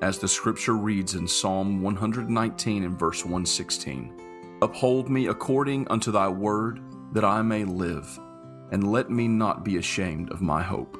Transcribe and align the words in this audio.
as 0.00 0.18
the 0.18 0.28
scripture 0.28 0.74
reads 0.74 1.14
in 1.14 1.26
Psalm 1.26 1.82
119 1.82 2.84
and 2.84 2.98
verse 2.98 3.24
116 3.24 4.58
Uphold 4.62 5.08
me 5.08 5.28
according 5.28 5.86
unto 5.88 6.10
thy 6.10 6.28
word, 6.28 6.80
that 7.12 7.24
I 7.24 7.42
may 7.42 7.64
live, 7.64 8.18
and 8.72 8.90
let 8.90 9.10
me 9.10 9.28
not 9.28 9.64
be 9.64 9.76
ashamed 9.76 10.30
of 10.30 10.40
my 10.40 10.62
hope. 10.62 10.98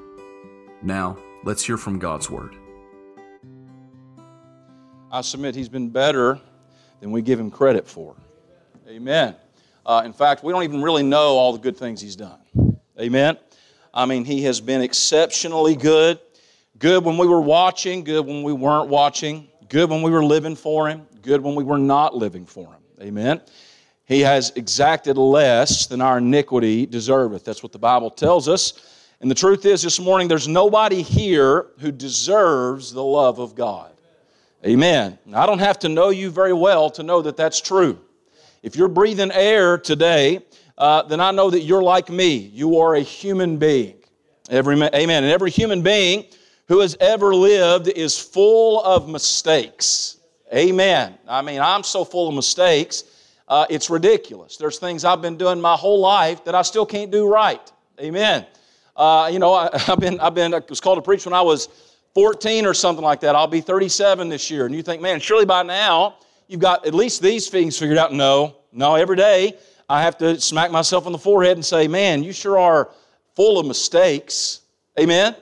Now, 0.83 1.16
let's 1.45 1.65
hear 1.65 1.77
from 1.77 1.98
God's 1.98 2.30
word. 2.30 2.55
I 5.11 5.23
submit 5.23 5.55
he's 5.55 5.69
been 5.69 5.91
better 5.91 6.41
than 7.00 7.11
we 7.11 7.22
give 7.22 7.41
him 7.41 7.50
credit 7.50 7.87
for. 7.87 8.15
Amen. 8.89 9.34
Uh, 9.84 10.03
in 10.05 10.12
fact, 10.12 10.44
we 10.44 10.53
don't 10.53 10.65
even 10.65 10.83
really 10.83 11.03
know 11.03 11.37
all 11.37 11.53
the 11.53 11.59
good 11.59 11.77
things 11.77 12.00
he's 12.00 12.17
done. 12.17 12.39
Amen. 13.00 13.39
I 13.92 14.06
mean, 14.06 14.25
he 14.25 14.42
has 14.44 14.61
been 14.61 14.83
exceptionally 14.83 15.75
good. 15.75 16.20
Good 16.79 17.05
when 17.05 17.19
we 17.19 17.27
were 17.27 17.41
watching, 17.41 18.05
good 18.05 18.25
when 18.25 18.45
we 18.45 18.53
weren't 18.53 18.89
watching, 18.89 19.48
good 19.69 19.91
when 19.91 20.01
we 20.03 20.12
were 20.12 20.25
living 20.25 20.55
for 20.55 20.89
Him, 20.89 21.07
good 21.23 21.41
when 21.41 21.57
we 21.57 21.65
were 21.65 21.79
not 21.79 22.15
living 22.15 22.47
for 22.47 22.67
Him. 22.67 22.81
Amen. 23.01 23.41
He 24.05 24.21
has 24.21 24.53
exacted 24.55 25.17
less 25.17 25.87
than 25.87 26.01
our 26.01 26.19
iniquity 26.19 26.87
deserveth. 26.87 27.43
That's 27.43 27.62
what 27.62 27.73
the 27.73 27.79
Bible 27.81 28.11
tells 28.11 28.49
us. 28.49 28.95
And 29.21 29.29
the 29.29 29.34
truth 29.34 29.67
is, 29.67 29.83
this 29.83 29.99
morning, 29.99 30.29
there's 30.29 30.47
nobody 30.47 31.03
here 31.03 31.67
who 31.81 31.91
deserves 31.91 32.93
the 32.93 33.03
love 33.03 33.41
of 33.41 33.56
God. 33.56 33.93
Amen. 34.65 35.19
Now, 35.27 35.43
I 35.43 35.47
don't 35.47 35.59
have 35.59 35.81
to 35.81 35.89
know 35.89 36.11
you 36.11 36.31
very 36.31 36.53
well 36.53 36.91
to 36.91 37.03
know 37.03 37.23
that 37.23 37.37
that's 37.37 37.61
true. 37.61 37.99
If 38.62 38.77
you're 38.77 38.89
breathing 38.89 39.33
air 39.33 39.79
today, 39.79 40.45
uh, 40.77 41.03
then 41.03 41.21
I 41.21 41.33
know 41.33 41.51
that 41.51 41.61
you're 41.61 41.83
like 41.83 42.09
me. 42.09 42.37
You 42.37 42.79
are 42.79 42.95
a 42.95 43.01
human 43.01 43.56
being. 43.56 43.97
Every, 44.49 44.75
amen. 44.77 45.25
And 45.25 45.33
every 45.33 45.51
human 45.51 45.83
being 45.83 46.25
who 46.69 46.80
has 46.80 46.97
ever 47.00 47.34
lived 47.34 47.88
is 47.88 48.19
full 48.19 48.83
of 48.84 49.08
mistakes. 49.08 50.19
Amen. 50.55 51.19
I 51.27 51.42
mean, 51.42 51.60
I'm 51.60 51.83
so 51.83 52.05
full 52.05 52.28
of 52.28 52.34
mistakes, 52.34 53.05
uh, 53.48 53.66
it's 53.70 53.88
ridiculous. 53.88 54.58
There's 54.58 54.78
things 54.78 55.05
I've 55.05 55.22
been 55.22 55.38
doing 55.38 55.60
my 55.60 55.75
whole 55.75 56.00
life 56.00 56.44
that 56.44 56.55
I 56.55 56.62
still 56.62 56.84
can't 56.84 57.10
do 57.10 57.27
right. 57.27 57.72
Amen. 58.00 58.47
Uh, 58.94 59.30
you 59.33 59.38
know, 59.38 59.55
I, 59.55 59.70
have 59.78 59.98
been, 59.98 60.20
I've 60.20 60.34
been, 60.34 60.52
I 60.52 60.60
was 60.69 60.80
called 60.80 60.98
to 60.98 61.02
preach 61.02 61.25
when 61.25 61.33
I 61.33 61.41
was 61.41 61.69
14 62.14 62.66
or 62.66 62.75
something 62.75 63.05
like 63.05 63.20
that. 63.20 63.34
I'll 63.34 63.47
be 63.47 63.62
37 63.62 64.28
this 64.28 64.50
year. 64.50 64.66
And 64.66 64.75
you 64.75 64.82
think, 64.82 65.00
man, 65.00 65.20
surely 65.20 65.47
by 65.47 65.62
now 65.62 66.16
you've 66.48 66.60
got 66.60 66.86
at 66.86 66.94
least 66.94 67.22
these 67.22 67.48
things 67.48 67.78
figured 67.78 67.98
out. 67.98 68.12
No, 68.12 68.56
no, 68.72 68.94
every 68.94 69.16
day 69.16 69.55
I 69.88 70.03
have 70.03 70.19
to 70.19 70.38
smack 70.38 70.70
myself 70.70 71.06
on 71.06 71.12
the 71.12 71.19
forehead 71.19 71.56
and 71.56 71.64
say, 71.64 71.88
man, 71.88 72.22
you 72.22 72.32
sure 72.32 72.59
are 72.59 72.91
full 73.34 73.59
of 73.59 73.66
mistakes. 73.66 74.60
Amen. 74.98 75.34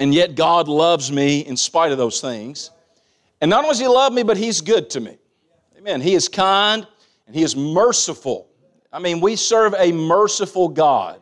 And 0.00 0.14
yet 0.14 0.34
God 0.34 0.66
loves 0.66 1.12
me 1.12 1.40
in 1.40 1.56
spite 1.58 1.92
of 1.92 1.98
those 1.98 2.22
things. 2.22 2.70
And 3.42 3.50
not 3.50 3.64
only 3.64 3.70
does 3.70 3.80
He 3.80 3.86
love 3.86 4.14
me, 4.14 4.22
but 4.22 4.38
He's 4.38 4.62
good 4.62 4.88
to 4.90 5.00
me. 5.00 5.18
Amen. 5.78 6.00
He 6.00 6.14
is 6.14 6.26
kind 6.28 6.86
and 7.26 7.36
He 7.36 7.42
is 7.42 7.54
merciful. 7.54 8.48
I 8.92 8.98
mean, 8.98 9.20
we 9.20 9.36
serve 9.36 9.74
a 9.78 9.92
merciful 9.92 10.68
God. 10.68 11.20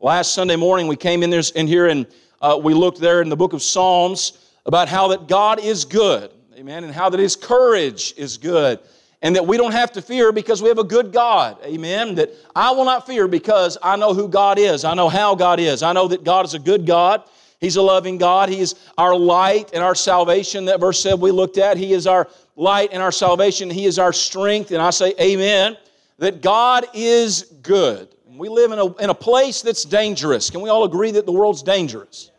Last 0.00 0.34
Sunday 0.34 0.56
morning, 0.56 0.86
we 0.86 0.96
came 0.96 1.22
in, 1.22 1.30
there, 1.30 1.42
in 1.56 1.66
here 1.66 1.88
and 1.88 2.06
uh, 2.40 2.58
we 2.62 2.74
looked 2.74 3.00
there 3.00 3.22
in 3.22 3.28
the 3.28 3.36
book 3.36 3.52
of 3.52 3.62
Psalms 3.62 4.50
about 4.66 4.88
how 4.88 5.08
that 5.08 5.28
God 5.28 5.60
is 5.60 5.84
good. 5.84 6.30
Amen. 6.56 6.84
And 6.84 6.94
how 6.94 7.10
that 7.10 7.18
His 7.18 7.34
courage 7.34 8.14
is 8.16 8.38
good. 8.38 8.78
And 9.20 9.34
that 9.36 9.46
we 9.46 9.56
don't 9.56 9.72
have 9.72 9.92
to 9.92 10.02
fear 10.02 10.32
because 10.32 10.62
we 10.62 10.68
have 10.68 10.78
a 10.78 10.84
good 10.84 11.12
God. 11.12 11.58
Amen. 11.64 12.14
That 12.16 12.30
I 12.54 12.70
will 12.70 12.84
not 12.84 13.06
fear 13.06 13.28
because 13.28 13.78
I 13.82 13.96
know 13.96 14.14
who 14.14 14.28
God 14.28 14.58
is. 14.58 14.84
I 14.84 14.94
know 14.94 15.08
how 15.08 15.34
God 15.34 15.60
is. 15.60 15.82
I 15.82 15.92
know 15.92 16.08
that 16.08 16.24
God 16.24 16.44
is 16.44 16.54
a 16.54 16.58
good 16.58 16.86
God. 16.86 17.22
He's 17.62 17.76
a 17.76 17.82
loving 17.82 18.18
God. 18.18 18.48
He 18.48 18.58
is 18.58 18.74
our 18.98 19.14
light 19.14 19.70
and 19.72 19.84
our 19.84 19.94
salvation. 19.94 20.64
That 20.64 20.80
verse 20.80 21.00
said 21.00 21.20
we 21.20 21.30
looked 21.30 21.58
at. 21.58 21.76
He 21.76 21.92
is 21.92 22.08
our 22.08 22.28
light 22.56 22.90
and 22.92 23.00
our 23.00 23.12
salvation. 23.12 23.70
He 23.70 23.86
is 23.86 24.00
our 24.00 24.12
strength. 24.12 24.72
And 24.72 24.82
I 24.82 24.90
say, 24.90 25.14
Amen. 25.20 25.76
That 26.18 26.42
God 26.42 26.86
is 26.92 27.44
good. 27.62 28.08
We 28.26 28.48
live 28.48 28.72
in 28.72 28.80
a, 28.80 28.94
in 28.96 29.10
a 29.10 29.14
place 29.14 29.62
that's 29.62 29.84
dangerous. 29.84 30.50
Can 30.50 30.60
we 30.60 30.70
all 30.70 30.82
agree 30.82 31.12
that 31.12 31.24
the 31.24 31.32
world's 31.32 31.62
dangerous? 31.62 32.32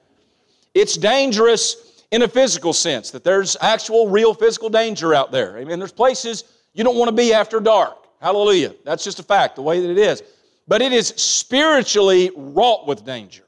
It's 0.73 0.97
dangerous 0.97 2.03
in 2.12 2.23
a 2.23 2.28
physical 2.28 2.73
sense, 2.73 3.09
that 3.12 3.23
there's 3.23 3.56
actual, 3.62 4.09
real 4.09 4.33
physical 4.33 4.69
danger 4.69 5.13
out 5.13 5.31
there. 5.31 5.57
Amen. 5.57 5.79
There's 5.79 5.94
places 5.94 6.44
you 6.73 6.83
don't 6.83 6.97
want 6.97 7.07
to 7.09 7.16
be 7.16 7.33
after 7.33 7.62
dark. 7.62 8.07
Hallelujah. 8.19 8.75
That's 8.83 9.06
just 9.06 9.19
a 9.19 9.23
fact, 9.23 9.56
the 9.56 9.62
way 9.62 9.79
that 9.79 9.89
it 9.89 9.97
is. 9.97 10.22
But 10.67 10.81
it 10.81 10.91
is 10.91 11.07
spiritually 11.07 12.29
wrought 12.35 12.88
with 12.88 13.06
danger. 13.06 13.44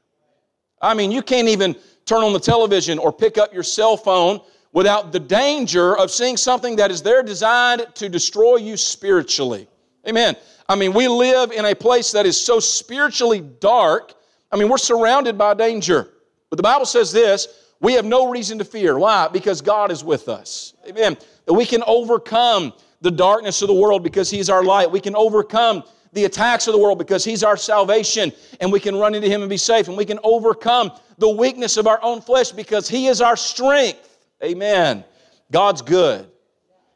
I 0.80 0.94
mean, 0.94 1.10
you 1.10 1.22
can't 1.22 1.48
even 1.48 1.74
turn 2.04 2.22
on 2.22 2.32
the 2.32 2.40
television 2.40 2.98
or 2.98 3.12
pick 3.12 3.38
up 3.38 3.52
your 3.52 3.62
cell 3.62 3.96
phone 3.96 4.40
without 4.72 5.12
the 5.12 5.20
danger 5.20 5.96
of 5.96 6.10
seeing 6.10 6.36
something 6.36 6.76
that 6.76 6.90
is 6.90 7.02
there 7.02 7.22
designed 7.22 7.86
to 7.94 8.08
destroy 8.08 8.56
you 8.56 8.76
spiritually. 8.76 9.68
Amen. 10.06 10.36
I 10.68 10.76
mean, 10.76 10.92
we 10.92 11.08
live 11.08 11.52
in 11.52 11.64
a 11.64 11.74
place 11.74 12.12
that 12.12 12.26
is 12.26 12.40
so 12.40 12.60
spiritually 12.60 13.40
dark. 13.40 14.14
I 14.52 14.56
mean, 14.56 14.68
we're 14.68 14.78
surrounded 14.78 15.38
by 15.38 15.54
danger. 15.54 16.10
But 16.50 16.56
the 16.56 16.62
Bible 16.62 16.86
says 16.86 17.12
this 17.12 17.48
we 17.80 17.92
have 17.94 18.04
no 18.04 18.30
reason 18.30 18.58
to 18.58 18.64
fear. 18.64 18.98
Why? 18.98 19.28
Because 19.28 19.60
God 19.60 19.90
is 19.90 20.02
with 20.02 20.28
us. 20.28 20.74
Amen. 20.88 21.16
That 21.44 21.52
we 21.54 21.66
can 21.66 21.82
overcome 21.86 22.72
the 23.00 23.10
darkness 23.10 23.62
of 23.62 23.68
the 23.68 23.74
world 23.74 24.02
because 24.02 24.30
He's 24.30 24.48
our 24.48 24.64
light. 24.64 24.90
We 24.90 25.00
can 25.00 25.14
overcome 25.14 25.84
the 26.12 26.24
attacks 26.24 26.66
of 26.66 26.72
the 26.72 26.78
world 26.78 26.98
because 26.98 27.24
He's 27.24 27.42
our 27.42 27.56
salvation 27.56 28.32
and 28.60 28.72
we 28.72 28.80
can 28.80 28.96
run 28.96 29.14
into 29.14 29.28
Him 29.28 29.42
and 29.42 29.50
be 29.50 29.56
safe. 29.56 29.88
And 29.88 29.96
we 29.96 30.04
can 30.04 30.18
overcome 30.22 30.92
the 31.18 31.28
weakness 31.28 31.76
of 31.76 31.86
our 31.86 32.02
own 32.02 32.20
flesh 32.20 32.52
because 32.52 32.88
He 32.88 33.06
is 33.06 33.20
our 33.20 33.36
strength. 33.36 34.18
Amen. 34.42 35.04
God's 35.50 35.82
good. 35.82 36.28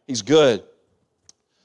He's 0.07 0.23
good. 0.23 0.63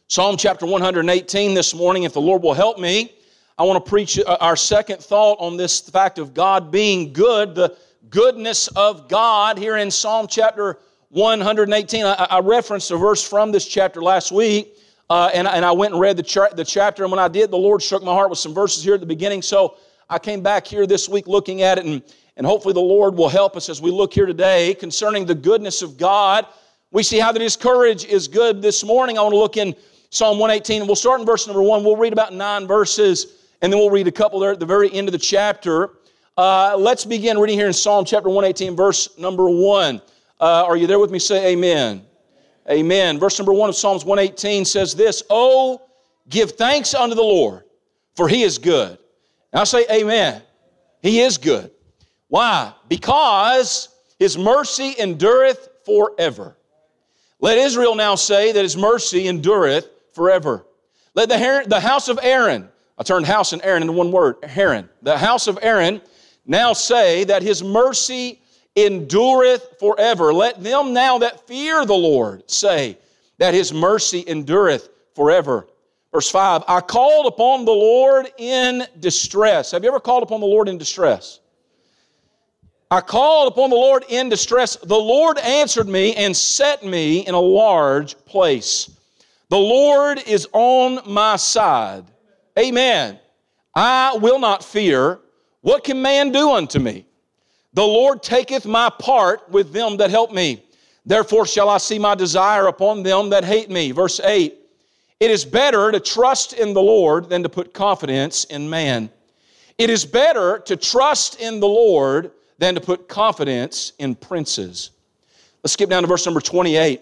Psalm 0.08 0.38
chapter 0.38 0.66
118 0.66 1.54
this 1.54 1.74
morning, 1.74 2.04
if 2.04 2.14
the 2.14 2.22
Lord 2.22 2.44
will 2.44 2.54
help 2.54 2.78
me, 2.78 3.12
I 3.58 3.64
want 3.64 3.84
to 3.84 3.90
preach 3.90 4.20
uh, 4.20 4.38
our 4.40 4.56
second 4.56 5.00
thought 5.00 5.38
on 5.40 5.58
this 5.58 5.80
fact 5.80 6.20
of 6.20 6.34
God 6.34 6.72
being 6.72 7.12
good, 7.12 7.56
the 7.56 7.76
goodness 8.10 8.68
of 8.70 9.08
God 9.08 9.58
here 9.58 9.78
in 9.78 9.90
Psalm 9.90 10.28
chapter 10.30 10.80
118. 11.10 12.06
I, 12.06 12.14
I 12.14 12.40
referenced 12.40 12.92
a 12.92 12.98
verse 12.98 13.28
from 13.28 13.52
this 13.52 13.66
chapter 13.66 14.02
last 14.02 14.32
week 14.32 14.78
uh, 15.10 15.30
and, 15.34 15.48
and 15.48 15.64
I 15.64 15.72
went 15.72 15.94
and 15.94 16.02
read 16.02 16.18
the, 16.18 16.24
cha- 16.24 16.50
the 16.50 16.66
chapter. 16.66 17.04
And 17.04 17.12
when 17.12 17.20
I 17.20 17.28
did, 17.28 17.52
the 17.52 17.58
Lord 17.58 17.82
struck 17.82 18.04
my 18.04 18.14
heart 18.14 18.30
with 18.30 18.40
some 18.40 18.54
verses 18.54 18.84
here 18.84 18.96
at 18.96 19.00
the 19.00 19.06
beginning. 19.06 19.42
So 19.42 19.78
I 20.10 20.20
came 20.20 20.42
back 20.42 20.66
here 20.66 20.88
this 20.88 21.08
week 21.08 21.28
looking 21.28 21.62
at 21.62 21.78
it, 21.78 21.86
and, 21.86 22.02
and 22.38 22.46
hopefully 22.46 22.74
the 22.74 22.80
Lord 22.80 23.16
will 23.16 23.30
help 23.30 23.56
us 23.56 23.70
as 23.70 23.82
we 23.82 23.92
look 23.92 24.14
here 24.14 24.26
today 24.26 24.74
concerning 24.74 25.26
the 25.26 25.36
goodness 25.36 25.82
of 25.82 25.98
God. 25.98 26.48
We 26.92 27.04
see 27.04 27.20
how 27.20 27.32
that 27.32 27.42
His 27.42 27.56
courage 27.56 28.06
is 28.06 28.28
good 28.28 28.62
this 28.62 28.84
morning. 28.84 29.18
I 29.18 29.22
want 29.22 29.34
to 29.34 29.40
look 29.40 29.58
in 29.58 29.76
Psalm 30.10 30.40
118, 30.40 30.82
and 30.82 30.88
we'll 30.88 30.96
start 30.96 31.20
in 31.20 31.26
verse 31.26 31.46
number 31.46 31.62
one. 31.62 31.84
We'll 31.84 31.98
read 31.98 32.14
about 32.14 32.34
nine 32.34 32.68
verses, 32.68 33.48
and 33.62 33.72
then 33.72 33.80
we'll 33.80 33.90
read 33.90 34.08
a 34.08 34.12
couple 34.12 34.40
there 34.40 34.52
at 34.52 34.60
the 34.60 34.66
very 34.66 34.92
end 34.94 35.08
of 35.08 35.12
the 35.12 35.18
chapter. 35.20 35.92
Uh, 36.38 36.76
let's 36.78 37.06
begin 37.06 37.38
reading 37.38 37.58
here 37.58 37.68
in 37.68 37.74
Psalm 37.74 38.06
chapter 38.06 38.30
118, 38.30 38.76
verse 38.76 39.18
number 39.18 39.50
one. 39.50 40.02
Uh, 40.40 40.66
are 40.66 40.78
you 40.78 40.88
there 40.88 41.00
with 41.00 41.12
me? 41.12 41.20
Say 41.20 41.54
amen. 41.54 42.06
Amen. 42.70 43.20
Verse 43.20 43.38
number 43.38 43.54
one 43.54 43.70
of 43.70 43.76
Psalms 43.76 44.04
118 44.04 44.66
says 44.66 44.96
this 44.96 45.24
Oh, 45.30 45.82
give 46.30 46.52
thanks 46.52 46.94
unto 46.94 47.16
the 47.16 47.22
Lord, 47.22 47.64
for 48.16 48.28
he 48.28 48.44
is 48.44 48.58
good. 48.58 48.98
And 49.54 49.62
I 49.62 49.64
say, 49.64 49.86
Amen. 49.92 50.42
He 51.02 51.22
is 51.22 51.38
good. 51.38 51.72
Why? 52.28 52.74
Because 52.88 53.90
his 54.18 54.38
mercy 54.38 54.96
endureth 54.98 55.70
forever. 55.86 56.58
Let 57.40 57.58
Israel 57.58 57.96
now 57.96 58.16
say 58.16 58.52
that 58.54 58.64
his 58.64 58.76
mercy 58.76 59.28
endureth 59.28 59.88
forever. 60.14 60.66
Let 61.14 61.30
the, 61.30 61.66
the 61.68 61.80
house 61.80 62.08
of 62.08 62.20
Aaron, 62.22 62.70
I 62.98 63.04
turned 63.04 63.26
house 63.26 63.54
and 63.54 63.64
Aaron 63.64 63.84
into 63.84 63.94
one 63.94 64.12
word, 64.12 64.38
Aaron. 64.44 64.90
The 65.02 65.18
house 65.18 65.48
of 65.48 65.60
Aaron 65.62 66.02
now 66.46 66.74
say 66.74 67.24
that 67.26 67.44
his 67.44 67.64
mercy 67.64 68.42
endureth 68.76 69.80
forever. 69.80 70.34
Let 70.34 70.62
them 70.64 70.94
now 70.94 71.20
that 71.20 71.48
fear 71.48 71.86
the 71.86 71.94
Lord 71.94 72.50
say 72.50 72.98
that 73.38 73.54
his 73.54 73.74
mercy 73.74 74.24
endureth 74.28 74.90
forever. 75.16 75.68
Verse 76.12 76.30
5 76.30 76.64
I 76.68 76.82
called 76.82 77.26
upon 77.26 77.66
the 77.66 77.72
Lord 77.72 78.32
in 78.38 78.86
distress. 79.00 79.72
Have 79.72 79.84
you 79.84 79.90
ever 79.90 80.00
called 80.00 80.24
upon 80.24 80.40
the 80.40 80.48
Lord 80.48 80.70
in 80.70 80.78
distress? 80.78 81.40
I 82.92 83.02
called 83.02 83.52
upon 83.52 83.72
the 83.72 83.76
Lord 83.76 84.06
in 84.10 84.30
distress. 84.30 84.76
The 84.76 84.96
Lord 84.96 85.38
answered 85.40 85.88
me 85.88 86.14
and 86.16 86.36
set 86.36 86.86
me 86.86 87.26
in 87.26 87.34
a 87.34 87.40
large 87.40 88.16
place. 88.26 88.92
The 89.50 89.58
Lord 89.58 90.20
is 90.28 90.48
on 90.54 91.00
my 91.06 91.36
side. 91.36 92.06
Amen. 92.58 93.20
I 93.74 94.18
will 94.22 94.40
not 94.40 94.64
fear. 94.64 95.20
What 95.62 95.84
can 95.84 96.02
man 96.02 96.32
do 96.32 96.52
unto 96.52 96.80
me? 96.80 97.05
The 97.76 97.84
Lord 97.84 98.24
taketh 98.24 98.66
my 98.66 98.90
part 98.90 99.50
with 99.50 99.74
them 99.74 99.98
that 99.98 100.10
help 100.10 100.32
me. 100.32 100.64
Therefore 101.06 101.46
shall 101.46 101.68
I 101.68 101.78
see 101.78 102.00
my 102.00 102.16
desire 102.16 102.68
upon 102.68 103.04
them 103.04 103.30
that 103.32 103.44
hate 103.44 103.70
me. 103.70 103.92
Verse 103.92 104.22
8 104.22 104.56
It 105.20 105.30
is 105.30 105.44
better 105.44 105.92
to 105.92 106.00
trust 106.00 106.54
in 106.54 106.74
the 106.74 106.82
Lord 106.82 107.28
than 107.28 107.44
to 107.44 107.50
put 107.50 107.74
confidence 107.74 108.46
in 108.46 108.70
man. 108.70 109.10
It 109.78 109.90
is 109.90 110.06
better 110.06 110.60
to 110.60 110.78
trust 110.78 111.42
in 111.42 111.60
the 111.60 111.68
Lord 111.68 112.32
than 112.58 112.76
to 112.76 112.82
put 112.82 113.10
confidence 113.10 113.92
in 114.00 114.16
princes. 114.16 114.92
Let's 115.62 115.74
skip 115.74 115.90
down 115.90 116.04
to 116.04 116.08
verse 116.08 116.26
number 116.26 116.40
28. 116.40 117.02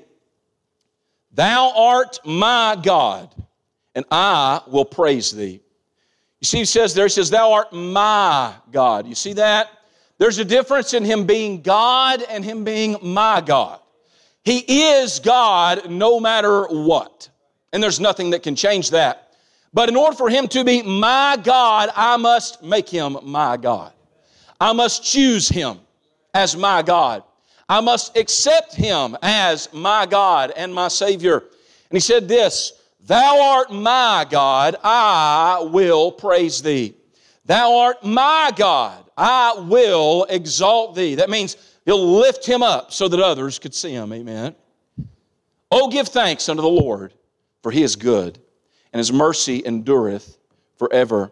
Thou 1.33 1.71
art 1.75 2.19
my 2.25 2.79
God, 2.81 3.31
and 3.93 4.05
I 4.09 4.61
will 4.65 4.85
praise 4.85 5.31
thee. 5.31 5.61
You 6.41 6.45
see, 6.45 6.57
he 6.57 6.65
says 6.65 6.95
there, 6.95 7.05
he 7.05 7.09
says, 7.09 7.29
Thou 7.29 7.53
art 7.53 7.71
my 7.73 8.55
God. 8.71 9.05
You 9.05 9.13
see 9.13 9.33
that? 9.33 9.69
There's 10.23 10.37
a 10.37 10.45
difference 10.45 10.93
in 10.93 11.03
him 11.03 11.25
being 11.25 11.61
God 11.61 12.23
and 12.29 12.45
him 12.45 12.63
being 12.63 12.95
my 13.01 13.41
God. 13.41 13.81
He 14.45 14.59
is 14.83 15.19
God 15.19 15.89
no 15.89 16.17
matter 16.17 16.63
what. 16.63 17.27
And 17.73 17.83
there's 17.83 17.99
nothing 17.99 18.29
that 18.29 18.41
can 18.41 18.55
change 18.55 18.91
that. 18.91 19.33
But 19.73 19.89
in 19.89 19.97
order 19.97 20.15
for 20.15 20.29
him 20.29 20.47
to 20.47 20.63
be 20.63 20.81
my 20.81 21.37
God, 21.43 21.89
I 21.93 22.15
must 22.15 22.63
make 22.63 22.87
him 22.87 23.17
my 23.23 23.57
God. 23.57 23.91
I 24.61 24.71
must 24.71 25.03
choose 25.03 25.49
him 25.49 25.79
as 26.33 26.55
my 26.55 26.81
God. 26.83 27.23
I 27.67 27.81
must 27.81 28.15
accept 28.15 28.73
him 28.73 29.17
as 29.21 29.73
my 29.73 30.05
God 30.05 30.53
and 30.55 30.73
my 30.73 30.87
Savior. 30.87 31.39
And 31.39 31.91
he 31.91 31.99
said 31.99 32.29
this 32.29 32.71
Thou 33.01 33.41
art 33.41 33.73
my 33.73 34.25
God, 34.29 34.77
I 34.85 35.67
will 35.69 36.13
praise 36.13 36.61
thee. 36.61 36.95
Thou 37.45 37.75
art 37.77 38.03
my 38.03 38.51
God, 38.55 39.03
I 39.17 39.55
will 39.67 40.25
exalt 40.29 40.95
thee. 40.95 41.15
That 41.15 41.29
means 41.29 41.57
he'll 41.85 42.17
lift 42.17 42.45
him 42.45 42.63
up 42.63 42.93
so 42.93 43.07
that 43.07 43.19
others 43.19 43.59
could 43.59 43.75
see 43.75 43.91
him. 43.91 44.13
Amen. 44.13 44.55
Oh, 45.69 45.89
give 45.89 46.07
thanks 46.07 46.47
unto 46.47 46.61
the 46.61 46.69
Lord, 46.69 47.13
for 47.61 47.71
he 47.71 47.83
is 47.83 47.95
good, 47.95 48.39
and 48.93 48.99
his 48.99 49.11
mercy 49.11 49.61
endureth 49.65 50.37
forever. 50.77 51.31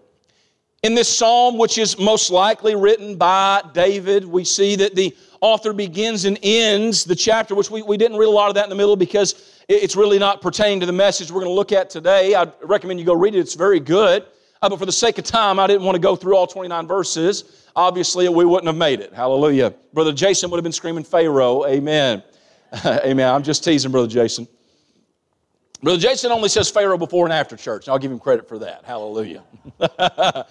In 0.84 0.96
this 0.96 1.08
psalm, 1.08 1.60
which 1.60 1.78
is 1.78 2.00
most 2.00 2.32
likely 2.32 2.76
written 2.76 3.16
by 3.16 3.62
David, 3.72 4.26
we 4.26 4.44
see 4.44 4.76
that 4.78 4.96
the 4.96 5.16
author 5.40 5.74
begins 5.74 6.26
and 6.26 6.40
ends 6.42 7.04
the 7.04 7.16
chapter, 7.16 7.54
which 7.54 7.70
we, 7.70 7.84
we 7.84 7.98
didn't 7.98 8.18
read 8.18 8.28
a 8.28 8.32
lot 8.32 8.50
of 8.50 8.56
that 8.56 8.64
in 8.64 8.70
the 8.70 8.76
middle 8.76 8.96
because 8.96 9.64
it's 9.68 9.96
really 9.96 10.18
not 10.18 10.42
pertaining 10.42 10.80
to 10.80 10.88
the 10.88 10.92
message 10.92 11.32
we're 11.32 11.42
going 11.42 11.52
to 11.52 11.56
look 11.56 11.72
at 11.72 11.90
today. 11.90 12.34
I 12.34 12.52
recommend 12.64 13.00
you 13.00 13.06
go 13.06 13.14
read 13.14 13.36
it, 13.36 13.40
it's 13.40 13.54
very 13.54 13.80
good. 13.80 14.26
Uh, 14.62 14.70
but 14.70 14.78
for 14.78 14.86
the 14.86 14.92
sake 14.92 15.18
of 15.18 15.24
time, 15.24 15.60
I 15.60 15.66
didn't 15.66 15.84
want 15.84 15.96
to 15.96 16.02
go 16.02 16.16
through 16.16 16.36
all 16.36 16.46
29 16.46 16.88
verses. 16.88 17.68
Obviously, 17.76 18.30
we 18.30 18.46
wouldn't 18.46 18.68
have 18.68 18.76
made 18.76 19.00
it. 19.00 19.14
Hallelujah. 19.14 19.74
Brother 19.94 20.14
Jason 20.14 20.52
would 20.52 20.58
have 20.58 20.64
been 20.64 20.72
screaming 20.72 21.04
Pharaoh. 21.04 21.66
Amen. 21.66 22.22
Amen. 22.86 23.34
I'm 23.34 23.44
just 23.44 23.64
teasing, 23.64 23.92
Brother 23.92 24.08
Jason. 24.08 24.48
Brother 25.82 26.00
Jason 26.00 26.32
only 26.32 26.50
says 26.50 26.70
Pharaoh 26.70 26.98
before 26.98 27.26
and 27.26 27.34
after 27.34 27.56
church, 27.56 27.88
and 27.88 27.94
I'll 27.94 28.00
give 28.00 28.12
him 28.12 28.20
credit 28.20 28.48
for 28.48 28.60
that. 28.60 28.86
Hallelujah. 28.86 29.44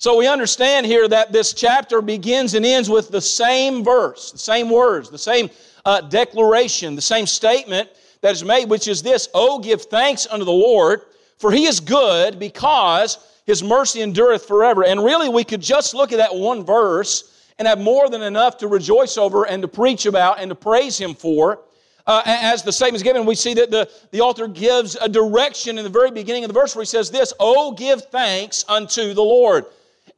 So 0.00 0.16
we 0.16 0.28
understand 0.28 0.86
here 0.86 1.08
that 1.08 1.32
this 1.32 1.52
chapter 1.52 2.00
begins 2.00 2.54
and 2.54 2.64
ends 2.64 2.88
with 2.88 3.10
the 3.10 3.20
same 3.20 3.82
verse, 3.82 4.30
the 4.30 4.38
same 4.38 4.70
words, 4.70 5.10
the 5.10 5.18
same 5.18 5.50
uh, 5.84 6.02
declaration, 6.02 6.94
the 6.94 7.02
same 7.02 7.26
statement 7.26 7.90
that 8.20 8.30
is 8.30 8.44
made, 8.44 8.70
which 8.70 8.86
is 8.86 9.02
this 9.02 9.28
Oh, 9.34 9.58
give 9.58 9.82
thanks 9.82 10.28
unto 10.30 10.44
the 10.44 10.52
Lord, 10.52 11.02
for 11.38 11.50
he 11.50 11.66
is 11.66 11.80
good 11.80 12.38
because 12.38 13.18
his 13.48 13.62
mercy 13.62 14.02
endureth 14.02 14.44
forever. 14.44 14.84
And 14.84 15.02
really, 15.02 15.30
we 15.30 15.42
could 15.42 15.62
just 15.62 15.94
look 15.94 16.12
at 16.12 16.18
that 16.18 16.34
one 16.34 16.66
verse 16.66 17.34
and 17.58 17.66
have 17.66 17.80
more 17.80 18.10
than 18.10 18.20
enough 18.20 18.58
to 18.58 18.68
rejoice 18.68 19.16
over 19.16 19.44
and 19.44 19.62
to 19.62 19.68
preach 19.68 20.04
about 20.04 20.38
and 20.38 20.50
to 20.50 20.54
praise 20.54 20.98
him 20.98 21.14
for. 21.14 21.60
Uh, 22.06 22.20
as 22.26 22.62
the 22.62 22.70
statement 22.70 22.96
is 22.96 23.02
given, 23.02 23.24
we 23.24 23.34
see 23.34 23.54
that 23.54 23.70
the, 23.70 23.88
the 24.10 24.20
author 24.20 24.48
gives 24.48 24.96
a 24.96 25.08
direction 25.08 25.78
in 25.78 25.84
the 25.84 25.88
very 25.88 26.10
beginning 26.10 26.44
of 26.44 26.48
the 26.48 26.52
verse 26.52 26.76
where 26.76 26.82
he 26.82 26.86
says 26.86 27.10
this, 27.10 27.32
Oh, 27.40 27.72
give 27.72 28.04
thanks 28.10 28.66
unto 28.68 29.14
the 29.14 29.22
Lord. 29.22 29.64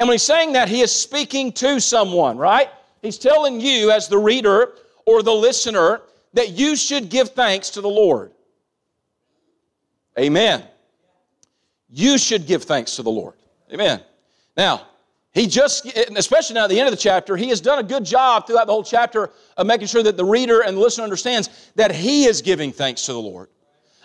And 0.01 0.09
when 0.09 0.15
he's 0.15 0.25
saying 0.25 0.55
that, 0.55 0.69
he 0.69 0.81
is 0.81 0.91
speaking 0.91 1.53
to 1.53 1.79
someone, 1.79 2.37
right? 2.37 2.69
He's 3.01 3.17
telling 3.17 3.61
you, 3.61 3.93
as 3.93 4.09
the 4.09 4.19
reader 4.19 4.73
or 5.07 5.23
the 5.23 5.33
listener, 5.33 6.01
that 6.35 6.51
you 6.51 6.75
should 6.75 7.09
give 7.09 7.29
thanks 7.29 7.71
to 7.71 7.81
the 7.81 7.89
Lord. 7.89 8.33
Amen. 10.19 10.65
You 11.91 12.19
should 12.19 12.47
give 12.47 12.65
thanks 12.65 12.97
to 12.97 13.03
the 13.03 13.11
Lord. 13.11 13.35
Amen. 13.73 14.01
Now, 14.57 14.87
he 15.33 15.47
just, 15.47 15.87
especially 16.17 16.55
now 16.55 16.65
at 16.65 16.71
the 16.71 16.79
end 16.79 16.89
of 16.89 16.93
the 16.93 17.01
chapter, 17.01 17.37
he 17.37 17.49
has 17.51 17.61
done 17.61 17.79
a 17.79 17.83
good 17.83 18.05
job 18.05 18.47
throughout 18.47 18.67
the 18.67 18.73
whole 18.73 18.83
chapter 18.83 19.31
of 19.57 19.67
making 19.67 19.87
sure 19.87 20.03
that 20.03 20.17
the 20.17 20.25
reader 20.25 20.63
and 20.63 20.77
the 20.77 20.81
listener 20.81 21.05
understands 21.05 21.71
that 21.77 21.95
he 21.95 22.25
is 22.25 22.43
giving 22.43 22.73
thanks 22.73 23.07
to 23.07 23.13
the 23.13 23.21
Lord. 23.21 23.49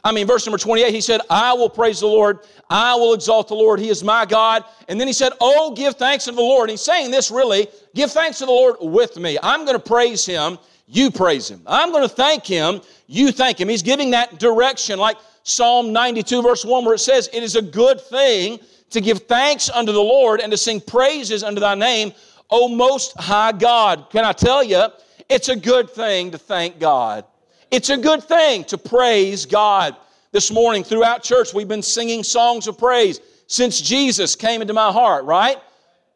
I 0.03 0.11
mean, 0.11 0.27
verse 0.27 0.45
number 0.45 0.59
28, 0.59 0.93
he 0.93 1.01
said, 1.01 1.21
I 1.31 1.53
will 1.53 1.69
praise 1.69 1.99
the 1.99 2.05
Lord. 2.05 2.41
I 2.69 2.93
will 2.93 3.15
exalt 3.15 3.47
the 3.47 3.55
Lord. 3.55 3.79
He 3.79 3.89
is 3.89 4.03
my 4.03 4.23
God. 4.23 4.63
And 4.87 4.99
then 4.99 5.07
he 5.07 5.13
said, 5.13 5.33
Oh, 5.41 5.73
give 5.73 5.95
thanks 5.95 6.27
unto 6.27 6.35
the 6.35 6.43
Lord. 6.43 6.69
And 6.69 6.71
he's 6.71 6.81
saying 6.81 7.09
this 7.09 7.31
really, 7.31 7.67
give 7.95 8.11
thanks 8.11 8.37
to 8.37 8.45
the 8.45 8.51
Lord 8.51 8.75
with 8.81 9.17
me. 9.17 9.39
I'm 9.41 9.65
going 9.65 9.75
to 9.75 9.83
praise 9.83 10.23
him. 10.23 10.59
You 10.85 11.09
praise 11.09 11.49
him. 11.49 11.63
I'm 11.65 11.91
going 11.91 12.07
to 12.07 12.13
thank 12.13 12.45
him. 12.45 12.81
You 13.07 13.31
thank 13.31 13.59
him. 13.59 13.67
He's 13.67 13.81
giving 13.81 14.11
that 14.11 14.37
direction, 14.37 14.99
like 14.99 15.17
Psalm 15.47 15.94
92, 15.94 16.42
verse 16.42 16.65
1, 16.65 16.86
where 16.86 16.95
it 16.95 17.00
says, 17.00 17.30
It 17.31 17.44
is 17.44 17.56
a 17.56 17.62
good 17.62 18.01
thing 18.01 18.59
to 18.89 19.00
give 19.00 19.19
thanks 19.24 19.69
unto 19.69 19.92
the 19.92 20.01
Lord 20.01 20.42
and 20.42 20.51
to 20.51 20.57
sing 20.57 20.81
praises 20.81 21.44
unto 21.44 21.62
thy 21.62 21.75
name, 21.75 22.13
O 22.50 22.68
most 22.68 23.15
high 23.15 23.51
God. 23.51 24.09
Can 24.09 24.25
I 24.25 24.33
tell 24.33 24.63
you, 24.63 24.88
it's 25.30 25.50
a 25.50 25.56
good 25.56 25.92
thing 25.92 26.31
to 26.31 26.39
thank 26.39 26.80
God. 26.80 27.25
It's 27.69 27.92
a 27.92 27.97
good 27.97 28.23
thing 28.23 28.64
to 28.66 28.78
praise 28.80 29.45
God. 29.45 29.95
This 30.31 30.52
morning 30.52 30.83
throughout 30.83 31.21
church, 31.21 31.54
we've 31.54 31.68
been 31.68 31.83
singing 31.83 32.23
songs 32.23 32.68
of 32.68 32.80
praise 32.80 33.19
since 33.45 33.80
Jesus 33.80 34.35
came 34.35 34.64
into 34.64 34.73
my 34.73 34.92
heart, 34.92 35.25
right? 35.25 35.57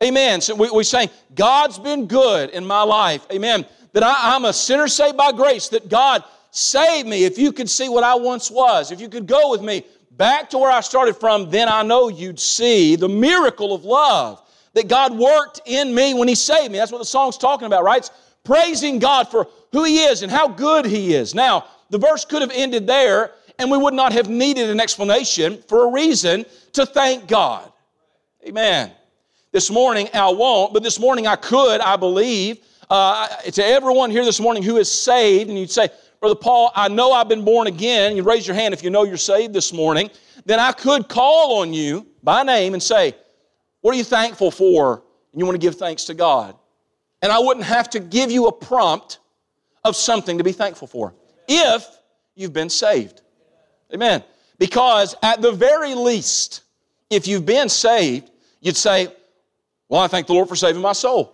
Amen. 0.03 0.41
So 0.41 0.55
we, 0.55 0.71
we 0.71 0.83
say, 0.83 1.07
God's 1.35 1.77
been 1.77 2.07
good 2.07 2.49
in 2.49 2.65
my 2.65 2.81
life. 2.81 3.27
Amen. 3.31 3.63
That 3.93 4.01
I, 4.01 4.35
I'm 4.35 4.45
a 4.45 4.53
sinner 4.53 4.87
saved 4.87 5.17
by 5.17 5.31
grace, 5.33 5.69
that 5.69 5.87
God 5.87 6.23
saved 6.51 7.07
me. 7.07 7.25
If 7.25 7.37
you 7.37 7.51
could 7.51 7.69
see 7.69 7.89
what 7.89 8.03
I 8.03 8.15
once 8.15 8.49
was, 8.49 8.91
if 8.91 8.99
you 8.99 9.09
could 9.09 9.27
go 9.27 9.51
with 9.51 9.61
me 9.61 9.83
back 10.11 10.49
to 10.49 10.57
where 10.57 10.71
I 10.71 10.81
started 10.81 11.15
from, 11.15 11.49
then 11.49 11.69
I 11.69 11.83
know 11.83 12.09
you'd 12.09 12.39
see 12.39 12.95
the 12.95 13.09
miracle 13.09 13.73
of 13.73 13.85
love 13.85 14.41
that 14.73 14.87
God 14.87 15.17
worked 15.17 15.61
in 15.65 15.93
me 15.93 16.13
when 16.13 16.27
He 16.27 16.35
saved 16.35 16.71
me. 16.71 16.77
That's 16.77 16.91
what 16.91 16.99
the 16.99 17.05
song's 17.05 17.37
talking 17.37 17.65
about, 17.65 17.83
right? 17.83 17.99
It's 17.99 18.11
praising 18.43 18.99
God 18.99 19.29
for 19.29 19.47
who 19.71 19.83
He 19.83 20.03
is 20.03 20.23
and 20.23 20.31
how 20.31 20.47
good 20.47 20.85
He 20.85 21.13
is. 21.13 21.33
Now, 21.33 21.65
the 21.89 21.97
verse 21.97 22.25
could 22.25 22.41
have 22.41 22.51
ended 22.53 22.85
there, 22.85 23.31
and 23.57 23.71
we 23.71 23.77
would 23.77 23.93
not 23.93 24.11
have 24.13 24.29
needed 24.29 24.69
an 24.69 24.79
explanation 24.79 25.61
for 25.67 25.85
a 25.85 25.91
reason 25.91 26.45
to 26.73 26.85
thank 26.85 27.27
God. 27.27 27.71
Amen. 28.47 28.91
This 29.51 29.71
morning, 29.71 30.07
I 30.13 30.29
won't, 30.29 30.73
but 30.73 30.83
this 30.83 30.99
morning 30.99 31.27
I 31.27 31.35
could, 31.35 31.81
I 31.81 31.95
believe. 31.95 32.59
Uh, 32.89 33.27
to 33.27 33.63
everyone 33.63 34.09
here 34.09 34.25
this 34.25 34.39
morning 34.39 34.63
who 34.63 34.77
is 34.77 34.91
saved, 34.91 35.49
and 35.49 35.57
you'd 35.57 35.69
say, 35.69 35.89
Brother 36.19 36.35
Paul, 36.35 36.71
I 36.75 36.89
know 36.89 37.13
I've 37.13 37.29
been 37.29 37.45
born 37.45 37.67
again. 37.67 38.17
You 38.17 38.23
raise 38.23 38.45
your 38.45 38.55
hand 38.55 38.73
if 38.73 38.83
you 38.83 38.89
know 38.89 39.03
you're 39.03 39.17
saved 39.17 39.53
this 39.53 39.71
morning. 39.71 40.09
Then 40.45 40.59
I 40.59 40.71
could 40.73 41.07
call 41.07 41.59
on 41.59 41.73
you 41.73 42.05
by 42.23 42.43
name 42.43 42.73
and 42.73 42.83
say, 42.83 43.15
What 43.81 43.95
are 43.95 43.97
you 43.97 44.03
thankful 44.03 44.51
for? 44.51 45.03
And 45.31 45.39
you 45.39 45.45
want 45.45 45.55
to 45.55 45.65
give 45.65 45.75
thanks 45.75 46.05
to 46.05 46.13
God. 46.13 46.55
And 47.21 47.31
I 47.31 47.39
wouldn't 47.39 47.65
have 47.65 47.89
to 47.91 47.99
give 47.99 48.31
you 48.31 48.47
a 48.47 48.51
prompt 48.51 49.19
of 49.85 49.95
something 49.95 50.37
to 50.37 50.43
be 50.43 50.51
thankful 50.51 50.87
for 50.87 51.13
if 51.47 51.85
you've 52.35 52.53
been 52.53 52.69
saved. 52.69 53.21
Amen. 53.93 54.23
Because 54.57 55.15
at 55.23 55.41
the 55.41 55.51
very 55.51 55.95
least, 55.95 56.63
if 57.09 57.27
you've 57.27 57.45
been 57.45 57.69
saved, 57.69 58.29
you'd 58.59 58.75
say, 58.75 59.07
Well, 59.87 60.01
I 60.01 60.07
thank 60.07 60.27
the 60.27 60.33
Lord 60.33 60.49
for 60.49 60.57
saving 60.57 60.81
my 60.81 60.93
soul. 60.93 61.33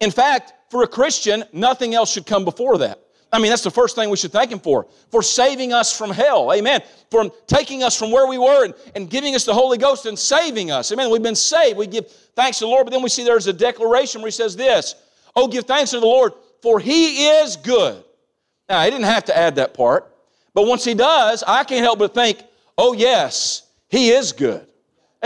In 0.00 0.10
fact, 0.10 0.54
for 0.70 0.82
a 0.82 0.88
Christian, 0.88 1.44
nothing 1.52 1.94
else 1.94 2.10
should 2.12 2.26
come 2.26 2.44
before 2.44 2.78
that. 2.78 3.03
I 3.34 3.40
mean, 3.40 3.50
that's 3.50 3.64
the 3.64 3.70
first 3.70 3.96
thing 3.96 4.10
we 4.10 4.16
should 4.16 4.30
thank 4.30 4.52
Him 4.52 4.60
for, 4.60 4.86
for 5.10 5.20
saving 5.20 5.72
us 5.72 5.96
from 5.96 6.10
hell. 6.12 6.52
Amen. 6.52 6.82
For 7.10 7.28
taking 7.48 7.82
us 7.82 7.98
from 7.98 8.12
where 8.12 8.28
we 8.28 8.38
were 8.38 8.64
and, 8.64 8.74
and 8.94 9.10
giving 9.10 9.34
us 9.34 9.44
the 9.44 9.52
Holy 9.52 9.76
Ghost 9.76 10.06
and 10.06 10.16
saving 10.16 10.70
us. 10.70 10.92
Amen. 10.92 11.10
We've 11.10 11.20
been 11.20 11.34
saved. 11.34 11.76
We 11.76 11.88
give 11.88 12.08
thanks 12.36 12.58
to 12.58 12.66
the 12.66 12.68
Lord, 12.68 12.86
but 12.86 12.92
then 12.92 13.02
we 13.02 13.08
see 13.08 13.24
there's 13.24 13.48
a 13.48 13.52
declaration 13.52 14.22
where 14.22 14.28
He 14.28 14.32
says 14.32 14.54
this 14.54 14.94
Oh, 15.34 15.48
give 15.48 15.64
thanks 15.64 15.90
to 15.90 15.98
the 15.98 16.06
Lord, 16.06 16.32
for 16.62 16.78
He 16.78 17.26
is 17.26 17.56
good. 17.56 18.04
Now, 18.68 18.84
He 18.84 18.90
didn't 18.92 19.06
have 19.06 19.24
to 19.24 19.36
add 19.36 19.56
that 19.56 19.74
part, 19.74 20.14
but 20.54 20.68
once 20.68 20.84
He 20.84 20.94
does, 20.94 21.42
I 21.44 21.64
can't 21.64 21.82
help 21.82 21.98
but 21.98 22.14
think, 22.14 22.40
Oh, 22.78 22.92
yes, 22.92 23.66
He 23.88 24.10
is 24.10 24.30
good. 24.30 24.64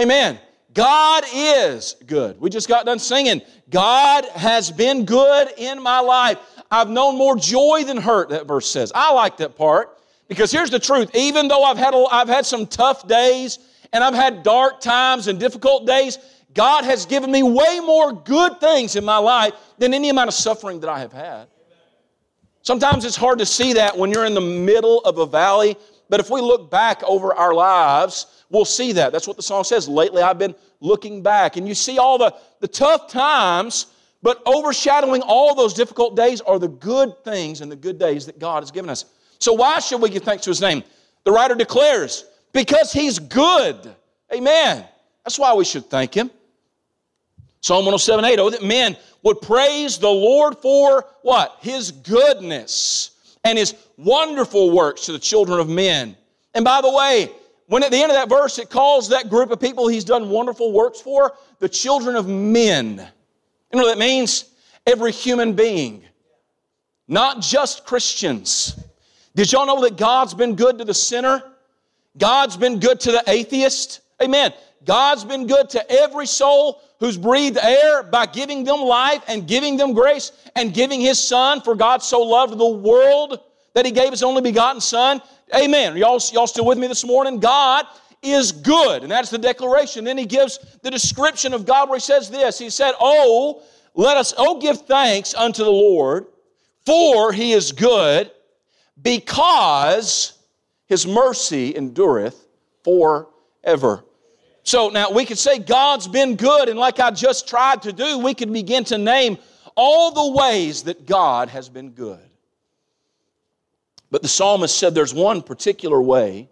Amen. 0.00 0.38
God 0.72 1.24
is 1.34 1.96
good. 2.06 2.40
We 2.40 2.48
just 2.48 2.68
got 2.68 2.86
done 2.86 3.00
singing, 3.00 3.42
God 3.68 4.24
has 4.26 4.70
been 4.70 5.04
good 5.04 5.52
in 5.58 5.82
my 5.82 6.00
life. 6.00 6.38
I've 6.70 6.90
known 6.90 7.16
more 7.16 7.37
joy 7.37 7.84
than 7.84 7.96
hurt, 7.96 8.28
that 8.30 8.46
verse 8.46 8.70
says. 8.70 8.92
I 8.94 9.12
like 9.12 9.38
that 9.38 9.56
part 9.56 9.98
because 10.28 10.52
here's 10.52 10.70
the 10.70 10.78
truth. 10.78 11.14
Even 11.14 11.48
though 11.48 11.62
I've 11.62 11.78
had, 11.78 11.94
a, 11.94 12.04
I've 12.10 12.28
had 12.28 12.44
some 12.44 12.66
tough 12.66 13.08
days 13.08 13.58
and 13.92 14.04
I've 14.04 14.14
had 14.14 14.42
dark 14.42 14.80
times 14.80 15.28
and 15.28 15.40
difficult 15.40 15.87
days, 15.87 16.18
God 16.54 16.84
has 16.84 17.06
given 17.06 17.30
me 17.30 17.42
way 17.42 17.80
more 17.80 18.12
good 18.12 18.60
things 18.60 18.96
in 18.96 19.04
my 19.04 19.18
life 19.18 19.54
than 19.78 19.94
any 19.94 20.08
amount 20.10 20.28
of 20.28 20.34
suffering 20.34 20.80
that 20.80 20.90
I 20.90 20.98
have 21.00 21.12
had. 21.12 21.46
Sometimes 22.62 23.04
it's 23.04 23.16
hard 23.16 23.38
to 23.38 23.46
see 23.46 23.75
that 23.75 23.96
when 23.96 24.10
you're 24.10 24.26
in 24.26 24.34
the 24.34 24.40
middle 24.40 25.00
of 25.00 25.18
a 25.18 25.26
valley, 25.26 25.76
but 26.10 26.20
if 26.20 26.30
we 26.30 26.40
look 26.40 26.70
back 26.70 27.02
over 27.04 27.34
our 27.34 27.54
lives, 27.54 28.44
we'll 28.50 28.64
see 28.64 28.92
that. 28.92 29.12
That's 29.12 29.26
what 29.26 29.37
the 29.37 29.42
song 29.42 29.64
says. 29.64 29.88
Lately, 29.88 30.22
I've 30.22 30.38
been 30.38 30.54
looking 30.80 31.22
back. 31.22 31.56
And 31.56 31.66
you 31.68 31.75
see 31.75 31.98
all 31.98 32.18
the, 32.18 32.34
the 32.60 32.68
tough 32.68 33.08
times, 33.08 33.87
but 34.22 34.42
overshadowing 34.46 35.22
all 35.22 35.54
those 35.54 35.75
difficult 35.75 36.16
days 36.16 36.40
are 36.40 36.58
the 36.58 36.68
good 36.68 37.22
things 37.25 37.60
and 37.60 37.70
the 37.70 37.76
good 37.76 37.98
days 37.98 38.26
that 38.26 38.38
God 38.38 38.62
has 38.62 38.70
given 38.70 38.90
us. 38.90 39.04
So, 39.38 39.52
why 39.52 39.78
should 39.78 40.00
we 40.00 40.10
give 40.10 40.25
thanks 40.25 40.44
to 40.44 40.50
His 40.50 40.60
name? 40.60 40.82
The 41.25 41.32
writer 41.32 41.54
declares, 41.54 42.25
because 42.52 42.92
He's 42.92 43.18
good. 43.18 43.94
Amen. 44.32 44.84
That's 45.25 45.38
why 45.38 45.54
we 45.54 45.64
should 45.64 45.87
thank 45.87 46.14
Him. 46.14 46.30
Psalm 47.60 47.84
107 47.84 48.25
8, 48.25 48.38
oh, 48.38 48.50
that 48.50 48.64
men 48.64 48.96
would 49.22 49.40
praise 49.40 49.98
the 49.98 50.08
Lord 50.08 50.58
for 50.58 51.04
what? 51.22 51.58
His 51.60 51.90
goodness 51.90 53.10
and 53.44 53.58
His 53.58 53.75
wonderful 53.96 54.70
works 54.70 55.06
to 55.06 55.12
the 55.12 55.18
children 55.18 55.60
of 55.60 55.68
men. 55.68 56.16
And 56.54 56.64
by 56.64 56.80
the 56.80 56.90
way, 56.90 57.30
when 57.66 57.82
at 57.82 57.90
the 57.90 57.98
end 57.98 58.10
of 58.10 58.16
that 58.16 58.28
verse 58.28 58.58
it 58.58 58.70
calls 58.70 59.10
that 59.10 59.28
group 59.28 59.50
of 59.50 59.60
people 59.60 59.87
He's 59.87 60.04
done 60.04 60.30
wonderful 60.30 60.72
works 60.72 61.00
for 61.00 61.34
the 61.58 61.68
children 61.68 62.16
of 62.16 62.26
men. 62.26 63.06
You 63.72 63.78
know 63.78 63.84
what 63.84 63.94
that 63.94 63.98
means? 63.98 64.44
Every 64.87 65.12
human 65.12 65.54
being, 65.54 66.02
not 67.06 67.40
just 67.42 67.84
Christians. 67.84 68.78
Did 69.34 69.52
y'all 69.52 69.66
know 69.66 69.82
that 69.82 69.96
God's 69.96 70.34
been 70.34 70.56
good 70.56 70.78
to 70.78 70.84
the 70.84 70.94
sinner? 70.94 71.42
God's 72.16 72.56
been 72.56 72.80
good 72.80 73.00
to 73.00 73.12
the 73.12 73.22
atheist? 73.26 74.00
Amen. 74.22 74.52
God's 74.84 75.25
been 75.25 75.46
good 75.46 75.68
to 75.70 75.90
every 75.90 76.26
soul 76.26 76.80
who's 76.98 77.16
breathed 77.16 77.58
air 77.58 78.02
by 78.02 78.26
giving 78.26 78.64
them 78.64 78.80
life 78.80 79.22
and 79.28 79.46
giving 79.46 79.76
them 79.76 79.92
grace 79.92 80.32
and 80.56 80.72
giving 80.72 81.00
His 81.00 81.18
Son, 81.18 81.60
for 81.60 81.75
God 81.75 82.02
so 82.02 82.20
loved 82.20 82.58
the 82.58 82.66
world 82.66 83.40
that 83.75 83.84
He 83.84 83.92
gave 83.92 84.10
His 84.10 84.22
only 84.22 84.42
begotten 84.42 84.80
Son. 84.80 85.20
Amen. 85.54 85.96
Y'all, 85.96 86.20
y'all 86.32 86.46
still 86.46 86.64
with 86.64 86.78
me 86.78 86.87
this 86.87 87.04
morning? 87.04 87.38
God 87.38 87.87
is 88.22 88.52
good. 88.52 89.02
And 89.02 89.10
that's 89.10 89.30
the 89.30 89.38
declaration. 89.38 90.04
Then 90.04 90.18
he 90.18 90.26
gives 90.26 90.58
the 90.82 90.90
description 90.90 91.54
of 91.54 91.66
God 91.66 91.88
where 91.88 91.98
he 91.98 92.02
says 92.02 92.30
this. 92.30 92.58
He 92.58 92.70
said, 92.70 92.92
Oh, 93.00 93.62
let 93.94 94.16
us, 94.16 94.34
oh, 94.37 94.60
give 94.60 94.82
thanks 94.82 95.34
unto 95.34 95.64
the 95.64 95.70
Lord, 95.70 96.26
for 96.87 97.32
he 97.32 97.52
is 97.52 97.72
good, 97.72 98.30
because 99.00 100.38
his 100.87 101.06
mercy 101.06 101.76
endureth 101.76 102.46
forever. 102.84 104.04
So 104.62 104.88
now 104.88 105.10
we 105.10 105.25
could 105.25 105.38
say 105.38 105.58
God's 105.58 106.08
been 106.08 106.37
good, 106.37 106.68
and 106.68 106.78
like 106.78 107.00
I 107.00 107.10
just 107.10 107.48
tried 107.48 107.82
to 107.82 107.92
do, 107.92 108.18
we 108.18 108.34
could 108.34 108.52
begin 108.52 108.84
to 108.84 108.98
name 108.98 109.38
all 109.75 110.10
the 110.10 110.38
ways 110.38 110.82
that 110.84 111.06
God 111.06 111.48
has 111.48 111.68
been 111.68 111.90
good. 111.90 112.20
But 114.10 114.22
the 114.22 114.28
psalmist 114.28 114.78
said 114.78 114.94
there's 114.94 115.14
one 115.14 115.42
particular 115.42 116.00
way 116.00 116.48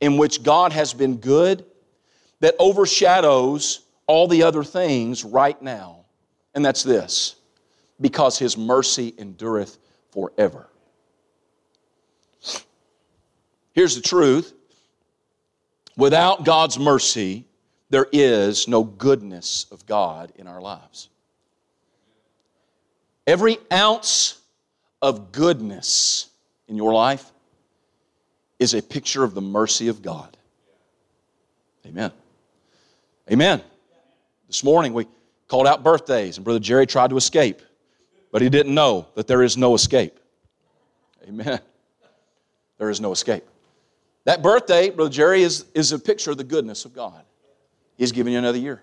in 0.00 0.16
which 0.16 0.42
God 0.42 0.72
has 0.72 0.92
been 0.94 1.16
good 1.16 1.64
that 2.40 2.54
overshadows 2.58 3.80
all 4.06 4.26
the 4.26 4.42
other 4.42 4.64
things 4.64 5.24
right 5.24 5.60
now. 5.62 6.04
And 6.54 6.64
that's 6.64 6.82
this 6.82 7.36
because 8.00 8.38
his 8.38 8.56
mercy 8.56 9.14
endureth 9.18 9.78
forever. 10.10 10.68
Here's 13.72 13.94
the 13.94 14.00
truth 14.00 14.54
without 15.96 16.44
God's 16.44 16.78
mercy, 16.78 17.44
there 17.90 18.06
is 18.12 18.66
no 18.66 18.82
goodness 18.84 19.66
of 19.70 19.84
God 19.86 20.32
in 20.36 20.46
our 20.46 20.60
lives. 20.60 21.08
Every 23.26 23.58
ounce 23.72 24.40
of 25.02 25.30
goodness 25.30 26.30
in 26.68 26.76
your 26.76 26.92
life 26.92 27.30
is 28.60 28.74
a 28.74 28.82
picture 28.82 29.24
of 29.24 29.34
the 29.34 29.40
mercy 29.40 29.88
of 29.88 30.02
God. 30.02 30.36
Amen. 31.86 32.12
Amen. 33.32 33.62
This 34.46 34.62
morning 34.62 34.92
we 34.92 35.06
called 35.48 35.66
out 35.66 35.82
birthdays, 35.82 36.36
and 36.36 36.44
Brother 36.44 36.60
Jerry 36.60 36.86
tried 36.86 37.10
to 37.10 37.16
escape, 37.16 37.62
but 38.30 38.42
he 38.42 38.50
didn't 38.50 38.74
know 38.74 39.08
that 39.14 39.26
there 39.26 39.42
is 39.42 39.56
no 39.56 39.74
escape. 39.74 40.20
Amen. 41.26 41.58
There 42.78 42.90
is 42.90 43.00
no 43.00 43.12
escape. 43.12 43.44
That 44.24 44.42
birthday, 44.42 44.90
Brother 44.90 45.10
Jerry, 45.10 45.42
is, 45.42 45.66
is 45.74 45.92
a 45.92 45.98
picture 45.98 46.30
of 46.30 46.36
the 46.36 46.44
goodness 46.44 46.84
of 46.84 46.94
God. 46.94 47.24
He's 47.96 48.12
giving 48.12 48.32
you 48.32 48.38
another 48.38 48.58
year. 48.58 48.82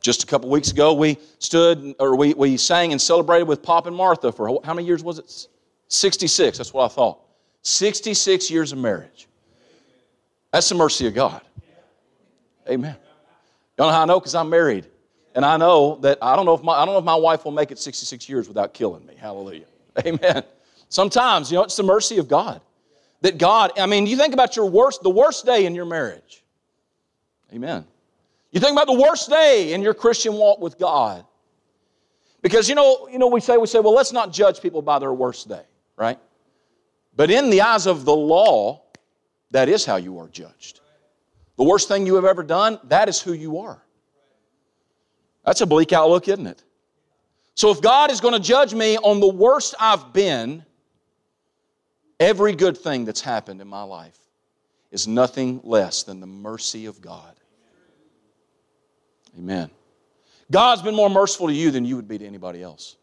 Just 0.00 0.22
a 0.22 0.26
couple 0.26 0.50
weeks 0.50 0.70
ago, 0.70 0.92
we 0.92 1.18
stood, 1.38 1.94
or 1.98 2.16
we, 2.16 2.34
we 2.34 2.56
sang 2.56 2.92
and 2.92 3.00
celebrated 3.00 3.44
with 3.44 3.62
Pop 3.62 3.86
and 3.86 3.96
Martha 3.96 4.32
for 4.32 4.60
how 4.64 4.74
many 4.74 4.86
years 4.86 5.02
was 5.02 5.18
it? 5.18 5.48
66, 5.88 6.58
that's 6.58 6.74
what 6.74 6.84
I 6.84 6.88
thought. 6.88 7.20
66 7.62 8.50
years 8.50 8.72
of 8.72 8.78
marriage. 8.78 9.28
That's 10.52 10.68
the 10.68 10.74
mercy 10.74 11.06
of 11.06 11.14
God. 11.14 11.40
Amen. 12.68 12.96
You 13.78 13.84
know 13.84 13.90
how 13.90 14.02
I 14.02 14.04
know? 14.04 14.20
Because 14.20 14.34
I'm 14.34 14.50
married. 14.50 14.86
And 15.34 15.44
I 15.44 15.56
know 15.56 15.96
that 16.02 16.18
I 16.20 16.36
don't 16.36 16.44
know 16.44 16.54
if 16.54 16.62
my 16.62 16.74
I 16.74 16.84
don't 16.84 16.94
know 16.94 16.98
if 16.98 17.04
my 17.04 17.16
wife 17.16 17.44
will 17.44 17.52
make 17.52 17.70
it 17.70 17.78
66 17.78 18.28
years 18.28 18.48
without 18.48 18.74
killing 18.74 19.04
me. 19.06 19.14
Hallelujah. 19.18 19.64
Amen. 20.06 20.42
Sometimes, 20.88 21.50
you 21.50 21.56
know, 21.56 21.64
it's 21.64 21.76
the 21.76 21.82
mercy 21.82 22.18
of 22.18 22.28
God. 22.28 22.60
That 23.22 23.38
God, 23.38 23.72
I 23.78 23.86
mean, 23.86 24.06
you 24.06 24.16
think 24.16 24.34
about 24.34 24.56
your 24.56 24.68
worst, 24.68 25.02
the 25.02 25.10
worst 25.10 25.46
day 25.46 25.64
in 25.64 25.74
your 25.74 25.86
marriage. 25.86 26.42
Amen. 27.52 27.86
You 28.50 28.60
think 28.60 28.72
about 28.72 28.88
the 28.88 29.00
worst 29.00 29.30
day 29.30 29.72
in 29.72 29.80
your 29.80 29.94
Christian 29.94 30.34
walk 30.34 30.60
with 30.60 30.78
God. 30.78 31.24
Because 32.42 32.68
you 32.68 32.74
know, 32.74 33.08
you 33.08 33.18
know, 33.18 33.28
we 33.28 33.40
say, 33.40 33.56
we 33.56 33.66
say, 33.66 33.80
well, 33.80 33.94
let's 33.94 34.12
not 34.12 34.32
judge 34.32 34.60
people 34.60 34.82
by 34.82 34.98
their 34.98 35.12
worst 35.12 35.48
day, 35.48 35.62
right? 35.96 36.18
But 37.14 37.30
in 37.30 37.50
the 37.50 37.60
eyes 37.60 37.86
of 37.86 38.04
the 38.04 38.14
law, 38.14 38.82
that 39.50 39.68
is 39.68 39.84
how 39.84 39.96
you 39.96 40.18
are 40.18 40.28
judged. 40.28 40.80
The 41.56 41.64
worst 41.64 41.88
thing 41.88 42.06
you 42.06 42.14
have 42.14 42.24
ever 42.24 42.42
done, 42.42 42.78
that 42.84 43.08
is 43.08 43.20
who 43.20 43.32
you 43.32 43.58
are. 43.58 43.82
That's 45.44 45.60
a 45.60 45.66
bleak 45.66 45.92
outlook, 45.92 46.28
isn't 46.28 46.46
it? 46.46 46.62
So 47.54 47.70
if 47.70 47.82
God 47.82 48.10
is 48.10 48.20
going 48.20 48.34
to 48.34 48.40
judge 48.40 48.72
me 48.72 48.96
on 48.96 49.20
the 49.20 49.28
worst 49.28 49.74
I've 49.78 50.12
been, 50.12 50.64
every 52.18 52.54
good 52.54 52.78
thing 52.78 53.04
that's 53.04 53.20
happened 53.20 53.60
in 53.60 53.68
my 53.68 53.82
life 53.82 54.18
is 54.90 55.06
nothing 55.06 55.60
less 55.62 56.02
than 56.02 56.20
the 56.20 56.26
mercy 56.26 56.86
of 56.86 57.00
God. 57.00 57.34
Amen. 59.38 59.70
God's 60.50 60.82
been 60.82 60.94
more 60.94 61.10
merciful 61.10 61.48
to 61.48 61.54
you 61.54 61.70
than 61.70 61.84
you 61.84 61.96
would 61.96 62.08
be 62.08 62.18
to 62.18 62.26
anybody 62.26 62.62
else. 62.62 62.96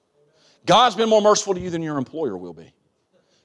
God's 0.66 0.96
been 0.96 1.10
more 1.10 1.22
merciful 1.22 1.54
to 1.56 1.60
you 1.60 1.70
than 1.70 1.82
your 1.82 1.98
employer 1.98 2.38
will 2.38 2.54
be. 2.54 2.74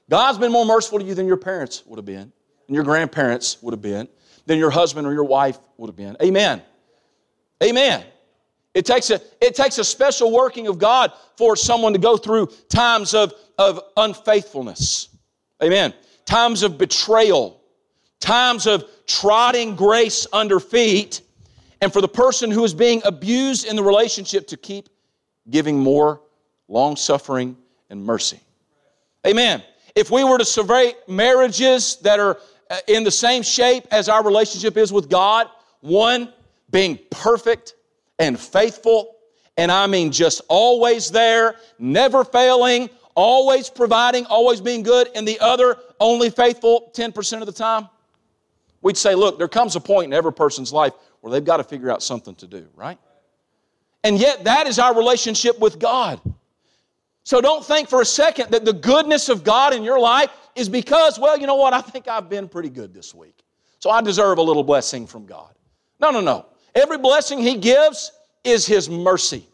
God's 0.09 0.37
been 0.37 0.51
more 0.51 0.65
merciful 0.65 0.99
to 0.99 1.05
you 1.05 1.15
than 1.15 1.25
your 1.25 1.37
parents 1.37 1.83
would 1.85 1.97
have 1.97 2.05
been, 2.05 2.31
and 2.67 2.75
your 2.75 2.83
grandparents 2.83 3.61
would 3.61 3.73
have 3.73 3.81
been, 3.81 4.07
than 4.45 4.59
your 4.59 4.69
husband 4.69 5.07
or 5.07 5.13
your 5.13 5.23
wife 5.23 5.57
would 5.77 5.87
have 5.87 5.95
been. 5.95 6.15
Amen. 6.21 6.61
Amen. 7.63 8.05
It 8.73 8.85
takes 8.85 9.09
a, 9.09 9.21
it 9.41 9.55
takes 9.55 9.77
a 9.77 9.83
special 9.83 10.31
working 10.31 10.67
of 10.67 10.77
God 10.77 11.13
for 11.37 11.55
someone 11.55 11.93
to 11.93 11.99
go 11.99 12.17
through 12.17 12.47
times 12.69 13.13
of, 13.13 13.33
of 13.57 13.79
unfaithfulness. 13.97 15.09
Amen. 15.63 15.93
Times 16.25 16.61
of 16.61 16.77
betrayal, 16.77 17.61
times 18.19 18.67
of 18.67 18.83
trotting 19.07 19.75
grace 19.75 20.27
under 20.33 20.59
feet, 20.59 21.21
and 21.81 21.93
for 21.93 22.01
the 22.01 22.07
person 22.07 22.51
who 22.51 22.63
is 22.63 22.73
being 22.73 23.01
abused 23.05 23.65
in 23.65 23.75
the 23.75 23.83
relationship 23.83 24.47
to 24.47 24.57
keep 24.57 24.89
giving 25.49 25.79
more 25.79 26.21
long 26.67 26.95
suffering 26.95 27.55
and 27.89 28.03
mercy. 28.03 28.39
Amen. 29.25 29.63
If 29.95 30.11
we 30.11 30.25
were 30.25 30.37
to 30.37 30.45
survey 30.45 30.93
marriages 31.07 31.95
that 32.01 32.19
are 32.19 32.37
uh, 32.69 32.77
in 32.87 33.03
the 33.03 33.11
same 33.11 33.43
shape 33.43 33.85
as 33.91 34.09
our 34.09 34.23
relationship 34.23 34.75
is 34.75 34.91
with 34.91 35.09
God, 35.09 35.47
one, 35.79 36.33
being 36.69 36.99
perfect 37.09 37.75
and 38.19 38.37
faithful, 38.37 39.15
and 39.55 39.71
I 39.71 39.87
mean 39.87 40.11
just 40.11 40.41
always 40.49 41.09
there, 41.11 41.55
never 41.79 42.25
failing, 42.25 42.89
always 43.15 43.69
providing, 43.69 44.25
always 44.25 44.59
being 44.59 44.83
good, 44.83 45.09
and 45.15 45.25
the 45.25 45.39
other 45.39 45.77
only 45.99 46.29
faithful 46.29 46.91
10% 46.93 47.39
of 47.39 47.45
the 47.45 47.53
time, 47.53 47.87
we'd 48.81 48.97
say, 48.97 49.15
look, 49.15 49.37
there 49.37 49.47
comes 49.47 49.77
a 49.77 49.79
point 49.79 50.07
in 50.07 50.13
every 50.13 50.33
person's 50.33 50.73
life 50.73 50.93
where 51.21 51.31
they've 51.31 51.45
got 51.45 51.57
to 51.57 51.63
figure 51.63 51.89
out 51.89 52.03
something 52.03 52.35
to 52.35 52.47
do, 52.47 52.67
right? 52.75 52.97
And 54.03 54.19
yet, 54.19 54.43
that 54.43 54.67
is 54.67 54.77
our 54.77 54.95
relationship 54.95 55.57
with 55.57 55.79
God. 55.79 56.19
So 57.25 57.41
don't 57.41 57.65
think 57.65 57.89
for 57.89 58.01
a 58.01 58.05
second 58.05 58.51
that 58.51 58.65
the 58.65 58.71
goodness 58.71 59.29
of 59.29 59.43
God 59.43 59.73
in 59.73 59.81
your 59.81 59.99
life 59.99 60.29
is 60.55 60.69
because, 60.69 61.19
well, 61.19 61.37
you 61.37 61.47
know 61.47 61.55
what, 61.55 61.73
I 61.73 61.81
think 61.81 62.07
I've 62.07 62.29
been 62.29 62.47
pretty 62.47 62.69
good 62.69 62.93
this 62.93 63.15
week. 63.15 63.43
So 63.79 63.89
I 63.89 64.01
deserve 64.01 64.37
a 64.37 64.43
little 64.43 64.63
blessing 64.63 65.07
from 65.07 65.25
God. 65.25 65.55
No, 65.99 66.11
no, 66.11 66.21
no. 66.21 66.45
Every 66.75 66.99
blessing 66.99 67.39
He 67.39 67.57
gives 67.57 68.11
is 68.43 68.67
His 68.67 68.91
mercy. 68.91 69.47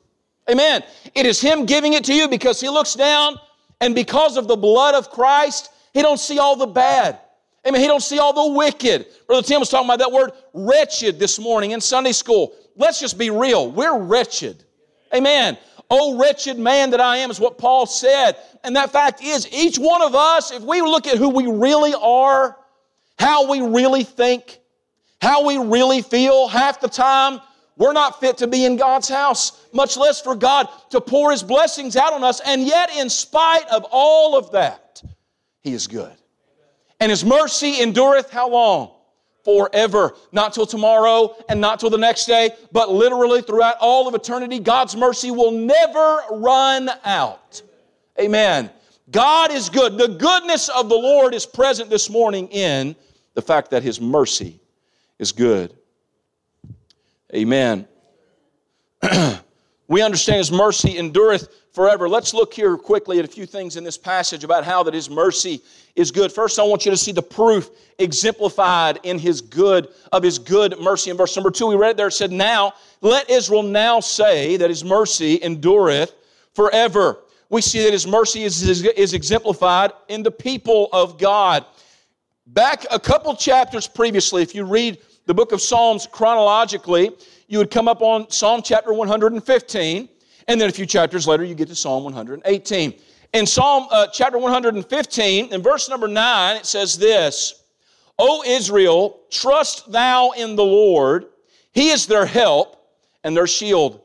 Amen. 0.50 0.84
It 1.16 1.26
is 1.26 1.40
Him 1.40 1.66
giving 1.66 1.94
it 1.94 2.04
to 2.06 2.14
you 2.14 2.28
because 2.28 2.60
He 2.60 2.68
looks 2.68 2.94
down 2.94 3.40
and 3.80 3.96
because 3.96 4.36
of 4.36 4.50
the 4.50 4.58
blood 4.58 4.94
of 4.94 5.10
Christ, 5.10 5.72
He 5.94 6.02
don't 6.02 6.20
see 6.20 6.40
all 6.40 6.58
the 6.58 6.68
bad. 6.68 7.20
Amen. 7.66 7.80
He 7.80 7.88
don't 7.88 8.04
see 8.04 8.20
all 8.20 8.34
the 8.34 8.54
wicked. 8.54 9.06
Brother 9.28 9.48
Tim 9.48 9.62
was 9.62 9.70
talking 9.70 9.88
about 9.88 10.00
that 10.00 10.12
word 10.12 10.32
wretched 10.54 11.20
this 11.20 11.40
morning 11.40 11.72
in 11.72 11.80
Sunday 11.80 12.12
school. 12.12 12.54
Let's 12.76 13.00
just 13.00 13.18
be 13.18 13.30
real. 13.30 13.72
We're 13.72 13.98
wretched. 13.98 14.66
Amen. 15.14 15.58
Oh, 15.94 16.18
wretched 16.18 16.58
man 16.58 16.92
that 16.92 17.02
I 17.02 17.18
am 17.18 17.30
is 17.30 17.40
what 17.40 17.58
Paul 17.58 17.86
said. 17.86 18.38
And 18.64 18.76
that 18.78 18.92
fact 18.92 19.22
is, 19.22 19.48
each 19.52 19.78
one 19.78 20.02
of 20.02 20.16
us, 20.16 20.52
if 20.52 20.64
we 20.64 20.82
look 20.82 21.06
at 21.06 21.18
who 21.18 21.30
we 21.30 21.48
really 21.48 21.94
are, 21.94 22.58
how 23.20 23.52
we 23.52 23.62
really 23.62 24.04
think, 24.04 24.60
how 25.22 25.46
we 25.46 25.58
really 25.58 26.02
feel, 26.02 26.48
half 26.48 26.80
the 26.80 26.88
time, 26.88 27.42
we're 27.78 27.94
not 27.94 28.20
fit 28.20 28.38
to 28.38 28.48
be 28.48 28.66
in 28.66 28.78
God's 28.78 29.10
house, 29.10 29.66
much 29.74 29.98
less 29.98 30.22
for 30.22 30.34
God 30.34 30.70
to 30.92 31.02
pour 31.02 31.32
His 31.32 31.44
blessings 31.44 31.96
out 31.96 32.14
on 32.14 32.24
us. 32.24 32.40
And 32.46 32.64
yet, 32.64 32.96
in 32.96 33.10
spite 33.10 33.68
of 33.68 33.86
all 33.92 34.38
of 34.38 34.54
that, 34.54 35.04
He 35.62 35.74
is 35.74 35.88
good 35.88 36.16
and 37.02 37.10
his 37.10 37.26
mercy 37.26 37.82
endureth 37.82 38.30
how 38.30 38.50
long? 38.50 38.92
Forever. 39.44 40.14
Not 40.32 40.54
till 40.54 40.66
tomorrow 40.66 41.36
and 41.50 41.60
not 41.60 41.80
till 41.80 41.90
the 41.90 41.98
next 41.98 42.26
day, 42.26 42.52
but 42.72 42.92
literally 42.92 43.42
throughout 43.42 43.76
all 43.80 44.08
of 44.08 44.16
eternity, 44.16 44.60
God's 44.60 44.96
mercy 44.96 45.32
will 45.32 45.52
never 45.52 46.22
run 46.32 46.90
out. 47.04 47.62
Amen. 48.20 48.70
God 49.10 49.52
is 49.52 49.70
good. 49.70 49.98
The 49.98 50.08
goodness 50.08 50.70
of 50.70 50.90
the 50.90 50.96
Lord 50.96 51.34
is 51.34 51.46
present 51.46 51.90
this 51.90 52.10
morning 52.10 52.48
in 52.50 52.96
the 53.34 53.42
fact 53.42 53.72
that 53.72 53.84
his 53.84 54.00
mercy 54.00 54.60
is 55.20 55.32
good. 55.32 55.76
Amen. 57.34 57.88
we 59.88 60.02
understand 60.02 60.38
his 60.38 60.52
mercy 60.52 60.98
endureth 60.98 61.50
forever. 61.72 62.10
Let's 62.10 62.34
look 62.34 62.54
here 62.54 62.78
quickly 62.78 63.20
at 63.20 63.26
a 63.26 63.28
few 63.28 63.46
things 63.46 63.78
in 63.78 63.84
this 63.84 63.98
passage 63.98 64.44
about 64.44 64.64
how 64.64 64.84
that 64.84 64.94
his 64.94 65.10
mercy 65.10 65.62
is 65.96 66.12
good. 66.12 66.32
First, 66.32 66.60
I 66.60 66.64
want 66.64 66.86
you 66.86 66.92
to 66.92 66.98
see 66.98 67.12
the 67.12 67.22
proof 67.22 67.70
exemplified 67.98 69.00
in 69.04 69.18
his 69.18 69.42
good, 69.42 69.88
of 70.12 70.24
his 70.24 70.38
good 70.38 70.80
mercy. 70.80 71.12
In 71.12 71.18
verse 71.18 71.36
number 71.36 71.52
two, 71.52 71.68
we 71.68 71.76
read 71.76 71.98
there, 71.98 72.08
it 72.08 72.12
said, 72.12 72.32
Now, 72.32 72.74
let 73.02 73.30
Israel 73.30 73.64
now 73.64 74.00
say 74.00 74.58
that 74.58 74.70
his 74.70 74.84
mercy 74.84 75.42
endureth 75.42 76.14
forever. 76.54 77.20
We 77.50 77.62
see 77.62 77.84
that 77.84 77.92
his 77.92 78.08
mercy 78.08 78.44
is, 78.44 78.62
is, 78.68 78.84
is 78.84 79.14
exemplified 79.14 79.92
in 80.08 80.24
the 80.24 80.32
people 80.32 80.90
of 80.94 81.18
God. 81.18 81.66
Back 82.48 82.86
a 82.92 83.00
couple 83.00 83.36
chapters 83.36 83.88
previously, 83.88 84.42
if 84.42 84.56
you 84.56 84.66
read 84.66 85.00
the 85.26 85.34
book 85.34 85.52
of 85.52 85.62
Psalms 85.62 86.08
chronologically, 86.12 87.12
you 87.48 87.58
would 87.58 87.72
come 87.72 87.88
up 87.88 88.02
on 88.02 88.30
Psalm 88.30 88.62
chapter 88.64 88.94
115. 88.94 90.10
And 90.48 90.60
then 90.60 90.70
a 90.70 90.72
few 90.72 90.86
chapters 90.86 91.28
later, 91.28 91.44
you 91.44 91.56
get 91.56 91.68
to 91.68 91.76
Psalm 91.76 92.04
118. 92.04 92.94
In 93.34 93.46
Psalm 93.46 93.88
uh, 93.92 94.08
chapter 94.08 94.38
115, 94.38 95.54
in 95.54 95.62
verse 95.62 95.90
number 95.90 96.08
9, 96.08 96.58
it 96.58 96.66
says 96.66 96.98
this 96.98 97.64
O 98.20 98.44
Israel, 98.46 99.22
trust 99.30 99.92
thou 99.92 100.32
in 100.32 100.56
the 100.56 100.64
Lord, 100.64 101.26
He 101.72 101.90
is 101.90 102.06
their 102.06 102.26
help 102.26 102.78
and 103.24 103.36
their 103.36 103.48
shield. 103.48 104.02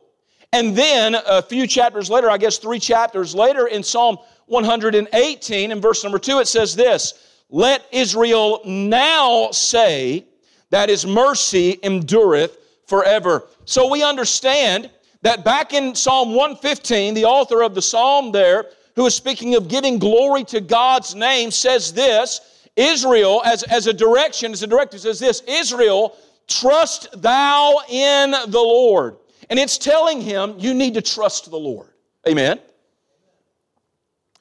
And 0.52 0.76
then 0.76 1.14
a 1.14 1.42
few 1.42 1.66
chapters 1.66 2.08
later, 2.08 2.30
I 2.30 2.38
guess 2.38 2.58
three 2.58 2.78
chapters 2.78 3.34
later, 3.34 3.66
in 3.66 3.82
Psalm 3.82 4.16
118, 4.46 5.72
in 5.72 5.80
verse 5.80 6.02
number 6.02 6.18
2, 6.18 6.38
it 6.38 6.48
says 6.48 6.76
this 6.76 7.34
Let 7.50 7.84
Israel 7.92 8.60
now 8.64 9.50
say 9.50 10.24
that 10.70 10.88
His 10.88 11.04
mercy 11.04 11.78
endureth 11.82 12.58
forever. 12.86 13.48
So 13.64 13.90
we 13.90 14.02
understand 14.02 14.90
that 15.26 15.44
back 15.44 15.72
in 15.72 15.92
Psalm 15.92 16.36
115, 16.36 17.12
the 17.14 17.24
author 17.24 17.62
of 17.62 17.74
the 17.74 17.82
psalm 17.82 18.30
there, 18.30 18.66
who 18.94 19.06
is 19.06 19.14
speaking 19.16 19.56
of 19.56 19.66
giving 19.66 19.98
glory 19.98 20.44
to 20.44 20.60
God's 20.60 21.16
name, 21.16 21.50
says 21.50 21.92
this 21.92 22.40
Israel, 22.76 23.42
as, 23.44 23.64
as 23.64 23.88
a 23.88 23.92
direction, 23.92 24.52
as 24.52 24.62
a 24.62 24.68
directive, 24.68 25.00
says 25.00 25.18
this 25.18 25.42
Israel, 25.48 26.16
trust 26.46 27.08
thou 27.20 27.80
in 27.88 28.30
the 28.30 28.60
Lord. 28.60 29.16
And 29.50 29.58
it's 29.58 29.78
telling 29.78 30.20
him, 30.20 30.54
you 30.58 30.72
need 30.72 30.94
to 30.94 31.02
trust 31.02 31.50
the 31.50 31.58
Lord. 31.58 31.88
Amen. 32.28 32.60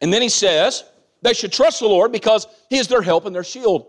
And 0.02 0.14
then 0.14 0.22
he 0.22 0.30
says, 0.30 0.84
they 1.24 1.34
should 1.34 1.52
trust 1.52 1.80
the 1.80 1.88
Lord 1.88 2.12
because 2.12 2.46
he 2.70 2.78
is 2.78 2.88
their 2.88 3.02
help 3.02 3.26
and 3.26 3.34
their 3.34 3.44
shield. 3.44 3.88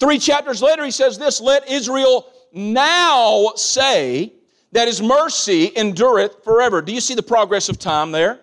Three 0.00 0.18
chapters 0.18 0.60
later, 0.60 0.84
he 0.84 0.90
says 0.90 1.18
this 1.18 1.40
Let 1.40 1.70
Israel 1.70 2.26
now 2.52 3.52
say, 3.54 4.32
that 4.72 4.88
his 4.88 5.00
mercy 5.00 5.70
endureth 5.76 6.42
forever. 6.44 6.82
Do 6.82 6.92
you 6.92 7.00
see 7.00 7.14
the 7.14 7.22
progress 7.22 7.68
of 7.68 7.78
time 7.78 8.10
there? 8.10 8.40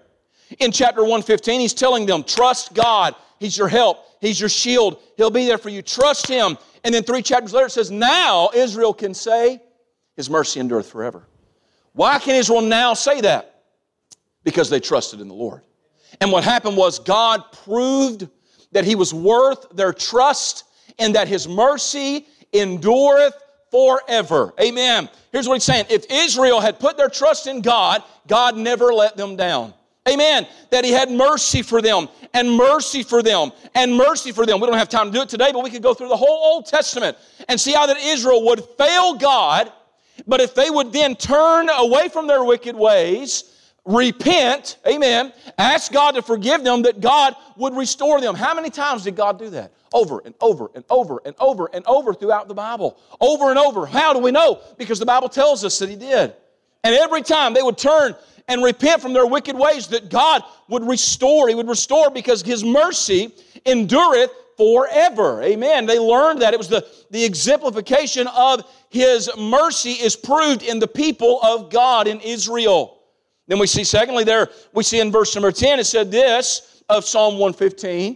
In 0.59 0.71
chapter 0.71 1.01
115, 1.01 1.59
he's 1.59 1.73
telling 1.73 2.05
them, 2.05 2.23
trust 2.23 2.73
God. 2.73 3.15
He's 3.39 3.57
your 3.57 3.67
help. 3.67 4.05
He's 4.21 4.39
your 4.39 4.49
shield. 4.49 5.01
He'll 5.17 5.31
be 5.31 5.45
there 5.45 5.57
for 5.57 5.69
you. 5.69 5.81
Trust 5.81 6.27
him. 6.27 6.57
And 6.83 6.93
then 6.93 7.03
three 7.03 7.21
chapters 7.21 7.53
later, 7.53 7.67
it 7.67 7.71
says, 7.71 7.91
now 7.91 8.49
Israel 8.53 8.93
can 8.93 9.13
say, 9.13 9.61
his 10.15 10.29
mercy 10.29 10.59
endureth 10.59 10.89
forever. 10.89 11.23
Why 11.93 12.19
can 12.19 12.35
Israel 12.35 12.61
now 12.61 12.93
say 12.93 13.21
that? 13.21 13.63
Because 14.43 14.69
they 14.69 14.79
trusted 14.79 15.21
in 15.21 15.27
the 15.27 15.33
Lord. 15.33 15.61
And 16.21 16.31
what 16.31 16.43
happened 16.43 16.77
was 16.77 16.99
God 16.99 17.43
proved 17.63 18.27
that 18.71 18.85
he 18.85 18.95
was 18.95 19.13
worth 19.13 19.69
their 19.71 19.93
trust 19.93 20.65
and 20.97 21.15
that 21.15 21.27
his 21.27 21.47
mercy 21.47 22.27
endureth 22.53 23.33
forever. 23.71 24.53
Amen. 24.59 25.09
Here's 25.31 25.47
what 25.47 25.55
he's 25.55 25.63
saying. 25.63 25.85
If 25.89 26.05
Israel 26.09 26.59
had 26.59 26.79
put 26.79 26.97
their 26.97 27.09
trust 27.09 27.47
in 27.47 27.61
God, 27.61 28.03
God 28.27 28.57
never 28.57 28.93
let 28.93 29.17
them 29.17 29.35
down. 29.35 29.73
Amen. 30.07 30.47
That 30.71 30.85
he 30.85 30.91
had 30.91 31.11
mercy 31.11 31.61
for 31.61 31.81
them 31.81 32.07
and 32.33 32.51
mercy 32.51 33.03
for 33.03 33.21
them 33.21 33.51
and 33.75 33.95
mercy 33.95 34.31
for 34.31 34.45
them. 34.45 34.59
We 34.59 34.67
don't 34.67 34.77
have 34.77 34.89
time 34.89 35.07
to 35.07 35.11
do 35.11 35.21
it 35.21 35.29
today, 35.29 35.51
but 35.51 35.63
we 35.63 35.69
could 35.69 35.83
go 35.83 35.93
through 35.93 36.09
the 36.09 36.17
whole 36.17 36.53
Old 36.53 36.65
Testament 36.65 37.17
and 37.47 37.59
see 37.59 37.73
how 37.73 37.85
that 37.85 37.97
Israel 37.97 38.45
would 38.45 38.63
fail 38.77 39.15
God, 39.15 39.71
but 40.27 40.41
if 40.41 40.55
they 40.55 40.69
would 40.69 40.91
then 40.91 41.15
turn 41.15 41.69
away 41.69 42.09
from 42.09 42.27
their 42.27 42.43
wicked 42.43 42.75
ways, 42.75 43.48
repent, 43.85 44.77
amen, 44.87 45.33
ask 45.57 45.91
God 45.91 46.11
to 46.11 46.21
forgive 46.21 46.63
them, 46.63 46.83
that 46.83 47.01
God 47.01 47.35
would 47.57 47.75
restore 47.75 48.21
them. 48.21 48.35
How 48.35 48.53
many 48.53 48.69
times 48.69 49.03
did 49.03 49.15
God 49.15 49.39
do 49.39 49.49
that? 49.51 49.73
Over 49.91 50.21
and 50.23 50.35
over 50.39 50.69
and 50.75 50.85
over 50.89 51.21
and 51.25 51.35
over 51.39 51.69
and 51.73 51.85
over 51.87 52.13
throughout 52.13 52.47
the 52.47 52.53
Bible. 52.53 52.97
Over 53.19 53.49
and 53.49 53.57
over. 53.57 53.85
How 53.85 54.13
do 54.13 54.19
we 54.19 54.31
know? 54.31 54.61
Because 54.77 54.99
the 54.99 55.05
Bible 55.05 55.29
tells 55.29 55.65
us 55.65 55.79
that 55.79 55.89
He 55.89 55.95
did. 55.95 56.33
And 56.83 56.95
every 56.95 57.21
time 57.21 57.53
they 57.53 57.63
would 57.63 57.77
turn 57.77 58.15
and 58.47 58.63
repent 58.63 59.01
from 59.01 59.13
their 59.13 59.25
wicked 59.25 59.55
ways, 59.57 59.87
that 59.87 60.09
God 60.09 60.43
would 60.67 60.87
restore. 60.87 61.49
He 61.49 61.55
would 61.55 61.67
restore 61.67 62.11
because 62.11 62.41
His 62.41 62.63
mercy 62.63 63.33
endureth 63.65 64.31
forever. 64.57 65.41
Amen. 65.41 65.85
They 65.85 65.99
learned 65.99 66.41
that. 66.41 66.53
It 66.53 66.57
was 66.57 66.69
the, 66.69 66.85
the 67.11 67.23
exemplification 67.23 68.27
of 68.27 68.63
His 68.89 69.29
mercy 69.37 69.93
is 69.93 70.15
proved 70.15 70.63
in 70.63 70.79
the 70.79 70.87
people 70.87 71.39
of 71.41 71.71
God 71.71 72.07
in 72.07 72.19
Israel. 72.21 72.98
Then 73.49 73.57
we 73.57 73.67
see, 73.67 73.83
secondly, 73.83 74.23
there, 74.23 74.47
we 74.73 74.83
see 74.83 74.99
in 74.99 75.11
verse 75.11 75.35
number 75.35 75.51
10, 75.51 75.79
it 75.79 75.85
said 75.85 76.11
this 76.11 76.83
of 76.87 77.03
Psalm 77.03 77.33
115 77.33 78.15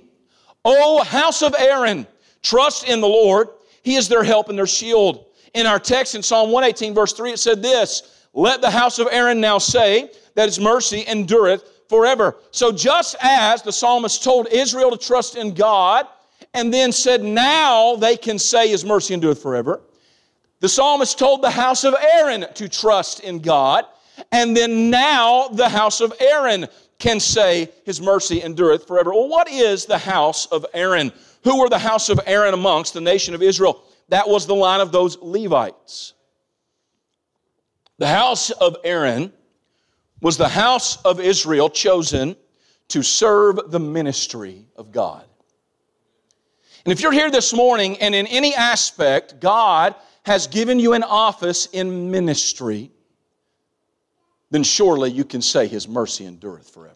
O 0.63 1.03
house 1.03 1.41
of 1.41 1.53
Aaron, 1.57 2.07
trust 2.41 2.87
in 2.87 3.01
the 3.01 3.07
Lord. 3.07 3.49
He 3.81 3.95
is 3.95 4.07
their 4.07 4.23
help 4.23 4.47
and 4.47 4.57
their 4.57 4.67
shield. 4.67 5.25
In 5.55 5.65
our 5.65 5.79
text 5.79 6.15
in 6.15 6.23
Psalm 6.23 6.51
118, 6.51 6.93
verse 6.93 7.13
3, 7.13 7.33
it 7.33 7.39
said 7.39 7.61
this 7.61 8.27
Let 8.33 8.61
the 8.61 8.69
house 8.69 8.99
of 8.99 9.09
Aaron 9.11 9.41
now 9.41 9.57
say 9.57 10.11
that 10.35 10.45
his 10.45 10.59
mercy 10.59 11.03
endureth 11.07 11.67
forever. 11.89 12.37
So 12.51 12.71
just 12.71 13.15
as 13.19 13.63
the 13.63 13.73
psalmist 13.73 14.23
told 14.23 14.47
Israel 14.51 14.91
to 14.91 14.97
trust 14.97 15.35
in 15.35 15.53
God, 15.53 16.07
and 16.53 16.71
then 16.71 16.91
said, 16.91 17.23
Now 17.23 17.95
they 17.95 18.15
can 18.17 18.37
say 18.37 18.69
his 18.69 18.85
mercy 18.85 19.15
endureth 19.15 19.41
forever. 19.41 19.81
The 20.59 20.69
psalmist 20.69 21.17
told 21.17 21.41
the 21.41 21.49
house 21.49 21.83
of 21.83 21.95
Aaron 22.13 22.45
to 22.53 22.69
trust 22.69 23.21
in 23.21 23.39
God. 23.39 23.85
And 24.31 24.55
then 24.55 24.89
now 24.89 25.47
the 25.47 25.69
house 25.69 26.01
of 26.01 26.13
Aaron 26.19 26.67
can 26.99 27.19
say, 27.19 27.69
His 27.85 28.01
mercy 28.01 28.41
endureth 28.41 28.87
forever. 28.87 29.11
Well, 29.11 29.27
what 29.27 29.49
is 29.49 29.85
the 29.85 29.97
house 29.97 30.45
of 30.47 30.65
Aaron? 30.73 31.11
Who 31.43 31.59
were 31.59 31.69
the 31.69 31.79
house 31.79 32.09
of 32.09 32.19
Aaron 32.25 32.53
amongst 32.53 32.93
the 32.93 33.01
nation 33.01 33.33
of 33.33 33.41
Israel? 33.41 33.83
That 34.09 34.27
was 34.27 34.45
the 34.45 34.55
line 34.55 34.81
of 34.81 34.91
those 34.91 35.17
Levites. 35.21 36.13
The 37.97 38.07
house 38.07 38.49
of 38.51 38.77
Aaron 38.83 39.31
was 40.21 40.37
the 40.37 40.49
house 40.49 41.01
of 41.03 41.19
Israel 41.19 41.69
chosen 41.69 42.35
to 42.89 43.03
serve 43.03 43.71
the 43.71 43.79
ministry 43.79 44.65
of 44.75 44.91
God. 44.91 45.25
And 46.85 46.91
if 46.91 47.01
you're 47.01 47.11
here 47.11 47.31
this 47.31 47.53
morning 47.53 47.97
and 47.99 48.13
in 48.13 48.27
any 48.27 48.53
aspect 48.55 49.39
God 49.39 49.95
has 50.25 50.47
given 50.47 50.79
you 50.79 50.93
an 50.93 51.03
office 51.03 51.67
in 51.67 52.11
ministry, 52.11 52.91
then 54.53 54.61
surely 54.61 55.09
you 55.09 55.23
can 55.25 55.41
say 55.41 55.65
his 55.65 55.87
mercy 55.87 56.27
endureth 56.27 56.69
forever. 56.69 56.95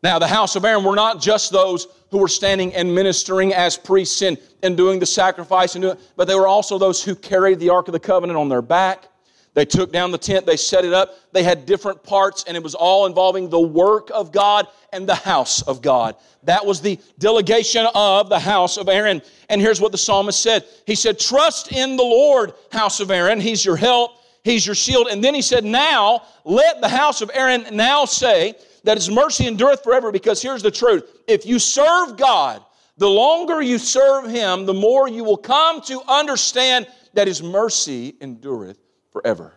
Now, 0.00 0.20
the 0.20 0.28
house 0.28 0.54
of 0.54 0.64
Aaron 0.64 0.84
were 0.84 0.94
not 0.94 1.20
just 1.20 1.50
those 1.50 1.88
who 2.12 2.18
were 2.18 2.28
standing 2.28 2.72
and 2.72 2.94
ministering 2.94 3.52
as 3.52 3.76
priests 3.76 4.22
and, 4.22 4.38
and 4.62 4.76
doing 4.76 5.00
the 5.00 5.06
sacrifice, 5.06 5.74
and 5.74 5.82
doing, 5.82 5.98
but 6.14 6.28
they 6.28 6.36
were 6.36 6.46
also 6.46 6.78
those 6.78 7.02
who 7.02 7.16
carried 7.16 7.58
the 7.58 7.70
Ark 7.70 7.88
of 7.88 7.92
the 7.92 8.00
Covenant 8.00 8.38
on 8.38 8.48
their 8.48 8.62
back. 8.62 9.08
They 9.54 9.64
took 9.64 9.90
down 9.90 10.12
the 10.12 10.18
tent, 10.18 10.46
they 10.46 10.56
set 10.56 10.84
it 10.84 10.92
up, 10.92 11.16
they 11.32 11.42
had 11.42 11.66
different 11.66 12.00
parts, 12.04 12.44
and 12.46 12.56
it 12.56 12.62
was 12.62 12.76
all 12.76 13.06
involving 13.06 13.50
the 13.50 13.60
work 13.60 14.08
of 14.14 14.30
God 14.30 14.68
and 14.92 15.08
the 15.08 15.16
house 15.16 15.62
of 15.62 15.82
God. 15.82 16.14
That 16.44 16.64
was 16.64 16.80
the 16.80 16.96
delegation 17.18 17.88
of 17.92 18.28
the 18.28 18.38
house 18.38 18.76
of 18.76 18.88
Aaron. 18.88 19.20
And 19.48 19.60
here's 19.60 19.80
what 19.80 19.90
the 19.90 19.98
psalmist 19.98 20.40
said 20.40 20.64
He 20.86 20.94
said, 20.94 21.18
Trust 21.18 21.72
in 21.72 21.96
the 21.96 22.04
Lord, 22.04 22.52
house 22.70 23.00
of 23.00 23.10
Aaron. 23.10 23.40
He's 23.40 23.64
your 23.64 23.76
help, 23.76 24.12
He's 24.42 24.64
your 24.64 24.74
shield. 24.74 25.08
And 25.08 25.22
then 25.22 25.34
he 25.34 25.42
said, 25.42 25.64
Now 25.64 26.22
let 26.44 26.80
the 26.80 26.88
house 26.88 27.20
of 27.20 27.30
Aaron 27.34 27.66
now 27.72 28.04
say 28.04 28.54
that 28.84 28.96
his 28.96 29.10
mercy 29.10 29.46
endureth 29.46 29.82
forever, 29.82 30.10
because 30.10 30.40
here's 30.40 30.62
the 30.62 30.70
truth. 30.70 31.04
If 31.26 31.44
you 31.44 31.58
serve 31.58 32.16
God, 32.16 32.64
the 33.00 33.08
longer 33.08 33.62
you 33.62 33.78
serve 33.78 34.30
Him, 34.30 34.66
the 34.66 34.74
more 34.74 35.08
you 35.08 35.24
will 35.24 35.38
come 35.38 35.80
to 35.82 36.02
understand 36.06 36.86
that 37.14 37.26
His 37.26 37.42
mercy 37.42 38.14
endureth 38.20 38.78
forever. 39.10 39.54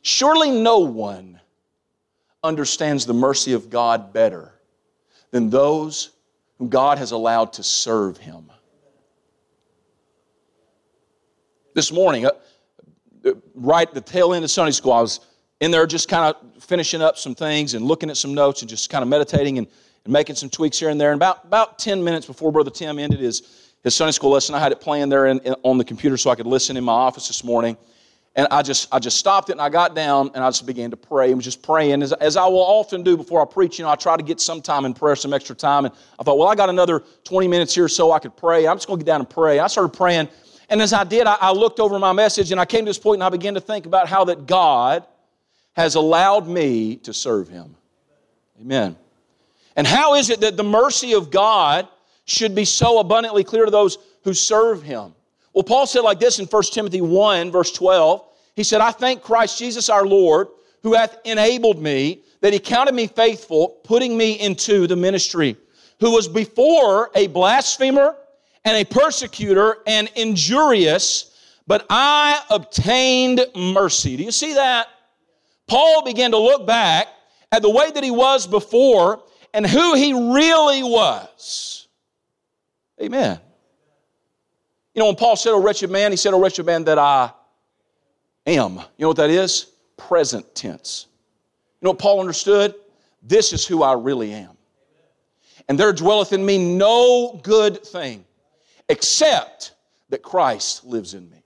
Surely 0.00 0.50
no 0.50 0.78
one 0.78 1.38
understands 2.42 3.04
the 3.04 3.12
mercy 3.12 3.52
of 3.52 3.68
God 3.68 4.14
better 4.14 4.54
than 5.30 5.50
those 5.50 6.12
whom 6.58 6.70
God 6.70 6.96
has 6.96 7.12
allowed 7.12 7.52
to 7.52 7.62
serve 7.62 8.16
Him. 8.16 8.50
This 11.74 11.92
morning, 11.92 12.24
uh, 12.24 12.30
right 13.54 13.92
the 13.92 14.00
tail 14.00 14.34
end 14.34 14.44
of 14.44 14.50
Sunday 14.50 14.72
school, 14.72 14.92
I 14.92 15.00
was 15.00 15.20
in 15.60 15.70
there 15.70 15.86
just 15.86 16.08
kind 16.08 16.34
of 16.34 16.62
finishing 16.62 17.02
up 17.02 17.18
some 17.18 17.34
things 17.34 17.74
and 17.74 17.84
looking 17.84 18.10
at 18.10 18.16
some 18.16 18.34
notes 18.34 18.62
and 18.62 18.68
just 18.68 18.90
kind 18.90 19.02
of 19.02 19.08
meditating 19.08 19.58
and, 19.58 19.66
and 20.04 20.12
making 20.12 20.36
some 20.36 20.48
tweaks 20.48 20.78
here 20.78 20.88
and 20.88 21.00
there. 21.00 21.12
And 21.12 21.18
about, 21.18 21.44
about 21.44 21.78
10 21.78 22.02
minutes 22.02 22.26
before 22.26 22.50
Brother 22.50 22.70
Tim 22.70 22.98
ended 22.98 23.20
his, 23.20 23.74
his 23.82 23.94
Sunday 23.94 24.12
school 24.12 24.30
lesson, 24.30 24.54
I 24.54 24.58
had 24.58 24.72
it 24.72 24.80
playing 24.80 25.08
there 25.08 25.26
in, 25.26 25.38
in, 25.40 25.54
on 25.62 25.78
the 25.78 25.84
computer 25.84 26.16
so 26.16 26.30
I 26.30 26.34
could 26.34 26.46
listen 26.46 26.76
in 26.76 26.84
my 26.84 26.92
office 26.92 27.28
this 27.28 27.44
morning. 27.44 27.76
And 28.36 28.46
I 28.52 28.62
just, 28.62 28.88
I 28.92 29.00
just 29.00 29.16
stopped 29.16 29.48
it 29.48 29.52
and 29.52 29.60
I 29.60 29.68
got 29.68 29.96
down 29.96 30.30
and 30.34 30.44
I 30.44 30.48
just 30.48 30.64
began 30.64 30.90
to 30.92 30.96
pray 30.96 31.26
and 31.26 31.36
was 31.36 31.44
just 31.44 31.62
praying. 31.62 32.00
As, 32.00 32.12
as 32.12 32.36
I 32.36 32.46
will 32.46 32.60
often 32.60 33.02
do 33.02 33.16
before 33.16 33.42
I 33.42 33.44
preach, 33.44 33.78
you 33.78 33.84
know, 33.84 33.90
I 33.90 33.96
try 33.96 34.16
to 34.16 34.22
get 34.22 34.40
some 34.40 34.62
time 34.62 34.84
in 34.84 34.94
prayer, 34.94 35.16
some 35.16 35.34
extra 35.34 35.56
time. 35.56 35.84
And 35.84 35.92
I 36.18 36.22
thought, 36.22 36.38
well, 36.38 36.46
I 36.46 36.54
got 36.54 36.68
another 36.68 37.02
20 37.24 37.48
minutes 37.48 37.74
here 37.74 37.88
so 37.88 38.12
I 38.12 38.20
could 38.20 38.36
pray. 38.36 38.68
I'm 38.68 38.76
just 38.76 38.86
going 38.86 39.00
to 39.00 39.04
get 39.04 39.10
down 39.10 39.20
and 39.20 39.28
pray. 39.28 39.58
I 39.58 39.66
started 39.66 39.96
praying. 39.96 40.28
And 40.70 40.80
as 40.80 40.92
I 40.92 41.02
did, 41.02 41.26
I, 41.26 41.36
I 41.40 41.52
looked 41.52 41.80
over 41.80 41.98
my 41.98 42.12
message 42.12 42.52
and 42.52 42.60
I 42.60 42.64
came 42.64 42.84
to 42.84 42.88
this 42.88 42.98
point 42.98 43.16
and 43.16 43.24
I 43.24 43.28
began 43.28 43.54
to 43.54 43.60
think 43.60 43.86
about 43.86 44.08
how 44.08 44.24
that 44.24 44.46
God 44.46 45.04
has 45.74 45.96
allowed 45.96 46.46
me 46.46 46.96
to 46.96 47.12
serve 47.12 47.48
Him. 47.48 47.74
Amen. 48.60 48.96
And 49.76 49.86
how 49.86 50.14
is 50.14 50.30
it 50.30 50.40
that 50.40 50.56
the 50.56 50.62
mercy 50.62 51.12
of 51.14 51.30
God 51.30 51.88
should 52.24 52.54
be 52.54 52.64
so 52.64 53.00
abundantly 53.00 53.42
clear 53.42 53.64
to 53.64 53.70
those 53.70 53.98
who 54.22 54.32
serve 54.32 54.82
Him? 54.82 55.12
Well, 55.52 55.64
Paul 55.64 55.86
said 55.86 56.00
like 56.00 56.20
this 56.20 56.38
in 56.38 56.46
1 56.46 56.62
Timothy 56.72 57.00
1, 57.00 57.50
verse 57.50 57.72
12. 57.72 58.24
He 58.54 58.62
said, 58.62 58.80
I 58.80 58.92
thank 58.92 59.22
Christ 59.22 59.58
Jesus 59.58 59.88
our 59.88 60.06
Lord, 60.06 60.48
who 60.82 60.94
hath 60.94 61.18
enabled 61.24 61.82
me, 61.82 62.22
that 62.40 62.52
he 62.52 62.58
counted 62.58 62.94
me 62.94 63.06
faithful, 63.06 63.80
putting 63.84 64.16
me 64.16 64.38
into 64.38 64.86
the 64.86 64.96
ministry, 64.96 65.56
who 65.98 66.12
was 66.12 66.28
before 66.28 67.10
a 67.14 67.26
blasphemer 67.26 68.16
and 68.64 68.76
a 68.76 68.84
persecutor 68.84 69.78
and 69.86 70.10
injurious, 70.16 71.36
but 71.66 71.86
I 71.88 72.42
obtained 72.50 73.44
mercy. 73.54 74.16
Do 74.16 74.22
you 74.22 74.32
see 74.32 74.54
that? 74.54 74.88
Paul 75.66 76.02
began 76.04 76.32
to 76.32 76.38
look 76.38 76.66
back 76.66 77.08
at 77.52 77.62
the 77.62 77.70
way 77.70 77.90
that 77.90 78.02
he 78.02 78.10
was 78.10 78.46
before 78.46 79.22
and 79.54 79.66
who 79.66 79.94
he 79.94 80.12
really 80.12 80.82
was. 80.82 81.88
Amen. 83.00 83.40
You 84.94 85.00
know, 85.00 85.06
when 85.06 85.16
Paul 85.16 85.36
said, 85.36 85.50
O 85.50 85.62
wretched 85.62 85.90
man, 85.90 86.10
he 86.10 86.16
said, 86.16 86.34
O 86.34 86.40
wretched 86.40 86.66
man 86.66 86.84
that 86.84 86.98
I 86.98 87.32
am. 88.46 88.74
You 88.74 88.82
know 88.98 89.08
what 89.08 89.16
that 89.18 89.30
is? 89.30 89.66
Present 89.96 90.54
tense. 90.54 91.06
You 91.80 91.86
know 91.86 91.90
what 91.92 91.98
Paul 91.98 92.20
understood? 92.20 92.74
This 93.22 93.52
is 93.52 93.66
who 93.66 93.82
I 93.82 93.94
really 93.94 94.32
am. 94.32 94.56
And 95.68 95.78
there 95.78 95.92
dwelleth 95.92 96.32
in 96.32 96.44
me 96.44 96.76
no 96.76 97.40
good 97.42 97.84
thing 97.84 98.24
except 98.90 99.74
that 100.10 100.22
Christ 100.22 100.84
lives 100.84 101.14
in 101.14 101.30
me. 101.30 101.38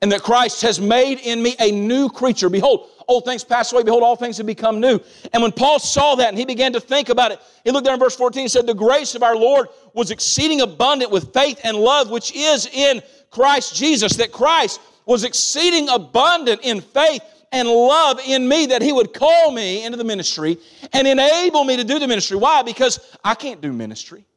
And 0.00 0.12
that 0.12 0.22
Christ 0.22 0.62
has 0.62 0.80
made 0.80 1.18
in 1.18 1.42
me 1.42 1.56
a 1.58 1.72
new 1.72 2.08
creature. 2.08 2.48
Behold, 2.48 2.88
old 3.08 3.24
things 3.24 3.42
pass 3.42 3.72
away. 3.72 3.82
Behold, 3.82 4.04
all 4.04 4.14
things 4.14 4.36
have 4.36 4.46
become 4.46 4.78
new. 4.78 5.00
And 5.32 5.42
when 5.42 5.50
Paul 5.50 5.80
saw 5.80 6.14
that 6.16 6.28
and 6.28 6.38
he 6.38 6.44
began 6.44 6.72
to 6.74 6.80
think 6.80 7.08
about 7.08 7.32
it, 7.32 7.40
he 7.64 7.72
looked 7.72 7.86
down 7.86 7.94
in 7.94 8.00
verse 8.00 8.14
14 8.14 8.42
and 8.42 8.50
said, 8.50 8.66
The 8.66 8.74
grace 8.74 9.16
of 9.16 9.24
our 9.24 9.36
Lord 9.36 9.68
was 9.94 10.12
exceeding 10.12 10.60
abundant 10.60 11.10
with 11.10 11.32
faith 11.32 11.60
and 11.64 11.76
love, 11.76 12.10
which 12.10 12.32
is 12.32 12.66
in 12.66 13.02
Christ 13.30 13.74
Jesus. 13.74 14.14
That 14.16 14.30
Christ 14.30 14.80
was 15.04 15.24
exceeding 15.24 15.88
abundant 15.88 16.60
in 16.62 16.80
faith 16.80 17.22
and 17.50 17.68
love 17.68 18.20
in 18.24 18.46
me 18.46 18.66
that 18.66 18.82
he 18.82 18.92
would 18.92 19.12
call 19.12 19.50
me 19.50 19.84
into 19.84 19.98
the 19.98 20.04
ministry 20.04 20.58
and 20.92 21.08
enable 21.08 21.64
me 21.64 21.76
to 21.76 21.84
do 21.84 21.98
the 21.98 22.06
ministry. 22.06 22.36
Why? 22.36 22.62
Because 22.62 23.16
I 23.24 23.34
can't 23.34 23.60
do 23.60 23.72
ministry. 23.72 24.27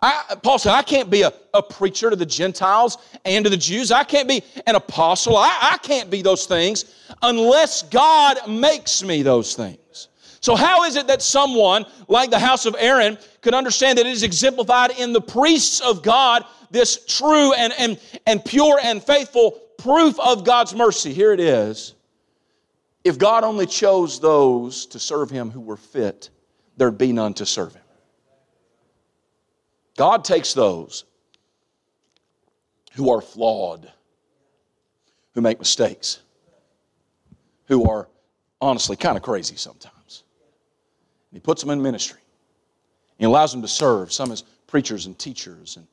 I, 0.00 0.36
Paul 0.42 0.58
said, 0.58 0.72
I 0.72 0.82
can't 0.82 1.08
be 1.08 1.22
a, 1.22 1.32
a, 1.54 1.62
preacher 1.62 2.10
to 2.10 2.16
the 2.16 2.26
Gentiles 2.26 2.98
and 3.24 3.44
to 3.44 3.50
the 3.50 3.56
Jews. 3.56 3.90
I 3.90 4.04
can't 4.04 4.28
be 4.28 4.42
an 4.66 4.74
apostle. 4.74 5.36
I, 5.36 5.56
I 5.72 5.78
can't 5.78 6.10
be 6.10 6.20
those 6.20 6.44
things 6.44 6.84
unless 7.22 7.82
God 7.82 8.36
makes 8.46 9.02
me 9.02 9.22
those 9.22 9.54
things. 9.54 10.08
So, 10.40 10.54
how 10.54 10.84
is 10.84 10.96
it 10.96 11.06
that 11.06 11.22
someone 11.22 11.86
like 12.08 12.30
the 12.30 12.38
house 12.38 12.66
of 12.66 12.76
Aaron 12.78 13.16
could 13.40 13.54
understand 13.54 13.96
that 13.98 14.06
it 14.06 14.12
is 14.12 14.22
exemplified 14.22 14.90
in 14.98 15.14
the 15.14 15.20
priests 15.20 15.80
of 15.80 16.02
God, 16.02 16.44
this 16.70 17.04
true 17.06 17.54
and, 17.54 17.72
and, 17.78 17.98
and 18.26 18.44
pure 18.44 18.78
and 18.82 19.02
faithful 19.02 19.52
proof 19.78 20.20
of 20.20 20.44
God's 20.44 20.74
mercy? 20.74 21.14
Here 21.14 21.32
it 21.32 21.40
is. 21.40 21.94
If 23.02 23.18
God 23.18 23.44
only 23.44 23.66
chose 23.66 24.20
those 24.20 24.84
to 24.86 24.98
serve 24.98 25.30
Him 25.30 25.50
who 25.50 25.60
were 25.60 25.76
fit, 25.78 26.28
there'd 26.76 26.98
be 26.98 27.12
none 27.12 27.32
to 27.34 27.46
serve 27.46 27.74
Him. 27.74 27.85
God 29.96 30.24
takes 30.24 30.52
those 30.52 31.04
who 32.92 33.10
are 33.10 33.20
flawed, 33.20 33.90
who 35.34 35.40
make 35.40 35.58
mistakes, 35.58 36.20
who 37.66 37.88
are 37.90 38.08
honestly 38.60 38.96
kind 38.96 39.16
of 39.16 39.22
crazy 39.22 39.56
sometimes. 39.56 40.22
He 41.32 41.40
puts 41.40 41.60
them 41.60 41.70
in 41.70 41.82
ministry. 41.82 42.20
He 43.18 43.24
allows 43.24 43.52
them 43.52 43.62
to 43.62 43.68
serve, 43.68 44.12
some 44.12 44.32
as 44.32 44.42
preachers 44.66 45.06
and 45.06 45.18
teachers, 45.18 45.76
and 45.76 45.86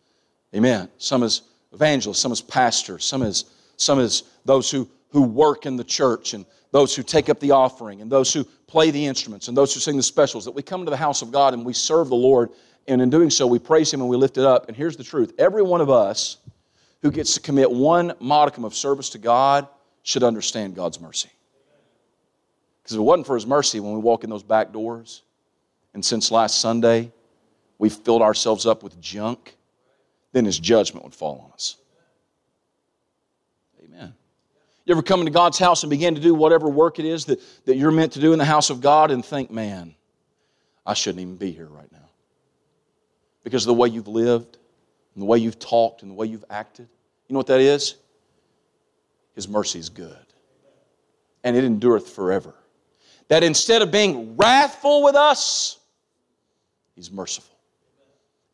amen. 0.56 0.90
Some 0.98 1.24
as 1.24 1.44
evangelists, 1.74 2.20
some 2.20 2.32
as 2.32 2.42
pastors, 2.42 3.04
some 3.06 3.22
as 3.22 3.46
some 3.76 4.00
as 4.00 4.24
those 4.46 4.70
who, 4.70 4.88
who 5.10 5.24
work 5.24 5.66
in 5.66 5.76
the 5.76 5.84
church, 5.84 6.34
and 6.34 6.46
those 6.72 6.96
who 6.96 7.04
take 7.04 7.30
up 7.30 7.40
the 7.40 7.52
offering, 7.52 8.02
and 8.02 8.12
those 8.12 8.34
who 8.34 8.44
play 8.68 8.92
the 8.92 9.06
instruments, 9.06 9.48
and 9.48 9.58
those 9.58 9.74
who 9.74 9.80
sing 9.80 9.98
the 9.98 10.04
specials. 10.04 10.46
That 10.46 10.52
we 10.52 10.62
come 10.62 10.86
to 10.86 10.92
the 10.92 10.98
house 10.98 11.22
of 11.22 11.32
God 11.32 11.54
and 11.54 11.66
we 11.66 11.74
serve 11.74 12.10
the 12.10 12.16
Lord 12.16 12.50
and 12.88 13.02
in 13.02 13.10
doing 13.10 13.30
so, 13.30 13.48
we 13.48 13.60
praise 13.60 13.94
Him 13.94 14.02
and 14.02 14.10
we 14.10 14.18
lift 14.18 14.38
it 14.38 14.46
up. 14.46 14.68
And 14.68 14.76
here's 14.76 14.98
the 14.98 15.04
truth 15.04 15.34
every 15.38 15.62
one 15.62 15.82
of 15.82 15.90
us 15.90 16.38
who 17.02 17.12
gets 17.12 17.34
to 17.36 17.40
commit 17.40 17.72
one 17.72 18.14
modicum 18.20 18.64
of 18.66 18.74
service 18.74 19.10
to 19.10 19.18
God 19.18 19.68
should 20.04 20.24
understand 20.24 20.76
God's 20.76 21.00
mercy. 21.00 21.30
Because 22.82 22.96
if 22.96 23.00
it 23.00 23.04
wasn't 23.04 23.28
for 23.28 23.36
His 23.36 23.48
mercy 23.48 23.80
when 23.80 23.94
we 23.94 24.00
walk 24.00 24.24
in 24.24 24.30
those 24.30 24.44
back 24.44 24.74
doors, 24.74 25.24
and 25.94 26.04
since 26.04 26.32
last 26.32 26.60
Sunday 26.60 27.12
we've 27.78 27.94
filled 27.94 28.22
ourselves 28.22 28.66
up 28.66 28.84
with 28.84 29.00
junk, 29.00 29.56
then 30.34 30.44
His 30.46 30.60
judgment 30.60 31.06
would 31.06 31.16
fall 31.16 31.46
on 31.46 31.54
us. 31.54 31.78
Amen. 33.84 34.14
You 34.86 34.94
ever 34.94 35.02
come 35.02 35.22
into 35.22 35.32
God's 35.32 35.58
house 35.58 35.84
and 35.84 35.90
begin 35.90 36.16
to 36.16 36.22
do 36.22 36.34
whatever 36.34 36.68
work 36.68 37.00
it 37.00 37.06
is 37.06 37.26
that, 37.26 37.40
that 37.66 37.78
you're 37.78 37.92
meant 37.92 38.14
to 38.14 38.20
do 38.20 38.34
in 38.34 38.40
the 38.40 38.46
house 38.46 38.70
of 38.70 38.82
God 38.82 39.12
and 39.12 39.24
think, 39.24 39.52
man, 39.52 39.96
I 40.86 40.94
shouldn't 40.94 41.22
even 41.22 41.38
be 41.38 41.52
here 41.52 41.68
right 41.68 41.90
now? 41.92 42.03
Because 43.44 43.64
of 43.64 43.68
the 43.68 43.74
way 43.74 43.90
you've 43.90 44.08
lived, 44.08 44.58
and 45.14 45.22
the 45.22 45.26
way 45.26 45.38
you've 45.38 45.60
talked, 45.60 46.02
and 46.02 46.12
the 46.12 46.16
way 46.16 46.28
you've 46.28 46.46
acted. 46.50 46.88
You 47.28 47.34
know 47.34 47.40
what 47.40 47.48
that 47.48 47.62
is? 47.62 47.96
His 49.36 49.48
mercy 49.48 49.80
is 49.80 49.90
good, 49.90 50.26
and 51.44 51.56
it 51.56 51.64
endureth 51.64 52.10
forever. 52.10 52.54
That 53.28 53.44
instead 53.44 53.82
of 53.82 53.92
being 53.92 54.38
wrathful 54.38 55.04
with 55.04 55.16
us, 55.16 55.80
He's 56.96 57.12
merciful. 57.12 57.56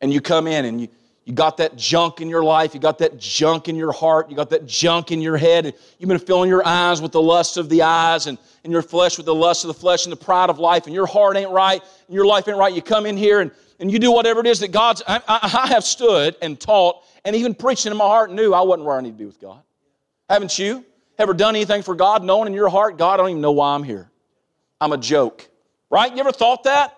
And 0.00 0.12
you 0.12 0.20
come 0.20 0.46
in 0.46 0.64
and 0.64 0.80
you, 0.80 0.88
you 1.26 1.34
got 1.34 1.58
that 1.58 1.76
junk 1.76 2.20
in 2.20 2.28
your 2.28 2.42
life, 2.42 2.74
you 2.74 2.80
got 2.80 2.98
that 2.98 3.18
junk 3.18 3.68
in 3.68 3.76
your 3.76 3.92
heart, 3.92 4.30
you 4.30 4.36
got 4.36 4.50
that 4.50 4.66
junk 4.66 5.12
in 5.12 5.20
your 5.20 5.36
head, 5.36 5.66
and 5.66 5.74
you've 5.98 6.08
been 6.08 6.18
filling 6.18 6.48
your 6.48 6.66
eyes 6.66 7.02
with 7.02 7.12
the 7.12 7.20
lust 7.20 7.58
of 7.58 7.68
the 7.68 7.82
eyes 7.82 8.26
and, 8.26 8.38
and 8.64 8.72
your 8.72 8.82
flesh 8.82 9.18
with 9.18 9.26
the 9.26 9.34
lust 9.34 9.64
of 9.64 9.68
the 9.68 9.74
flesh 9.74 10.06
and 10.06 10.12
the 10.12 10.16
pride 10.16 10.48
of 10.48 10.58
life, 10.58 10.86
and 10.86 10.94
your 10.94 11.06
heart 11.06 11.36
ain't 11.36 11.50
right, 11.50 11.82
and 12.06 12.14
your 12.14 12.24
life 12.24 12.48
ain't 12.48 12.56
right. 12.56 12.74
You 12.74 12.80
come 12.80 13.04
in 13.04 13.16
here 13.16 13.40
and 13.40 13.50
and 13.80 13.90
you 13.90 13.98
do 13.98 14.12
whatever 14.12 14.40
it 14.40 14.46
is 14.46 14.60
that 14.60 14.72
God's. 14.72 15.02
I, 15.06 15.20
I, 15.26 15.66
have 15.68 15.84
stood 15.84 16.36
and 16.42 16.60
taught 16.60 17.02
and 17.24 17.34
even 17.34 17.54
preached 17.54 17.86
in 17.86 17.96
my 17.96 18.04
heart 18.04 18.30
knew 18.30 18.52
I 18.52 18.60
wasn't 18.60 18.86
where 18.86 18.96
I 18.96 19.00
need 19.00 19.12
to 19.12 19.18
be 19.18 19.24
with 19.24 19.40
God. 19.40 19.62
Haven't 20.28 20.58
you? 20.58 20.84
Ever 21.18 21.34
done 21.34 21.56
anything 21.56 21.82
for 21.82 21.94
God 21.94 22.22
knowing 22.22 22.46
in 22.46 22.54
your 22.54 22.68
heart, 22.68 22.96
God, 22.96 23.14
I 23.14 23.16
don't 23.18 23.30
even 23.30 23.42
know 23.42 23.52
why 23.52 23.74
I'm 23.74 23.82
here? 23.82 24.10
I'm 24.80 24.92
a 24.92 24.98
joke. 24.98 25.48
Right? 25.90 26.12
You 26.12 26.20
ever 26.20 26.32
thought 26.32 26.64
that? 26.64 26.96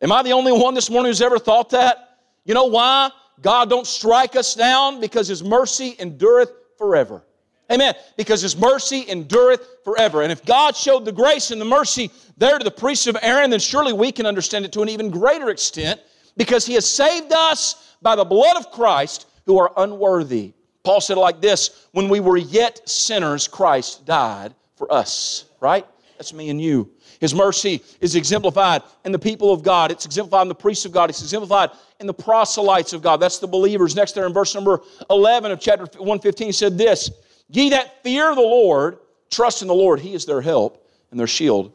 Am 0.00 0.10
I 0.10 0.22
the 0.22 0.32
only 0.32 0.52
one 0.52 0.74
this 0.74 0.90
morning 0.90 1.10
who's 1.10 1.22
ever 1.22 1.38
thought 1.38 1.70
that? 1.70 2.18
You 2.44 2.54
know 2.54 2.64
why? 2.64 3.10
God 3.40 3.70
don't 3.70 3.86
strike 3.86 4.34
us 4.36 4.54
down 4.54 5.00
because 5.00 5.28
His 5.28 5.42
mercy 5.42 5.94
endureth 5.98 6.50
forever. 6.76 7.22
Amen. 7.70 7.94
Because 8.16 8.42
his 8.42 8.54
mercy 8.54 9.08
endureth 9.08 9.66
forever. 9.82 10.22
And 10.22 10.30
if 10.30 10.44
God 10.44 10.76
showed 10.76 11.06
the 11.06 11.12
grace 11.12 11.50
and 11.50 11.60
the 11.60 11.64
mercy 11.64 12.10
there 12.36 12.58
to 12.58 12.64
the 12.64 12.70
priests 12.70 13.06
of 13.06 13.16
Aaron, 13.22 13.48
then 13.48 13.60
surely 13.60 13.94
we 13.94 14.12
can 14.12 14.26
understand 14.26 14.66
it 14.66 14.72
to 14.72 14.82
an 14.82 14.90
even 14.90 15.08
greater 15.08 15.48
extent 15.48 16.00
because 16.36 16.66
he 16.66 16.74
has 16.74 16.88
saved 16.88 17.32
us 17.32 17.96
by 18.02 18.16
the 18.16 18.24
blood 18.24 18.56
of 18.56 18.70
Christ 18.70 19.26
who 19.46 19.58
are 19.58 19.72
unworthy. 19.76 20.52
Paul 20.84 21.00
said 21.00 21.16
like 21.16 21.40
this 21.40 21.86
When 21.92 22.08
we 22.08 22.20
were 22.20 22.36
yet 22.36 22.88
sinners, 22.88 23.46
Christ 23.48 24.04
died 24.04 24.54
for 24.76 24.92
us, 24.92 25.46
right? 25.60 25.86
That's 26.16 26.32
me 26.32 26.50
and 26.50 26.60
you. 26.60 26.90
His 27.20 27.34
mercy 27.34 27.82
is 28.00 28.16
exemplified 28.16 28.82
in 29.04 29.12
the 29.12 29.18
people 29.18 29.52
of 29.52 29.62
God. 29.62 29.90
It's 29.90 30.06
exemplified 30.06 30.42
in 30.42 30.48
the 30.48 30.54
priests 30.54 30.84
of 30.84 30.92
God. 30.92 31.08
It's 31.08 31.22
exemplified 31.22 31.70
in 32.00 32.06
the 32.06 32.14
proselytes 32.14 32.92
of 32.92 33.02
God. 33.02 33.18
That's 33.18 33.38
the 33.38 33.46
believers. 33.46 33.94
Next 33.94 34.12
there 34.12 34.26
in 34.26 34.32
verse 34.32 34.54
number 34.54 34.80
11 35.08 35.52
of 35.52 35.60
chapter 35.60 35.84
115, 35.84 36.46
he 36.46 36.52
said 36.52 36.76
this 36.76 37.10
Ye 37.48 37.70
that 37.70 38.02
fear 38.02 38.34
the 38.34 38.40
Lord, 38.40 38.98
trust 39.30 39.62
in 39.62 39.68
the 39.68 39.74
Lord. 39.74 40.00
He 40.00 40.14
is 40.14 40.26
their 40.26 40.40
help 40.40 40.88
and 41.10 41.20
their 41.20 41.26
shield. 41.26 41.72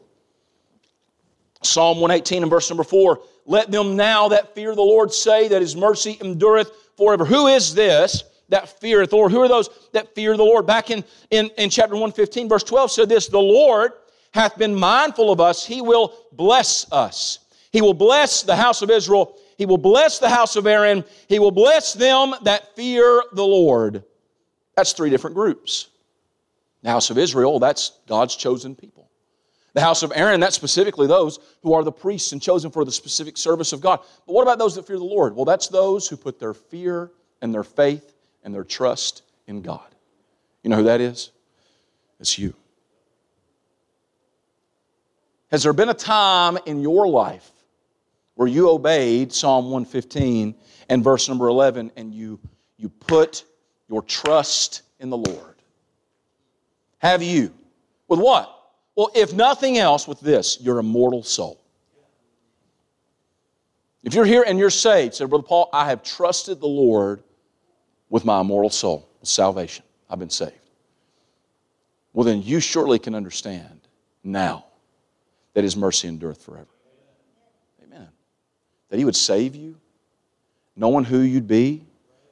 Psalm 1.62 2.00
118 2.00 2.42
and 2.42 2.50
verse 2.50 2.68
number 2.70 2.84
4 2.84 3.20
Let 3.48 3.70
them 3.70 3.96
now 3.96 4.28
that 4.28 4.54
fear 4.54 4.74
the 4.74 4.82
Lord 4.82 5.10
say 5.10 5.48
that 5.48 5.62
his 5.62 5.74
mercy 5.74 6.18
endureth 6.20 6.70
forever. 6.98 7.24
Who 7.24 7.46
is 7.46 7.74
this 7.74 8.22
that 8.50 8.78
feareth 8.78 9.08
the 9.08 9.16
Lord? 9.16 9.32
Who 9.32 9.40
are 9.40 9.48
those 9.48 9.70
that 9.92 10.14
fear 10.14 10.36
the 10.36 10.44
Lord? 10.44 10.66
Back 10.66 10.90
in, 10.90 11.02
in, 11.30 11.50
in 11.56 11.70
chapter 11.70 11.94
115, 11.94 12.46
verse 12.46 12.62
12 12.62 12.92
said 12.92 13.08
this 13.08 13.26
The 13.28 13.38
Lord 13.38 13.92
hath 14.32 14.58
been 14.58 14.74
mindful 14.74 15.32
of 15.32 15.40
us, 15.40 15.64
he 15.64 15.80
will 15.80 16.14
bless 16.32 16.92
us. 16.92 17.38
He 17.72 17.80
will 17.80 17.94
bless 17.94 18.42
the 18.42 18.54
house 18.54 18.82
of 18.82 18.90
Israel. 18.90 19.38
He 19.56 19.64
will 19.64 19.78
bless 19.78 20.18
the 20.18 20.28
house 20.28 20.54
of 20.54 20.66
Aaron. 20.66 21.02
He 21.26 21.38
will 21.38 21.50
bless 21.50 21.94
them 21.94 22.34
that 22.42 22.76
fear 22.76 23.22
the 23.32 23.46
Lord. 23.46 24.04
That's 24.76 24.92
three 24.92 25.08
different 25.08 25.34
groups. 25.34 25.88
The 26.82 26.90
house 26.90 27.08
of 27.08 27.16
Israel, 27.16 27.58
that's 27.58 27.92
God's 28.06 28.36
chosen 28.36 28.76
people. 28.76 29.07
The 29.74 29.80
house 29.80 30.02
of 30.02 30.12
Aaron, 30.14 30.40
that's 30.40 30.56
specifically 30.56 31.06
those 31.06 31.38
who 31.62 31.74
are 31.74 31.84
the 31.84 31.92
priests 31.92 32.32
and 32.32 32.40
chosen 32.40 32.70
for 32.70 32.84
the 32.84 32.92
specific 32.92 33.36
service 33.36 33.72
of 33.72 33.80
God. 33.80 34.00
But 34.26 34.32
what 34.32 34.42
about 34.42 34.58
those 34.58 34.74
that 34.76 34.86
fear 34.86 34.96
the 34.96 35.04
Lord? 35.04 35.36
Well, 35.36 35.44
that's 35.44 35.68
those 35.68 36.08
who 36.08 36.16
put 36.16 36.40
their 36.40 36.54
fear 36.54 37.10
and 37.42 37.52
their 37.52 37.64
faith 37.64 38.14
and 38.42 38.54
their 38.54 38.64
trust 38.64 39.22
in 39.46 39.62
God. 39.62 39.86
You 40.62 40.70
know 40.70 40.76
who 40.76 40.84
that 40.84 41.00
is? 41.00 41.30
It's 42.18 42.38
you. 42.38 42.54
Has 45.50 45.62
there 45.62 45.72
been 45.72 45.88
a 45.88 45.94
time 45.94 46.58
in 46.66 46.80
your 46.80 47.08
life 47.08 47.50
where 48.34 48.48
you 48.48 48.70
obeyed 48.70 49.32
Psalm 49.32 49.66
115 49.66 50.54
and 50.88 51.04
verse 51.04 51.28
number 51.28 51.48
11 51.48 51.92
and 51.96 52.12
you, 52.12 52.38
you 52.76 52.88
put 52.88 53.44
your 53.88 54.02
trust 54.02 54.82
in 54.98 55.10
the 55.10 55.16
Lord? 55.16 55.56
Have 56.98 57.22
you? 57.22 57.54
With 58.08 58.20
what? 58.20 58.57
Well, 58.98 59.12
if 59.14 59.32
nothing 59.32 59.78
else, 59.78 60.08
with 60.08 60.18
this, 60.18 60.60
your 60.60 60.80
immortal 60.80 61.22
soul. 61.22 61.60
If 64.02 64.12
you're 64.12 64.24
here 64.24 64.44
and 64.44 64.58
you're 64.58 64.70
saved, 64.70 65.14
say, 65.14 65.24
Brother 65.24 65.44
Paul, 65.44 65.70
I 65.72 65.88
have 65.88 66.02
trusted 66.02 66.58
the 66.58 66.66
Lord 66.66 67.22
with 68.10 68.24
my 68.24 68.40
immortal 68.40 68.70
soul, 68.70 69.08
with 69.20 69.28
salvation. 69.28 69.84
I've 70.10 70.18
been 70.18 70.30
saved. 70.30 70.52
Well, 72.12 72.24
then 72.24 72.42
you 72.42 72.58
surely 72.58 72.98
can 72.98 73.14
understand 73.14 73.82
now 74.24 74.64
that 75.54 75.62
His 75.62 75.76
mercy 75.76 76.08
endureth 76.08 76.42
forever. 76.42 76.66
Amen. 77.84 78.08
That 78.88 78.98
He 78.98 79.04
would 79.04 79.14
save 79.14 79.54
you, 79.54 79.76
knowing 80.74 81.04
who 81.04 81.20
you'd 81.20 81.46
be, 81.46 81.84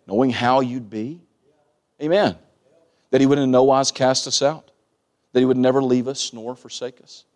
knowing 0.08 0.30
how 0.30 0.62
you'd 0.62 0.90
be, 0.90 1.20
Amen. 2.02 2.34
That 3.12 3.20
He 3.20 3.28
would 3.28 3.38
in 3.38 3.52
no 3.52 3.62
wise 3.62 3.92
cast 3.92 4.26
us 4.26 4.42
out, 4.42 4.72
that 5.36 5.40
He 5.40 5.44
would 5.44 5.58
never 5.58 5.82
leave 5.82 6.08
us 6.08 6.32
nor 6.32 6.56
forsake 6.56 6.98
us, 7.02 7.26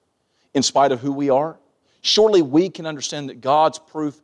in 0.54 0.62
spite 0.62 0.90
of 0.90 1.00
who 1.00 1.12
we 1.12 1.28
are. 1.28 1.58
Surely 2.00 2.40
we 2.40 2.70
can 2.70 2.86
understand 2.86 3.28
that 3.28 3.42
God's 3.42 3.78
proof 3.78 4.18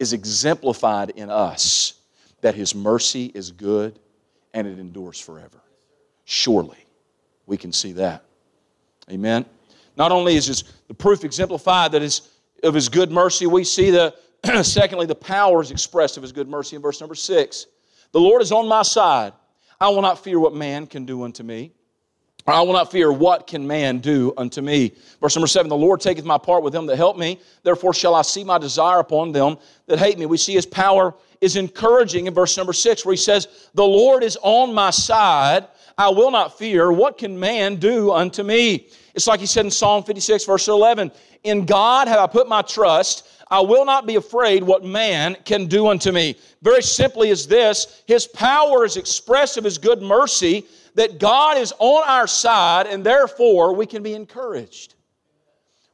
is 0.00 0.12
exemplified 0.12 1.10
in 1.10 1.30
us, 1.30 2.00
that 2.40 2.56
His 2.56 2.74
mercy 2.74 3.30
is 3.32 3.52
good 3.52 3.96
and 4.52 4.66
it 4.66 4.76
endures 4.80 5.20
forever. 5.20 5.62
Surely 6.24 6.84
we 7.46 7.56
can 7.56 7.72
see 7.72 7.92
that. 7.92 8.24
Amen. 9.08 9.46
Not 9.96 10.10
only 10.10 10.34
is 10.34 10.46
his, 10.46 10.64
the 10.88 10.94
proof 10.94 11.22
exemplified 11.22 11.92
that 11.92 12.02
is 12.02 12.28
of 12.64 12.74
his 12.74 12.88
good 12.88 13.12
mercy, 13.12 13.46
we 13.46 13.62
see 13.62 13.90
the 13.90 14.16
secondly 14.64 15.06
the 15.06 15.14
power 15.14 15.62
is 15.62 15.70
expressed 15.70 16.16
of 16.16 16.24
his 16.24 16.32
good 16.32 16.48
mercy 16.48 16.74
in 16.74 16.82
verse 16.82 17.00
number 17.00 17.14
six. 17.14 17.68
The 18.10 18.18
Lord 18.18 18.42
is 18.42 18.50
on 18.50 18.66
my 18.66 18.82
side. 18.82 19.32
I 19.80 19.90
will 19.90 20.02
not 20.02 20.24
fear 20.24 20.40
what 20.40 20.54
man 20.56 20.88
can 20.88 21.04
do 21.04 21.22
unto 21.22 21.44
me. 21.44 21.70
I 22.46 22.62
will 22.62 22.72
not 22.72 22.90
fear 22.90 23.12
what 23.12 23.46
can 23.46 23.66
man 23.66 23.98
do 23.98 24.32
unto 24.36 24.62
me. 24.62 24.92
Verse 25.20 25.36
number 25.36 25.46
seven, 25.46 25.68
the 25.68 25.76
Lord 25.76 26.00
taketh 26.00 26.24
my 26.24 26.38
part 26.38 26.62
with 26.62 26.72
them 26.72 26.86
that 26.86 26.96
help 26.96 27.16
me. 27.16 27.40
Therefore 27.62 27.94
shall 27.94 28.14
I 28.14 28.22
see 28.22 28.42
my 28.42 28.58
desire 28.58 28.98
upon 28.98 29.30
them 29.32 29.58
that 29.86 29.98
hate 29.98 30.18
me. 30.18 30.26
We 30.26 30.36
see 30.36 30.54
his 30.54 30.66
power 30.66 31.14
is 31.40 31.56
encouraging 31.56 32.26
in 32.26 32.34
verse 32.34 32.56
number 32.56 32.72
six, 32.72 33.04
where 33.04 33.12
he 33.12 33.18
says, 33.18 33.68
The 33.74 33.84
Lord 33.84 34.24
is 34.24 34.36
on 34.42 34.74
my 34.74 34.90
side. 34.90 35.66
I 35.98 36.08
will 36.08 36.30
not 36.30 36.58
fear. 36.58 36.90
What 36.90 37.18
can 37.18 37.38
man 37.38 37.76
do 37.76 38.10
unto 38.12 38.42
me? 38.42 38.88
It's 39.14 39.26
like 39.26 39.40
he 39.40 39.46
said 39.46 39.66
in 39.66 39.70
Psalm 39.70 40.02
56, 40.04 40.44
verse 40.44 40.68
11, 40.68 41.12
In 41.44 41.66
God 41.66 42.08
have 42.08 42.18
I 42.18 42.26
put 42.26 42.48
my 42.48 42.62
trust. 42.62 43.28
I 43.50 43.60
will 43.60 43.84
not 43.84 44.06
be 44.06 44.16
afraid 44.16 44.64
what 44.64 44.82
man 44.82 45.36
can 45.44 45.66
do 45.66 45.88
unto 45.88 46.10
me. 46.10 46.36
Very 46.62 46.82
simply 46.82 47.28
is 47.28 47.46
this 47.46 48.02
His 48.06 48.26
power 48.26 48.84
is 48.84 48.96
expressed 48.96 49.58
of 49.58 49.64
His 49.64 49.76
good 49.76 50.00
mercy, 50.00 50.64
that 50.94 51.18
God 51.18 51.58
is 51.58 51.72
on 51.78 52.08
our 52.08 52.26
side, 52.26 52.86
and 52.86 53.04
therefore 53.04 53.74
we 53.74 53.86
can 53.86 54.02
be 54.02 54.14
encouraged. 54.14 54.94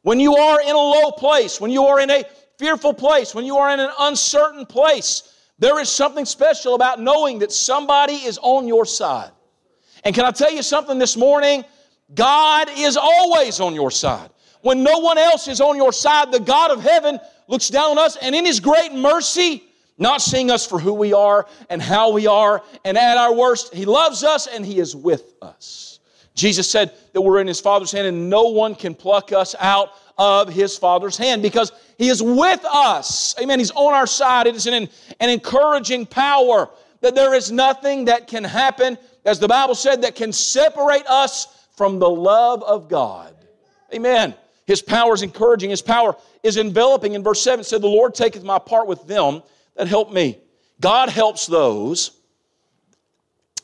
When 0.03 0.21
you 0.21 0.37
are 0.37 0.61
in 0.61 0.71
a 0.71 0.79
low 0.79 1.11
place, 1.13 1.61
when 1.61 1.71
you 1.71 1.85
are 1.85 2.01
in 2.01 2.11
a 2.11 2.25
fearful 2.59 2.95
place, 2.95 3.35
when 3.35 3.45
you 3.45 3.57
are 3.57 3.73
in 3.73 3.81
an 3.81 3.91
uncertain 4.01 4.67
place, 4.67 5.35
there 5.59 5.81
is 5.81 5.89
something 5.89 6.25
special 6.25 6.75
about 6.75 7.01
knowing 7.01 7.41
that 7.41 7.53
somebody 7.53 8.15
is 8.15 8.39
on 8.43 8.67
your 8.67 8.85
side. 8.87 9.31
And 10.05 10.15
can 10.15 10.25
I 10.25 10.31
tell 10.31 10.53
you 10.53 10.63
something 10.63 10.99
this 10.99 11.17
morning? 11.17 11.65
God 12.15 12.69
is 12.77 12.97
always 12.97 13.61
on 13.61 13.75
your 13.75 13.91
side. 13.91 14.31
When 14.63 14.83
no 14.83 14.99
one 14.99 15.19
else 15.19 15.49
is 15.49 15.61
on 15.61 15.77
your 15.77 15.93
side, 15.93 16.33
the 16.33 16.41
God 16.41 16.71
of 16.71 16.83
heaven 16.83 17.19
looks 17.47 17.69
down 17.69 17.93
on 17.93 17.99
us 17.99 18.17
and 18.17 18.35
in 18.35 18.45
His 18.45 18.61
great 18.61 18.93
mercy, 18.93 19.65
not 19.99 20.23
seeing 20.23 20.51
us 20.51 20.67
for 20.67 20.79
who 20.79 20.95
we 20.95 21.13
are 21.13 21.47
and 21.69 21.83
how 21.83 22.13
we 22.13 22.27
are 22.27 22.63
and 22.85 22.97
at 22.97 23.17
our 23.17 23.35
worst, 23.35 23.75
He 23.75 23.85
loves 23.85 24.25
us 24.25 24.47
and 24.47 24.65
He 24.65 24.79
is 24.79 24.95
with 24.95 25.35
us. 25.43 26.01
Jesus 26.35 26.71
said 26.71 26.93
that 27.13 27.21
we're 27.21 27.41
in 27.41 27.47
His 27.47 27.61
Father's 27.61 27.91
hand 27.91 28.07
and 28.07 28.31
no 28.31 28.49
one 28.49 28.75
can 28.75 28.95
pluck 28.95 29.33
us 29.33 29.57
out 29.59 29.91
of 30.17 30.49
His 30.49 30.79
Father's 30.79 31.17
hand 31.17 31.43
because 31.43 31.73
He 31.99 32.09
is 32.09 32.23
with 32.23 32.65
us. 32.65 33.35
Amen. 33.41 33.59
He's 33.59 33.73
on 33.73 33.93
our 33.93 34.07
side. 34.07 34.47
It 34.47 34.55
is 34.55 34.67
an, 34.67 34.89
an 35.21 35.31
encouraging 35.31 36.07
power 36.07 36.71
that 37.01 37.15
there 37.15 37.35
is 37.35 37.53
nothing 37.53 38.07
that 38.07 38.27
can 38.27 38.45
happen, 38.45 38.99
as 39.25 39.39
the 39.39 39.49
Bible 39.49 39.75
said, 39.75 40.03
that 40.03 40.15
can 40.15 40.33
separate 40.33 41.07
us 41.07 41.67
from 41.77 41.99
the 41.99 42.09
love 42.09 42.63
of 42.65 42.89
God. 42.89 43.35
Amen. 43.95 44.35
His 44.67 44.83
power 44.83 45.15
is 45.15 45.23
encouraging. 45.23 45.71
His 45.71 45.83
power 45.83 46.17
is 46.43 46.57
enveloping. 46.57 47.15
In 47.15 47.23
verse 47.23 47.41
7 47.43 47.65
said, 47.65 47.81
The 47.81 47.89
Lord 47.89 48.15
taketh 48.15 48.43
my 48.43 48.59
part 48.59 48.87
with 48.87 49.07
them 49.07 49.43
that 49.79 49.89
help 49.89 50.13
me. 50.13 50.39
God 50.81 51.09
helps 51.09 51.47
those 51.47 52.11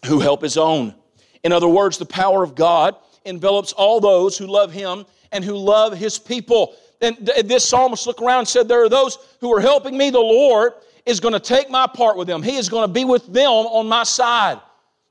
who 0.07 0.21
help 0.21 0.43
his 0.43 0.57
own. 0.57 0.95
In 1.43 1.53
other 1.53 1.69
words, 1.69 1.99
the 1.99 2.07
power 2.07 2.43
of 2.43 2.55
God 2.55 2.97
envelops 3.25 3.73
all 3.73 4.01
those 4.01 4.39
who 4.39 4.47
love 4.47 4.73
him 4.73 5.05
and 5.33 5.45
who 5.45 5.57
love 5.57 5.97
his 5.97 6.19
people. 6.19 6.75
And 7.01 7.17
this 7.45 7.69
psalmist 7.69 8.07
looked 8.07 8.23
around 8.23 8.41
and 8.41 8.49
said, 8.49 8.69
There 8.69 8.83
are 8.85 8.89
those 8.89 9.19
who 9.41 9.53
are 9.53 9.61
helping 9.61 9.99
me. 9.99 10.11
The 10.11 10.21
Lord 10.21 10.73
is 11.05 11.21
going 11.21 11.35
to 11.35 11.41
take 11.41 11.69
my 11.69 11.87
part 11.87 12.17
with 12.17 12.29
them. 12.29 12.43
He 12.43 12.57
is 12.57 12.69
going 12.69 12.87
to 12.87 12.93
be 12.93 13.05
with 13.05 13.27
them 13.33 13.51
on 13.51 13.89
my 13.89 14.05
side. 14.05 14.61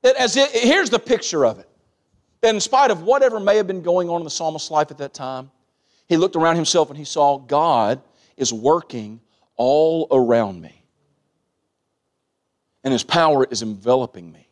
That 0.01 0.15
as 0.15 0.37
it, 0.37 0.51
here's 0.51 0.89
the 0.89 0.99
picture 0.99 1.45
of 1.45 1.59
it. 1.59 1.69
That 2.41 2.55
in 2.55 2.61
spite 2.61 2.91
of 2.91 3.03
whatever 3.03 3.39
may 3.39 3.57
have 3.57 3.67
been 3.67 3.81
going 3.81 4.09
on 4.09 4.21
in 4.21 4.23
the 4.23 4.29
psalmist's 4.29 4.71
life 4.71 4.89
at 4.89 4.97
that 4.97 5.13
time, 5.13 5.51
he 6.07 6.17
looked 6.17 6.35
around 6.35 6.55
himself 6.55 6.89
and 6.89 6.97
he 6.97 7.05
saw 7.05 7.37
God 7.37 8.01
is 8.37 8.53
working 8.53 9.19
all 9.55 10.07
around 10.11 10.61
me. 10.61 10.82
And 12.83 12.91
his 12.91 13.03
power 13.03 13.45
is 13.49 13.61
enveloping 13.61 14.31
me. 14.31 14.47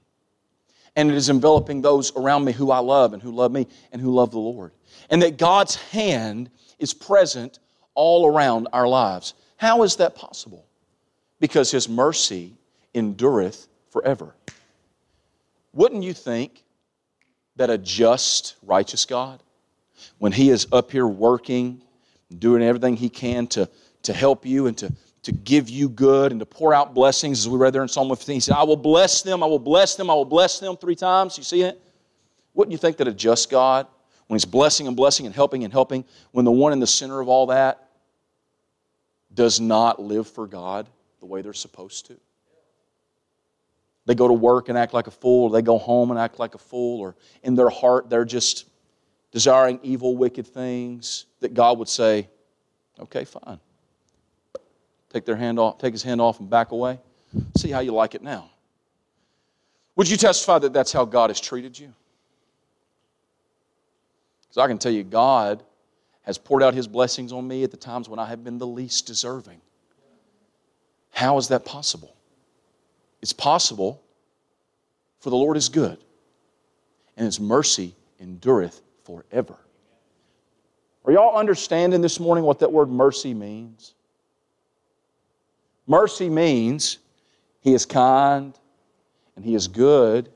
And 0.95 1.09
it 1.09 1.15
is 1.15 1.29
enveloping 1.29 1.81
those 1.81 2.15
around 2.15 2.45
me 2.45 2.51
who 2.51 2.71
I 2.71 2.79
love 2.79 3.13
and 3.13 3.21
who 3.21 3.31
love 3.31 3.51
me 3.51 3.67
and 3.91 4.01
who 4.01 4.13
love 4.13 4.31
the 4.31 4.39
Lord. 4.39 4.71
And 5.09 5.21
that 5.21 5.37
God's 5.37 5.75
hand 5.75 6.49
is 6.79 6.93
present 6.93 7.59
all 7.93 8.27
around 8.27 8.67
our 8.73 8.87
lives. 8.87 9.33
How 9.57 9.83
is 9.83 9.97
that 9.97 10.15
possible? 10.15 10.65
Because 11.39 11.71
his 11.71 11.87
mercy 11.87 12.53
endureth 12.93 13.67
forever. 13.89 14.35
Wouldn't 15.73 16.03
you 16.03 16.13
think 16.13 16.63
that 17.55 17.69
a 17.69 17.77
just, 17.77 18.55
righteous 18.63 19.05
God 19.05 19.41
when 20.17 20.31
He 20.31 20.49
is 20.49 20.67
up 20.71 20.91
here 20.91 21.07
working, 21.07 21.81
doing 22.37 22.63
everything 22.63 22.95
He 22.95 23.09
can 23.09 23.47
to, 23.47 23.69
to 24.03 24.13
help 24.13 24.45
you 24.45 24.67
and 24.67 24.77
to, 24.79 24.91
to 25.23 25.31
give 25.31 25.69
you 25.69 25.87
good 25.87 26.31
and 26.31 26.39
to 26.39 26.45
pour 26.45 26.73
out 26.73 26.93
blessings, 26.93 27.39
as 27.39 27.49
we 27.49 27.57
read 27.57 27.73
there 27.73 27.83
in 27.83 27.87
Psalm 27.87 28.09
15. 28.09 28.33
He 28.33 28.39
said, 28.39 28.55
I 28.55 28.63
will 28.63 28.75
bless 28.75 29.21
them, 29.21 29.43
I 29.43 29.45
will 29.45 29.59
bless 29.59 29.95
them, 29.95 30.09
I 30.09 30.13
will 30.13 30.25
bless 30.25 30.59
them 30.59 30.75
three 30.77 30.95
times. 30.95 31.37
You 31.37 31.43
see 31.43 31.61
it? 31.61 31.81
wouldn't 32.53 32.71
you 32.71 32.77
think 32.77 32.97
that 32.97 33.07
a 33.07 33.13
just 33.13 33.49
God, 33.49 33.87
when 34.27 34.35
He's 34.35 34.45
blessing 34.45 34.87
and 34.87 34.95
blessing 34.95 35.25
and 35.25 35.33
helping 35.33 35.63
and 35.63 35.71
helping, 35.71 36.05
when 36.31 36.45
the 36.45 36.51
one 36.51 36.73
in 36.73 36.79
the 36.79 36.87
center 36.87 37.19
of 37.19 37.27
all 37.27 37.47
that 37.47 37.87
does 39.33 39.59
not 39.59 40.01
live 40.01 40.27
for 40.27 40.47
God 40.47 40.87
the 41.19 41.25
way 41.25 41.41
they're 41.41 41.53
supposed 41.53 42.07
to? 42.07 42.17
They 44.05 44.15
go 44.15 44.27
to 44.27 44.33
work 44.33 44.67
and 44.69 44.77
act 44.77 44.93
like 44.93 45.07
a 45.07 45.11
fool, 45.11 45.45
or 45.45 45.51
they 45.51 45.61
go 45.61 45.77
home 45.77 46.11
and 46.11 46.19
act 46.19 46.39
like 46.39 46.55
a 46.55 46.57
fool, 46.57 46.99
or 46.99 47.15
in 47.43 47.55
their 47.55 47.69
heart 47.69 48.09
they're 48.09 48.25
just 48.25 48.65
desiring 49.31 49.79
evil, 49.83 50.17
wicked 50.17 50.45
things, 50.45 51.25
that 51.39 51.53
God 51.53 51.79
would 51.79 51.87
say, 51.87 52.27
okay, 52.99 53.23
fine. 53.23 53.59
Take 55.11 55.25
their 55.25 55.35
hand 55.35 55.59
off, 55.59 55.77
take 55.77 55.93
his 55.93 56.03
hand 56.03 56.21
off 56.21 56.39
and 56.39 56.49
back 56.49 56.71
away. 56.71 56.99
See 57.57 57.69
how 57.69 57.81
you 57.81 57.93
like 57.93 58.15
it 58.15 58.21
now. 58.21 58.49
Would 59.95 60.09
you 60.09 60.17
testify 60.17 60.59
that 60.59 60.71
that's 60.71 60.91
how 60.91 61.03
God 61.03 61.29
has 61.29 61.41
treated 61.41 61.77
you? 61.77 61.93
Because 64.41 64.57
I 64.57 64.67
can 64.67 64.77
tell 64.77 64.91
you, 64.91 65.03
God 65.03 65.63
has 66.23 66.37
poured 66.37 66.63
out 66.63 66.73
his 66.73 66.87
blessings 66.87 67.33
on 67.33 67.47
me 67.47 67.63
at 67.63 67.71
the 67.71 67.77
times 67.77 68.07
when 68.07 68.19
I 68.19 68.25
have 68.25 68.43
been 68.43 68.57
the 68.57 68.67
least 68.67 69.05
deserving. 69.05 69.59
How 71.11 71.37
is 71.37 71.49
that 71.49 71.65
possible? 71.65 72.15
It's 73.21 73.33
possible, 73.33 74.01
for 75.19 75.29
the 75.29 75.35
Lord 75.35 75.57
is 75.57 75.67
good, 75.69 75.97
and 77.17 77.25
his 77.25 77.39
mercy 77.39 77.95
endureth 78.19 78.81
forever. 79.03 79.57
Are 81.03 81.11
y'all 81.11 81.37
understanding 81.37 82.01
this 82.01 82.19
morning 82.19 82.43
what 82.43 82.59
that 82.59 82.71
word 82.71 82.89
mercy 82.89 83.33
means? 83.33 83.93
Mercy 85.91 86.29
means 86.29 86.99
he 87.59 87.73
is 87.73 87.85
kind 87.85 88.57
and 89.35 89.43
he 89.43 89.55
is 89.55 89.67
good 89.67 90.31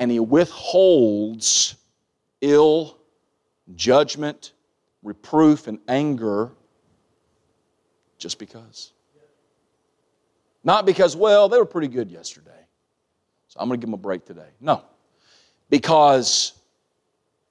and 0.00 0.10
he 0.10 0.18
withholds 0.18 1.76
ill 2.40 2.98
judgment, 3.76 4.52
reproof, 5.04 5.68
and 5.68 5.78
anger 5.86 6.50
just 8.18 8.40
because. 8.40 8.90
Not 10.64 10.86
because, 10.86 11.14
well, 11.14 11.48
they 11.48 11.56
were 11.56 11.66
pretty 11.66 11.86
good 11.86 12.10
yesterday, 12.10 12.50
so 13.46 13.60
I'm 13.60 13.68
going 13.68 13.78
to 13.78 13.86
give 13.86 13.90
them 13.92 13.94
a 13.94 14.02
break 14.02 14.24
today. 14.26 14.48
No, 14.60 14.82
because 15.70 16.52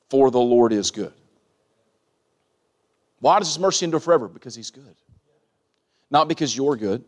for 0.09 0.29
the 0.29 0.41
Lord 0.41 0.73
is 0.73 0.91
good. 0.91 1.13
Why 3.21 3.39
does 3.39 3.47
His 3.47 3.59
mercy 3.59 3.85
endure 3.85 4.01
forever? 4.01 4.27
Because 4.27 4.55
He's 4.55 4.71
good. 4.71 4.95
Not 6.11 6.27
because 6.27 6.55
you're 6.55 6.75
good, 6.75 7.05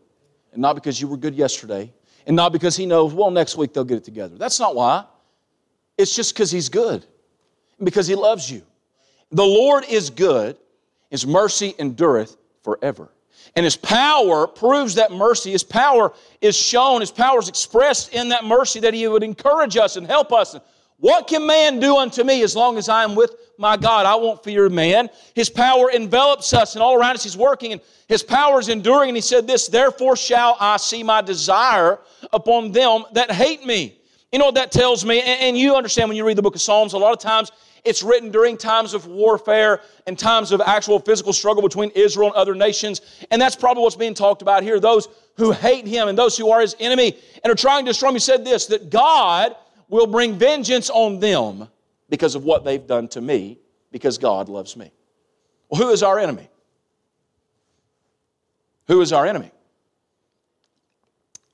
and 0.56 0.62
not 0.62 0.74
because 0.74 0.98
you 0.98 1.06
were 1.06 1.18
good 1.18 1.34
yesterday, 1.34 1.92
and 2.26 2.34
not 2.34 2.50
because 2.50 2.76
He 2.76 2.86
knows, 2.86 3.12
well, 3.12 3.30
next 3.30 3.56
week 3.56 3.74
they'll 3.74 3.84
get 3.84 3.98
it 3.98 4.04
together. 4.04 4.36
That's 4.36 4.58
not 4.58 4.74
why. 4.74 5.04
It's 5.98 6.16
just 6.16 6.34
because 6.34 6.50
He's 6.50 6.70
good, 6.70 7.04
because 7.84 8.06
He 8.06 8.14
loves 8.14 8.50
you. 8.50 8.62
The 9.30 9.44
Lord 9.44 9.84
is 9.88 10.08
good, 10.08 10.56
His 11.10 11.26
mercy 11.26 11.74
endureth 11.78 12.36
forever. 12.62 13.10
And 13.54 13.64
His 13.64 13.76
power 13.76 14.46
proves 14.46 14.94
that 14.94 15.12
mercy. 15.12 15.52
His 15.52 15.62
power 15.62 16.14
is 16.40 16.56
shown, 16.56 17.00
His 17.00 17.10
power 17.10 17.38
is 17.38 17.48
expressed 17.48 18.14
in 18.14 18.30
that 18.30 18.44
mercy 18.44 18.80
that 18.80 18.94
He 18.94 19.06
would 19.06 19.22
encourage 19.22 19.76
us 19.76 19.96
and 19.96 20.06
help 20.06 20.32
us. 20.32 20.56
What 20.98 21.26
can 21.26 21.46
man 21.46 21.78
do 21.78 21.96
unto 21.96 22.24
me 22.24 22.42
as 22.42 22.56
long 22.56 22.78
as 22.78 22.88
I 22.88 23.04
am 23.04 23.14
with 23.14 23.34
my 23.58 23.76
God? 23.76 24.06
I 24.06 24.14
won't 24.14 24.42
fear 24.42 24.68
man. 24.68 25.10
His 25.34 25.50
power 25.50 25.90
envelops 25.90 26.54
us, 26.54 26.74
and 26.74 26.82
all 26.82 26.94
around 26.94 27.16
us 27.16 27.24
He's 27.24 27.36
working, 27.36 27.72
and 27.72 27.80
His 28.08 28.22
power 28.22 28.58
is 28.58 28.68
enduring. 28.68 29.10
And 29.10 29.16
He 29.16 29.22
said 29.22 29.46
this, 29.46 29.68
Therefore 29.68 30.16
shall 30.16 30.56
I 30.58 30.78
see 30.78 31.02
my 31.02 31.20
desire 31.20 31.98
upon 32.32 32.72
them 32.72 33.04
that 33.12 33.30
hate 33.30 33.64
me. 33.64 33.98
You 34.32 34.38
know 34.38 34.46
what 34.46 34.54
that 34.56 34.72
tells 34.72 35.04
me? 35.04 35.20
And 35.20 35.56
you 35.56 35.76
understand 35.76 36.08
when 36.08 36.16
you 36.16 36.26
read 36.26 36.36
the 36.36 36.42
book 36.42 36.54
of 36.54 36.60
Psalms, 36.60 36.94
a 36.94 36.98
lot 36.98 37.12
of 37.12 37.20
times 37.20 37.52
it's 37.84 38.02
written 38.02 38.30
during 38.32 38.56
times 38.56 38.94
of 38.94 39.06
warfare 39.06 39.80
and 40.06 40.18
times 40.18 40.50
of 40.50 40.60
actual 40.60 40.98
physical 40.98 41.32
struggle 41.32 41.62
between 41.62 41.90
Israel 41.90 42.28
and 42.28 42.36
other 42.36 42.54
nations. 42.54 43.00
And 43.30 43.40
that's 43.40 43.54
probably 43.54 43.84
what's 43.84 43.94
being 43.94 44.14
talked 44.14 44.42
about 44.42 44.64
here. 44.64 44.80
Those 44.80 45.08
who 45.36 45.52
hate 45.52 45.86
him 45.86 46.08
and 46.08 46.18
those 46.18 46.36
who 46.36 46.50
are 46.50 46.60
his 46.60 46.74
enemy 46.80 47.16
and 47.44 47.52
are 47.52 47.56
trying 47.56 47.84
to 47.84 47.90
destroy 47.90 48.08
him. 48.08 48.16
He 48.16 48.20
said 48.20 48.44
this 48.44 48.66
that 48.66 48.90
God 48.90 49.54
will 49.88 50.06
bring 50.06 50.38
vengeance 50.38 50.90
on 50.90 51.20
them 51.20 51.68
because 52.08 52.34
of 52.34 52.44
what 52.44 52.64
they've 52.64 52.86
done 52.86 53.08
to 53.08 53.20
me, 53.20 53.58
because 53.90 54.18
God 54.18 54.48
loves 54.48 54.76
me. 54.76 54.90
Well, 55.68 55.80
who 55.80 55.90
is 55.90 56.02
our 56.02 56.18
enemy? 56.18 56.48
Who 58.88 59.00
is 59.00 59.12
our 59.12 59.26
enemy? 59.26 59.50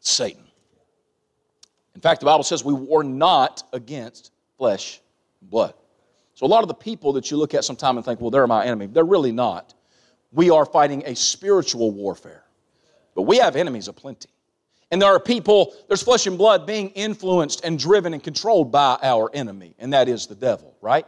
Satan. 0.00 0.42
In 1.94 2.00
fact, 2.00 2.20
the 2.20 2.26
Bible 2.26 2.44
says 2.44 2.64
we 2.64 2.74
war 2.74 3.04
not 3.04 3.62
against 3.72 4.32
flesh 4.58 5.00
and 5.40 5.50
blood. 5.50 5.74
So, 6.34 6.46
a 6.46 6.48
lot 6.48 6.62
of 6.62 6.68
the 6.68 6.74
people 6.74 7.12
that 7.14 7.30
you 7.30 7.36
look 7.36 7.54
at 7.54 7.64
sometime 7.64 7.96
and 7.96 8.04
think, 8.04 8.20
well, 8.20 8.30
they're 8.30 8.46
my 8.46 8.64
enemy, 8.64 8.86
they're 8.86 9.04
really 9.04 9.32
not. 9.32 9.74
We 10.32 10.50
are 10.50 10.64
fighting 10.64 11.02
a 11.06 11.14
spiritual 11.14 11.90
warfare, 11.90 12.42
but 13.14 13.22
we 13.22 13.36
have 13.36 13.54
enemies 13.54 13.88
aplenty. 13.88 14.30
And 14.92 15.00
there 15.00 15.08
are 15.08 15.18
people, 15.18 15.74
there's 15.88 16.02
flesh 16.02 16.26
and 16.26 16.36
blood 16.36 16.66
being 16.66 16.90
influenced 16.90 17.64
and 17.64 17.78
driven 17.78 18.12
and 18.12 18.22
controlled 18.22 18.70
by 18.70 18.98
our 19.02 19.30
enemy, 19.32 19.74
and 19.78 19.94
that 19.94 20.06
is 20.06 20.26
the 20.26 20.34
devil, 20.34 20.76
right? 20.82 21.06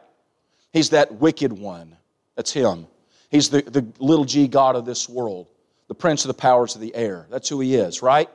He's 0.73 0.91
that 0.91 1.13
wicked 1.17 1.53
one. 1.53 1.95
That's 2.35 2.51
him. 2.51 2.87
He's 3.31 3.51
the, 3.51 3.61
the 3.61 3.87
little 3.99 4.25
g 4.25 4.49
God 4.49 4.75
of 4.75 4.87
this 4.87 5.07
world, 5.07 5.49
the 5.89 5.95
prince 5.95 6.25
of 6.25 6.29
the 6.29 6.35
powers 6.35 6.75
of 6.75 6.81
the 6.81 6.95
air. 6.95 7.27
That's 7.29 7.47
who 7.47 7.61
he 7.61 7.75
is, 7.75 8.01
right? 8.01 8.31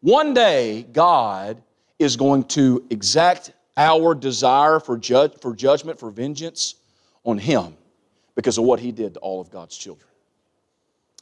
One 0.00 0.32
day, 0.32 0.86
God 0.90 1.62
is 1.98 2.16
going 2.16 2.44
to 2.44 2.82
exact 2.88 3.52
our 3.76 4.14
desire 4.14 4.80
for, 4.80 4.96
judge, 4.96 5.34
for 5.40 5.54
judgment, 5.54 6.00
for 6.00 6.10
vengeance 6.10 6.76
on 7.24 7.36
him 7.36 7.76
because 8.34 8.56
of 8.56 8.64
what 8.64 8.80
he 8.80 8.90
did 8.90 9.14
to 9.14 9.20
all 9.20 9.38
of 9.38 9.50
God's 9.50 9.76
children. 9.76 10.08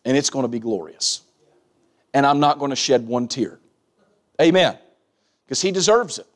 And 0.05 0.17
it's 0.17 0.31
going 0.31 0.45
to 0.45 0.49
be 0.49 0.61
glorious 0.61 1.23
and 2.15 2.27
I'm 2.27 2.41
not 2.41 2.59
going 2.59 2.71
to 2.71 2.77
shed 2.77 3.07
one 3.07 3.29
tear. 3.29 3.59
Amen. 4.41 4.79
Because 5.45 5.61
he 5.61 5.71
deserves 5.71 6.19
it. 6.19 6.27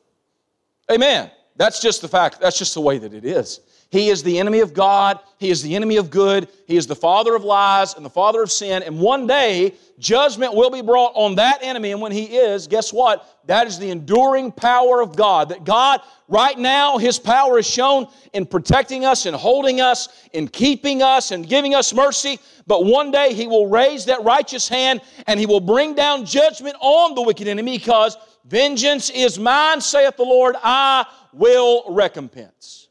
Amen. 0.91 1.31
That's 1.55 1.81
just 1.81 2.01
the 2.01 2.07
fact. 2.07 2.39
That's 2.39 2.57
just 2.57 2.73
the 2.73 2.81
way 2.81 2.97
that 2.97 3.13
it 3.13 3.25
is. 3.25 3.61
He 3.91 4.09
is 4.09 4.23
the 4.23 4.39
enemy 4.39 4.59
of 4.59 4.73
God. 4.73 5.19
He 5.37 5.49
is 5.49 5.61
the 5.61 5.75
enemy 5.75 5.97
of 5.97 6.09
good. 6.09 6.49
He 6.67 6.75
is 6.75 6.87
the 6.87 6.95
father 6.95 7.35
of 7.35 7.43
lies 7.43 7.93
and 7.93 8.03
the 8.03 8.09
father 8.09 8.41
of 8.41 8.51
sin. 8.51 8.83
And 8.83 8.99
one 8.99 9.27
day, 9.27 9.73
judgment 9.99 10.53
will 10.53 10.69
be 10.69 10.81
brought 10.81 11.13
on 11.15 11.35
that 11.35 11.59
enemy. 11.61 11.91
And 11.91 12.01
when 12.01 12.11
he 12.11 12.23
is, 12.23 12.67
guess 12.67 12.91
what? 12.91 13.39
That 13.45 13.67
is 13.67 13.77
the 13.77 13.91
enduring 13.91 14.51
power 14.51 15.01
of 15.01 15.15
God. 15.15 15.49
That 15.49 15.63
God, 15.63 16.01
right 16.27 16.57
now, 16.57 16.97
his 16.97 17.19
power 17.19 17.59
is 17.59 17.67
shown 17.67 18.07
in 18.33 18.45
protecting 18.45 19.05
us 19.05 19.27
and 19.27 19.35
holding 19.35 19.81
us, 19.81 20.09
in 20.33 20.47
keeping 20.47 21.01
us 21.01 21.31
and 21.31 21.47
giving 21.47 21.75
us 21.75 21.93
mercy. 21.93 22.39
But 22.67 22.85
one 22.85 23.11
day, 23.11 23.33
he 23.33 23.45
will 23.45 23.67
raise 23.67 24.05
that 24.05 24.23
righteous 24.23 24.67
hand 24.67 25.01
and 25.27 25.39
he 25.39 25.45
will 25.45 25.59
bring 25.59 25.93
down 25.93 26.25
judgment 26.25 26.75
on 26.81 27.13
the 27.13 27.21
wicked 27.21 27.47
enemy 27.47 27.77
because 27.77 28.17
vengeance 28.45 29.11
is 29.11 29.37
mine, 29.37 29.79
saith 29.79 30.17
the 30.17 30.23
Lord, 30.23 30.55
I 30.63 31.05
will 31.31 31.85
recompense. 31.89 32.84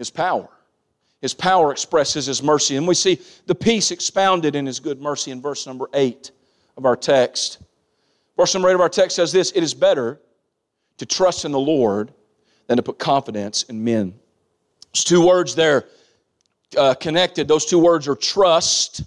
His 0.00 0.08
power. 0.08 0.48
His 1.20 1.34
power 1.34 1.70
expresses 1.70 2.24
his 2.24 2.42
mercy. 2.42 2.76
And 2.76 2.88
we 2.88 2.94
see 2.94 3.20
the 3.44 3.54
peace 3.54 3.90
expounded 3.90 4.56
in 4.56 4.64
his 4.64 4.80
good 4.80 4.98
mercy 4.98 5.30
in 5.30 5.42
verse 5.42 5.66
number 5.66 5.90
8 5.92 6.30
of 6.78 6.86
our 6.86 6.96
text. 6.96 7.58
Verse 8.34 8.54
number 8.54 8.70
8 8.70 8.76
of 8.76 8.80
our 8.80 8.88
text 8.88 9.16
says 9.16 9.30
this 9.30 9.52
It 9.54 9.62
is 9.62 9.74
better 9.74 10.18
to 10.96 11.04
trust 11.04 11.44
in 11.44 11.52
the 11.52 11.60
Lord 11.60 12.14
than 12.66 12.78
to 12.78 12.82
put 12.82 12.98
confidence 12.98 13.64
in 13.64 13.84
men. 13.84 14.14
There's 14.90 15.04
two 15.04 15.26
words 15.26 15.54
there 15.54 15.84
uh, 16.78 16.94
connected. 16.94 17.46
Those 17.46 17.66
two 17.66 17.78
words 17.78 18.08
are 18.08 18.16
trust 18.16 19.02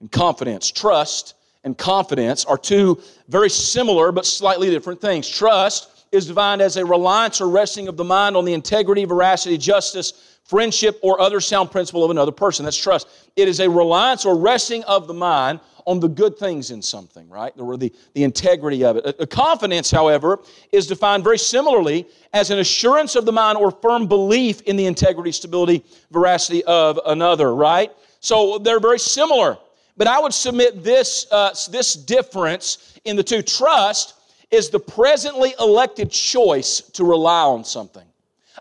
and 0.00 0.12
confidence. 0.12 0.70
Trust 0.70 1.36
and 1.64 1.78
confidence 1.78 2.44
are 2.44 2.58
two 2.58 3.00
very 3.28 3.48
similar 3.48 4.12
but 4.12 4.26
slightly 4.26 4.68
different 4.68 5.00
things. 5.00 5.26
Trust 5.26 5.88
is 6.14 6.26
defined 6.26 6.62
as 6.62 6.76
a 6.76 6.84
reliance 6.84 7.40
or 7.40 7.48
resting 7.48 7.88
of 7.88 7.96
the 7.96 8.04
mind 8.04 8.36
on 8.36 8.44
the 8.44 8.54
integrity, 8.54 9.04
veracity, 9.04 9.58
justice, 9.58 10.33
friendship, 10.44 10.98
or 11.02 11.20
other 11.20 11.40
sound 11.40 11.70
principle 11.70 12.04
of 12.04 12.10
another 12.10 12.32
person. 12.32 12.64
That's 12.64 12.76
trust. 12.76 13.08
It 13.34 13.48
is 13.48 13.60
a 13.60 13.68
reliance 13.68 14.24
or 14.24 14.38
resting 14.38 14.84
of 14.84 15.08
the 15.08 15.14
mind 15.14 15.60
on 15.86 16.00
the 16.00 16.08
good 16.08 16.38
things 16.38 16.70
in 16.70 16.80
something, 16.80 17.28
right? 17.28 17.52
Or 17.58 17.76
the, 17.76 17.92
the 18.14 18.24
integrity 18.24 18.84
of 18.84 18.96
it. 18.96 19.16
A, 19.18 19.26
confidence, 19.26 19.90
however, 19.90 20.40
is 20.72 20.86
defined 20.86 21.24
very 21.24 21.38
similarly 21.38 22.06
as 22.32 22.50
an 22.50 22.58
assurance 22.58 23.16
of 23.16 23.26
the 23.26 23.32
mind 23.32 23.58
or 23.58 23.70
firm 23.70 24.06
belief 24.06 24.62
in 24.62 24.76
the 24.76 24.86
integrity, 24.86 25.32
stability, 25.32 25.84
veracity 26.10 26.64
of 26.64 26.98
another, 27.06 27.54
right? 27.54 27.90
So 28.20 28.58
they're 28.58 28.80
very 28.80 28.98
similar. 28.98 29.58
But 29.96 30.06
I 30.06 30.18
would 30.18 30.34
submit 30.34 30.82
this, 30.82 31.26
uh, 31.30 31.54
this 31.70 31.94
difference 31.94 32.98
in 33.04 33.16
the 33.16 33.22
two. 33.22 33.42
Trust 33.42 34.14
is 34.50 34.70
the 34.70 34.80
presently 34.80 35.54
elected 35.60 36.10
choice 36.10 36.80
to 36.80 37.04
rely 37.04 37.42
on 37.42 37.64
something. 37.64 38.04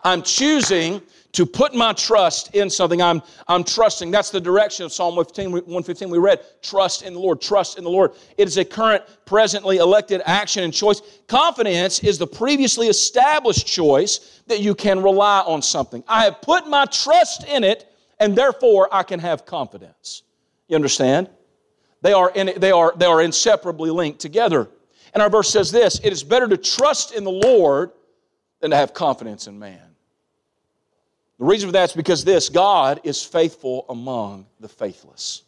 I'm 0.03 0.21
choosing 0.21 1.01
to 1.34 1.47
put 1.47 1.73
my 1.73 1.93
trust 1.93 2.55
in 2.55 2.69
something. 2.69 3.01
I'm, 3.01 3.21
I'm 3.47 3.63
trusting. 3.63 4.11
That's 4.11 4.29
the 4.29 4.39
direction 4.39 4.86
of 4.86 4.93
Psalm 4.93 5.15
15. 5.15 5.51
115 5.51 6.09
we 6.09 6.19
read. 6.19 6.39
Trust 6.61 7.01
in 7.01 7.13
the 7.13 7.19
Lord. 7.19 7.41
Trust 7.41 7.77
in 7.77 7.84
the 7.84 7.89
Lord. 7.89 8.11
It 8.38 8.47
is 8.47 8.57
a 8.57 8.65
current, 8.65 9.03
presently 9.25 9.77
elected 9.77 10.21
action 10.25 10.63
and 10.63 10.71
choice. 10.71 11.01
Confidence 11.27 11.99
is 11.99 12.19
the 12.19 12.27
previously 12.27 12.88
established 12.88 13.65
choice 13.65 14.41
that 14.47 14.61
you 14.61 14.75
can 14.75 15.01
rely 15.01 15.39
on 15.39 15.61
something. 15.61 16.03
I 16.07 16.23
have 16.23 16.41
put 16.41 16.67
my 16.67 16.86
trust 16.86 17.45
in 17.47 17.63
it, 17.63 17.91
and 18.19 18.36
therefore 18.36 18.88
I 18.91 19.01
can 19.01 19.19
have 19.19 19.45
confidence. 19.45 20.21
You 20.67 20.75
understand? 20.75 21.29
They 22.01 22.13
are, 22.13 22.31
in, 22.36 22.51
they 22.57 22.71
are, 22.71 22.93
they 22.95 23.05
are 23.05 23.21
inseparably 23.21 23.89
linked 23.89 24.19
together. 24.19 24.69
And 25.13 25.23
our 25.23 25.29
verse 25.29 25.49
says 25.49 25.71
this 25.71 25.99
It 26.03 26.13
is 26.13 26.23
better 26.23 26.47
to 26.47 26.57
trust 26.57 27.11
in 27.13 27.23
the 27.23 27.31
Lord 27.31 27.91
than 28.59 28.69
to 28.69 28.77
have 28.77 28.93
confidence 28.93 29.47
in 29.47 29.57
man. 29.57 29.92
The 31.43 31.49
reason 31.49 31.67
for 31.67 31.73
that 31.73 31.89
is 31.89 31.93
because 31.93 32.23
this 32.23 32.47
God 32.47 33.01
is 33.03 33.21
faithful 33.21 33.85
among 33.89 34.45
the 34.61 34.69
faithless. 34.69 35.41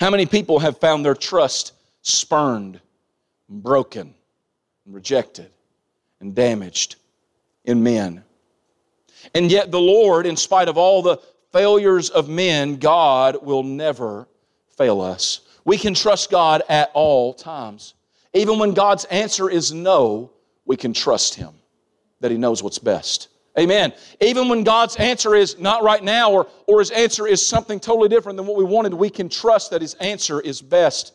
How 0.00 0.10
many 0.10 0.26
people 0.26 0.58
have 0.58 0.78
found 0.78 1.04
their 1.04 1.14
trust 1.14 1.72
spurned, 2.02 2.80
broken, 3.48 4.12
rejected, 4.86 5.52
and 6.18 6.34
damaged 6.34 6.96
in 7.64 7.80
men? 7.80 8.24
And 9.36 9.52
yet, 9.52 9.70
the 9.70 9.78
Lord, 9.78 10.26
in 10.26 10.36
spite 10.36 10.68
of 10.68 10.76
all 10.76 11.00
the 11.00 11.18
failures 11.52 12.10
of 12.10 12.28
men, 12.28 12.74
God 12.74 13.36
will 13.40 13.62
never 13.62 14.26
fail 14.76 15.00
us. 15.00 15.42
We 15.64 15.78
can 15.78 15.94
trust 15.94 16.28
God 16.32 16.62
at 16.68 16.90
all 16.92 17.34
times. 17.34 17.94
Even 18.34 18.58
when 18.58 18.74
God's 18.74 19.04
answer 19.04 19.48
is 19.48 19.72
no, 19.72 20.32
we 20.64 20.76
can 20.76 20.92
trust 20.92 21.36
Him 21.36 21.57
that 22.20 22.30
He 22.30 22.36
knows 22.36 22.62
what's 22.62 22.78
best. 22.78 23.28
Amen. 23.58 23.92
Even 24.20 24.48
when 24.48 24.62
God's 24.62 24.96
answer 24.96 25.34
is 25.34 25.58
not 25.58 25.82
right 25.82 26.02
now 26.02 26.30
or, 26.30 26.46
or 26.66 26.78
His 26.78 26.90
answer 26.90 27.26
is 27.26 27.44
something 27.44 27.80
totally 27.80 28.08
different 28.08 28.36
than 28.36 28.46
what 28.46 28.56
we 28.56 28.64
wanted, 28.64 28.94
we 28.94 29.10
can 29.10 29.28
trust 29.28 29.70
that 29.70 29.82
His 29.82 29.94
answer 29.94 30.40
is 30.40 30.62
best. 30.62 31.12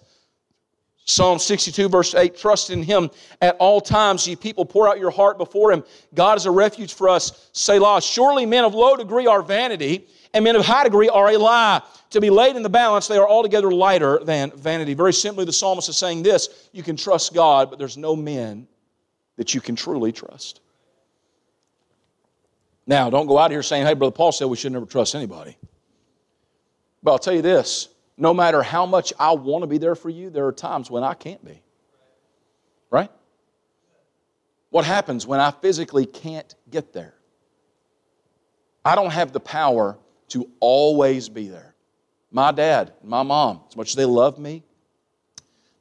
Psalm 1.06 1.38
62, 1.38 1.90
verse 1.90 2.16
8 2.16 2.38
Trust 2.38 2.70
in 2.70 2.84
Him 2.84 3.10
at 3.42 3.56
all 3.58 3.82
times, 3.82 4.28
ye 4.28 4.36
people, 4.36 4.66
pour 4.66 4.88
out 4.88 5.00
your 5.00 5.12
heart 5.12 5.38
before 5.38 5.72
Him. 5.72 5.84
God 6.14 6.38
is 6.38 6.46
a 6.46 6.52
refuge 6.52 6.94
for 6.94 7.10
us. 7.10 7.50
Selah. 7.54 8.02
Surely 8.02 8.46
men 8.46 8.64
of 8.64 8.74
low 8.74 8.96
degree 8.96 9.28
are 9.28 9.42
vanity, 9.42 10.08
and 10.34 10.44
men 10.44 10.56
of 10.56 10.66
high 10.66 10.84
degree 10.84 11.10
are 11.10 11.30
a 11.30 11.38
lie. 11.38 11.82
To 12.12 12.22
be 12.22 12.30
laid 12.30 12.56
in 12.56 12.64
the 12.64 12.70
balance, 12.70 13.08
they 13.08 13.18
are 13.18 13.28
altogether 13.28 13.72
lighter 13.72 14.20
than 14.24 14.52
vanity. 14.52 14.94
Very 14.94 15.14
simply, 15.14 15.46
the 15.46 15.54
psalmist 15.54 15.90
is 15.90 15.98
saying 15.98 16.24
this 16.24 16.70
you 16.72 16.84
can 16.84 16.96
trust 16.96 17.34
God, 17.34 17.70
but 17.70 17.80
there's 17.80 17.98
no 17.98 18.16
men 18.16 18.68
that 19.36 19.54
you 19.54 19.62
can 19.62 19.76
truly 19.76 20.12
trust. 20.12 20.62
Now, 22.86 23.10
don't 23.10 23.28
go 23.28 23.38
out 23.38 23.52
here 23.52 23.64
saying, 23.64 23.86
hey, 23.86 23.94
Brother 23.94 24.12
Paul 24.12 24.32
said 24.32 24.46
we 24.46 24.58
should 24.58 24.72
never 24.72 24.86
trust 24.86 25.16
anybody. 25.16 25.58
But 27.02 27.12
I'll 27.12 27.20
tell 27.20 27.34
you 27.34 27.42
this 27.42 27.90
no 28.18 28.34
matter 28.34 28.62
how 28.62 28.86
much 28.86 29.12
I 29.20 29.34
want 29.34 29.64
to 29.64 29.68
be 29.68 29.78
there 29.78 29.96
for 29.96 30.10
you, 30.10 30.30
there 30.30 30.46
are 30.46 30.52
times 30.52 30.92
when 30.92 31.04
I 31.04 31.14
can't 31.14 31.44
be. 31.44 31.62
Right? 32.90 33.10
What 34.70 34.86
happens 34.86 35.26
when 35.26 35.40
I 35.40 35.52
physically 35.52 36.06
can't 36.06 36.54
get 36.70 36.94
there? 36.94 37.16
I 38.86 38.96
don't 38.96 39.12
have 39.12 39.32
the 39.32 39.40
power 39.40 39.98
to 40.30 40.50
always 40.60 41.30
be 41.30 41.48
there. 41.48 41.76
My 42.32 42.52
dad 42.52 42.94
my 43.04 43.24
mom, 43.24 43.62
as 43.70 43.76
much 43.76 43.90
as 43.90 43.96
they 43.96 44.06
love 44.06 44.40
me, 44.40 44.64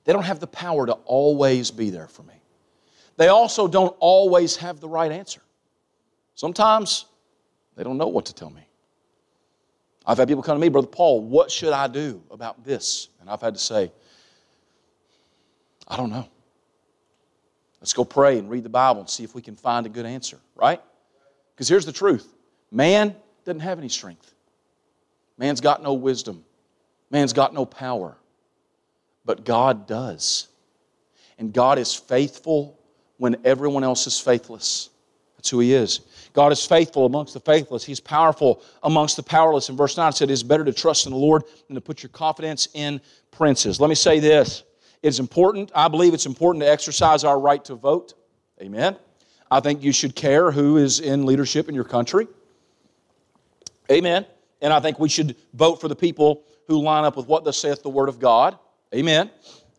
they 0.05 0.13
don't 0.13 0.25
have 0.25 0.41
the 0.41 0.47
power 0.47 0.87
to 0.87 0.93
always 0.93 1.71
be 1.71 1.91
there 1.91 2.09
for 2.09 2.23
me. 2.23 2.35
They 3.17 3.29
also 3.29 3.69
don't 3.69 3.95
always 3.99 4.57
have 4.57 4.81
the 4.81 4.89
right 4.89 5.13
answer. 5.13 5.41
Sometimes 6.35 7.07
they 7.77 7.85
don't 7.85 7.99
know 7.99 8.09
what 8.09 8.27
to 8.27 8.35
tell 8.35 8.51
me. 8.51 8.67
I've 10.05 10.19
had 10.19 10.29
people 10.29 10.43
come 10.43 10.57
to 10.57 10.61
me, 10.61 10.69
Brother 10.69 10.89
Paul, 10.89 11.23
what 11.23 11.51
should 11.51 11.73
I 11.73 11.87
do 11.87 12.23
about 12.31 12.65
this? 12.65 13.09
And 13.21 13.31
I've 13.31 13.41
had 13.41 13.55
to 13.55 13.61
say, 13.61 13.93
I 15.87 15.97
don't 15.97 16.11
know. 16.11 16.29
Let's 17.81 17.93
go 17.93 18.05
pray 18.05 18.39
and 18.39 18.49
read 18.49 18.63
the 18.63 18.69
Bible 18.69 19.01
and 19.01 19.11
see 19.11 19.25
if 19.25 19.35
we 19.35 19.43
can 19.43 19.57
find 19.57 19.87
a 19.87 19.89
good 19.89 20.07
answer, 20.07 20.39
right? 20.55 20.81
Because 21.55 21.69
here's 21.69 21.87
the 21.87 21.93
truth 21.93 22.33
man 22.71 23.15
doesn't 23.45 23.61
have 23.61 23.79
any 23.79 23.89
strength, 23.89 24.35
man's 25.37 25.61
got 25.61 25.83
no 25.83 25.95
wisdom, 25.95 26.45
man's 27.11 27.33
got 27.33 27.55
no 27.55 27.65
power, 27.67 28.17
but 29.25 29.45
God 29.45 29.87
does. 29.87 30.49
And 31.39 31.53
God 31.53 31.79
is 31.79 31.93
faithful 31.93 32.79
when 33.17 33.37
everyone 33.45 33.83
else 33.83 34.07
is 34.07 34.21
faithless. 34.21 34.91
That's 35.43 35.51
who 35.51 35.59
He 35.59 35.75
is. 35.75 36.03
God 36.35 36.53
is 36.53 36.65
faithful 36.65 37.05
amongst 37.05 37.35
the 37.35 37.41
faithless. 37.41 37.83
He's 37.83 37.99
powerful 37.99 38.63
amongst 38.85 39.17
the 39.17 39.25
powerless. 39.25 39.71
In 39.71 39.77
verse 39.77 39.97
9 39.97 40.11
it 40.11 40.15
said, 40.15 40.31
It 40.31 40.35
is 40.35 40.45
better 40.45 40.65
to 40.65 40.73
trust 40.73 41.05
in 41.07 41.11
the 41.11 41.19
Lord 41.19 41.43
than 41.67 41.75
to 41.75 41.81
put 41.81 42.01
your 42.01 42.11
confidence 42.11 42.69
in 42.75 43.01
princes. 43.33 43.81
Let 43.81 43.89
me 43.89 43.97
say 43.97 44.21
this. 44.21 44.63
It's 45.03 45.19
important, 45.19 45.73
I 45.75 45.89
believe 45.89 46.15
it's 46.15 46.27
important 46.27 46.63
to 46.63 46.71
exercise 46.71 47.25
our 47.25 47.41
right 47.41 47.65
to 47.65 47.75
vote. 47.75 48.15
Amen. 48.61 48.95
I 49.51 49.59
think 49.59 49.83
you 49.83 49.91
should 49.91 50.15
care 50.15 50.53
who 50.53 50.77
is 50.77 51.01
in 51.01 51.27
leadership 51.27 51.69
in 51.69 51.75
your 51.75 51.83
country. 51.83 52.29
Amen. 53.91 54.25
And 54.61 54.73
I 54.73 54.79
think 54.79 55.01
we 55.01 55.09
should 55.09 55.35
vote 55.55 55.81
for 55.81 55.89
the 55.89 55.97
people 55.97 56.45
who 56.69 56.81
line 56.81 57.05
up 57.05 57.17
with 57.17 57.27
what 57.27 57.43
thus 57.43 57.59
saith 57.59 57.83
the 57.83 57.91
Word 57.91 58.09
of 58.09 58.21
God. 58.21 58.57
Amen. 58.95 59.29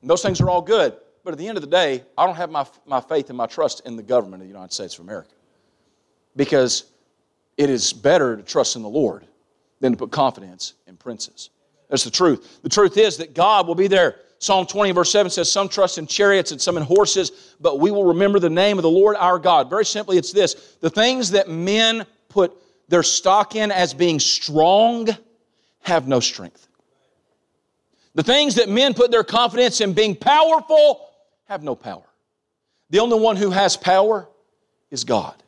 And 0.02 0.10
those 0.10 0.22
things 0.22 0.42
are 0.42 0.50
all 0.50 0.62
good. 0.62 0.98
But 1.24 1.32
at 1.32 1.38
the 1.38 1.48
end 1.48 1.58
of 1.58 1.62
the 1.62 1.70
day, 1.70 2.04
I 2.18 2.26
don't 2.26 2.36
have 2.36 2.52
my, 2.52 2.66
my 2.86 3.00
faith 3.00 3.30
and 3.30 3.38
my 3.38 3.46
trust 3.46 3.82
in 3.86 3.96
the 3.96 4.04
government 4.04 4.42
of 4.42 4.48
the 4.50 4.54
United 4.54 4.74
States 4.74 4.96
of 4.96 5.06
America 5.06 5.33
because 6.36 6.86
it 7.58 7.70
is 7.70 7.94
better 7.94 8.36
to 8.36 8.44
trust 8.44 8.76
in 8.76 8.82
the 8.82 8.90
Lord 8.90 9.26
than 9.80 9.92
to 9.92 9.98
put 9.98 10.12
confidence 10.12 10.74
in 10.88 10.98
princes. 10.98 11.50
That's 11.90 12.04
the 12.04 12.12
truth. 12.12 12.60
The 12.64 12.70
truth 12.70 12.98
is 12.98 13.18
that 13.18 13.34
God 13.34 13.68
will 13.68 13.76
be 13.76 13.88
there. 13.88 14.18
Psalm 14.40 14.66
20, 14.66 14.92
verse 14.92 15.12
7 15.12 15.30
says, 15.30 15.52
Some 15.52 15.70
trust 15.70 15.98
in 15.98 16.08
chariots 16.08 16.52
and 16.52 16.60
some 16.60 16.76
in 16.76 16.84
horses, 16.84 17.56
but 17.62 17.80
we 17.80 17.92
will 17.92 18.06
remember 18.06 18.40
the 18.40 18.50
name 18.50 18.78
of 18.78 18.84
the 18.84 18.90
Lord 18.90 19.16
our 19.18 19.40
God. 19.40 19.70
Very 19.70 19.86
simply, 19.86 20.18
it's 20.18 20.32
this 20.32 20.76
the 20.82 20.90
things 20.90 21.32
that 21.32 21.50
men 21.50 22.06
put 22.30 22.54
their 22.90 23.04
stock 23.04 23.56
in 23.56 23.72
as 23.72 23.94
being 23.94 24.20
strong 24.20 25.10
have 25.82 26.08
no 26.08 26.20
strength. 26.20 26.68
The 28.16 28.24
things 28.24 28.56
that 28.56 28.70
men 28.70 28.94
put 28.94 29.12
their 29.12 29.24
confidence 29.24 29.82
in 29.82 29.94
being 29.94 30.16
powerful 30.16 31.10
have 31.46 31.64
no 31.64 31.76
power. 31.76 32.06
The 32.90 33.00
only 33.00 33.20
one 33.20 33.36
who 33.36 33.50
has 33.50 33.76
power 33.76 34.28
is 34.92 35.04
God. 35.04 35.43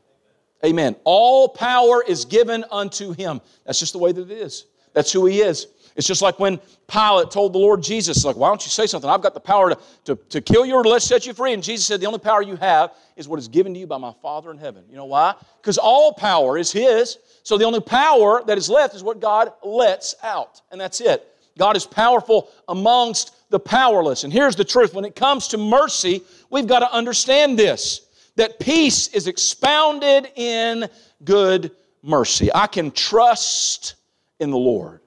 Amen. 0.65 0.95
All 1.03 1.47
power 1.47 2.03
is 2.05 2.25
given 2.25 2.65
unto 2.71 3.13
him. 3.13 3.39
That's 3.65 3.79
just 3.79 3.93
the 3.93 3.99
way 3.99 4.11
that 4.11 4.31
it 4.31 4.35
is. 4.35 4.65
That's 4.93 5.11
who 5.11 5.25
he 5.27 5.41
is. 5.41 5.67
It's 5.95 6.07
just 6.07 6.21
like 6.21 6.39
when 6.39 6.59
Pilate 6.87 7.31
told 7.31 7.53
the 7.53 7.57
Lord 7.57 7.81
Jesus, 7.81 8.25
like, 8.25 8.35
why 8.35 8.49
don't 8.49 8.63
you 8.65 8.69
say 8.69 8.85
something? 8.85 9.09
I've 9.09 9.21
got 9.21 9.33
the 9.33 9.39
power 9.39 9.69
to, 9.69 9.77
to, 10.05 10.15
to 10.15 10.41
kill 10.41 10.65
you 10.65 10.75
or 10.75 10.83
let's 10.83 11.05
set 11.05 11.25
you 11.25 11.33
free. 11.33 11.53
And 11.53 11.63
Jesus 11.63 11.85
said, 11.85 12.01
the 12.01 12.05
only 12.05 12.19
power 12.19 12.41
you 12.41 12.57
have 12.57 12.93
is 13.15 13.27
what 13.27 13.39
is 13.39 13.47
given 13.47 13.73
to 13.73 13.79
you 13.79 13.87
by 13.87 13.97
my 13.97 14.13
Father 14.21 14.51
in 14.51 14.57
heaven. 14.57 14.83
You 14.89 14.97
know 14.97 15.05
why? 15.05 15.35
Because 15.61 15.77
all 15.77 16.13
power 16.13 16.57
is 16.57 16.71
his. 16.71 17.17
So 17.43 17.57
the 17.57 17.63
only 17.63 17.79
power 17.79 18.43
that 18.45 18.57
is 18.57 18.69
left 18.69 18.93
is 18.93 19.03
what 19.03 19.21
God 19.21 19.53
lets 19.63 20.15
out. 20.21 20.61
And 20.71 20.81
that's 20.81 20.99
it. 20.99 21.25
God 21.57 21.77
is 21.77 21.85
powerful 21.85 22.49
amongst 22.67 23.49
the 23.49 23.59
powerless. 23.59 24.25
And 24.25 24.33
here's 24.33 24.57
the 24.57 24.65
truth 24.65 24.93
when 24.93 25.05
it 25.05 25.15
comes 25.15 25.47
to 25.49 25.57
mercy, 25.57 26.23
we've 26.49 26.67
got 26.67 26.79
to 26.79 26.91
understand 26.91 27.57
this 27.57 28.04
that 28.35 28.59
peace 28.59 29.07
is 29.09 29.27
expounded 29.27 30.31
in 30.35 30.89
good 31.23 31.71
mercy. 32.01 32.49
I 32.53 32.67
can 32.67 32.91
trust 32.91 33.95
in 34.39 34.51
the 34.51 34.57
Lord. 34.57 35.01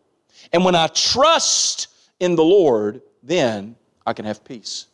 And 0.53 0.65
when 0.65 0.75
I 0.75 0.87
trust 0.89 1.89
in 2.21 2.37
the 2.37 2.45
Lord, 2.45 3.03
then 3.23 3.77
I 4.07 4.13
can 4.13 4.25
have 4.25 4.45
peace. 4.45 4.87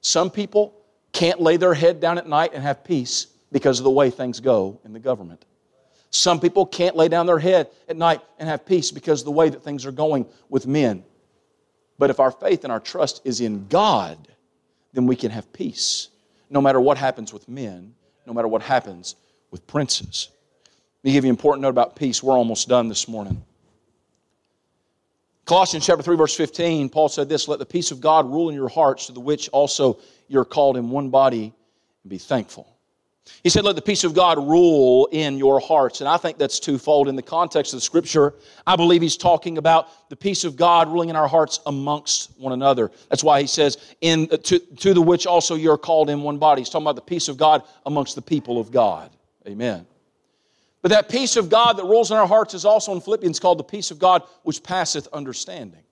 Some 0.00 0.30
people 0.30 0.74
can't 1.12 1.40
lay 1.40 1.56
their 1.56 1.74
head 1.74 2.00
down 2.00 2.18
at 2.18 2.28
night 2.28 2.52
and 2.54 2.62
have 2.62 2.84
peace 2.84 3.26
because 3.50 3.80
of 3.80 3.84
the 3.84 3.90
way 3.90 4.10
things 4.10 4.38
go 4.38 4.80
in 4.84 4.92
the 4.92 5.00
government. 5.00 5.44
Some 6.10 6.40
people 6.40 6.64
can't 6.64 6.96
lay 6.96 7.08
down 7.08 7.26
their 7.26 7.38
head 7.38 7.68
at 7.88 7.96
night 7.96 8.20
and 8.38 8.48
have 8.48 8.64
peace 8.64 8.90
because 8.90 9.22
of 9.22 9.24
the 9.24 9.32
way 9.32 9.48
that 9.48 9.62
things 9.62 9.84
are 9.84 9.92
going 9.92 10.26
with 10.48 10.66
men. 10.66 11.04
But 11.98 12.10
if 12.10 12.20
our 12.20 12.30
faith 12.30 12.64
and 12.64 12.72
our 12.72 12.80
trust 12.80 13.22
is 13.24 13.40
in 13.40 13.66
God, 13.66 14.28
then 14.92 15.06
we 15.06 15.16
can 15.16 15.30
have 15.30 15.52
peace 15.52 16.08
no 16.50 16.60
matter 16.60 16.80
what 16.80 16.98
happens 16.98 17.32
with 17.32 17.48
men, 17.48 17.94
no 18.26 18.32
matter 18.32 18.48
what 18.48 18.62
happens 18.62 19.16
with 19.50 19.66
princes. 19.66 20.28
Let 21.02 21.08
me 21.08 21.12
give 21.12 21.24
you 21.24 21.30
an 21.30 21.36
important 21.36 21.62
note 21.62 21.70
about 21.70 21.96
peace. 21.96 22.22
We're 22.22 22.36
almost 22.36 22.68
done 22.68 22.88
this 22.88 23.08
morning. 23.08 23.42
Colossians 25.44 25.86
chapter 25.86 26.02
3, 26.02 26.16
verse 26.16 26.34
15, 26.34 26.88
Paul 26.88 27.08
said 27.08 27.28
this 27.28 27.46
Let 27.46 27.60
the 27.60 27.66
peace 27.66 27.92
of 27.92 28.00
God 28.00 28.26
rule 28.30 28.48
in 28.48 28.54
your 28.54 28.68
hearts, 28.68 29.06
to 29.06 29.12
the 29.12 29.20
which 29.20 29.48
also 29.50 29.98
you're 30.26 30.44
called 30.44 30.76
in 30.76 30.90
one 30.90 31.10
body, 31.10 31.54
and 32.02 32.10
be 32.10 32.18
thankful. 32.18 32.75
He 33.42 33.50
said, 33.50 33.64
Let 33.64 33.76
the 33.76 33.82
peace 33.82 34.04
of 34.04 34.14
God 34.14 34.38
rule 34.38 35.08
in 35.12 35.38
your 35.38 35.60
hearts. 35.60 36.00
And 36.00 36.08
I 36.08 36.16
think 36.16 36.38
that's 36.38 36.58
twofold. 36.60 37.08
In 37.08 37.16
the 37.16 37.22
context 37.22 37.72
of 37.72 37.78
the 37.78 37.82
scripture, 37.82 38.34
I 38.66 38.76
believe 38.76 39.02
he's 39.02 39.16
talking 39.16 39.58
about 39.58 40.08
the 40.08 40.16
peace 40.16 40.44
of 40.44 40.56
God 40.56 40.88
ruling 40.88 41.08
in 41.08 41.16
our 41.16 41.28
hearts 41.28 41.60
amongst 41.66 42.30
one 42.38 42.52
another. 42.52 42.90
That's 43.08 43.24
why 43.24 43.40
he 43.40 43.46
says, 43.46 43.94
in, 44.00 44.28
uh, 44.30 44.36
to, 44.38 44.58
to 44.58 44.94
the 44.94 45.02
which 45.02 45.26
also 45.26 45.54
you're 45.54 45.78
called 45.78 46.10
in 46.10 46.22
one 46.22 46.38
body. 46.38 46.60
He's 46.60 46.68
talking 46.68 46.84
about 46.84 46.96
the 46.96 47.02
peace 47.02 47.28
of 47.28 47.36
God 47.36 47.62
amongst 47.84 48.14
the 48.14 48.22
people 48.22 48.60
of 48.60 48.70
God. 48.70 49.10
Amen. 49.46 49.86
But 50.82 50.90
that 50.90 51.08
peace 51.08 51.36
of 51.36 51.48
God 51.48 51.78
that 51.78 51.84
rules 51.84 52.10
in 52.10 52.16
our 52.16 52.28
hearts 52.28 52.54
is 52.54 52.64
also 52.64 52.92
in 52.92 53.00
Philippians 53.00 53.40
called 53.40 53.58
the 53.58 53.64
peace 53.64 53.90
of 53.90 53.98
God 53.98 54.22
which 54.42 54.62
passeth 54.62 55.08
understanding. 55.12 55.82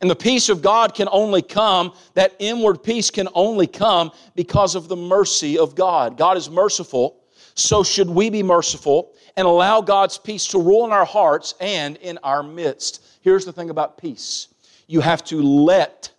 And 0.00 0.10
the 0.10 0.16
peace 0.16 0.48
of 0.48 0.62
God 0.62 0.94
can 0.94 1.08
only 1.10 1.42
come, 1.42 1.92
that 2.14 2.34
inward 2.38 2.82
peace 2.82 3.10
can 3.10 3.28
only 3.34 3.66
come 3.66 4.10
because 4.34 4.74
of 4.74 4.88
the 4.88 4.96
mercy 4.96 5.58
of 5.58 5.74
God. 5.74 6.16
God 6.16 6.36
is 6.36 6.50
merciful, 6.50 7.22
so 7.54 7.82
should 7.82 8.10
we 8.10 8.30
be 8.30 8.42
merciful 8.42 9.12
and 9.36 9.46
allow 9.46 9.80
God's 9.80 10.18
peace 10.18 10.46
to 10.48 10.58
rule 10.58 10.84
in 10.84 10.92
our 10.92 11.04
hearts 11.04 11.54
and 11.60 11.96
in 11.98 12.18
our 12.22 12.42
midst. 12.42 13.04
Here's 13.20 13.44
the 13.44 13.52
thing 13.52 13.70
about 13.70 13.98
peace 13.98 14.48
you 14.86 15.00
have 15.00 15.24
to 15.24 15.40
let 15.40 16.10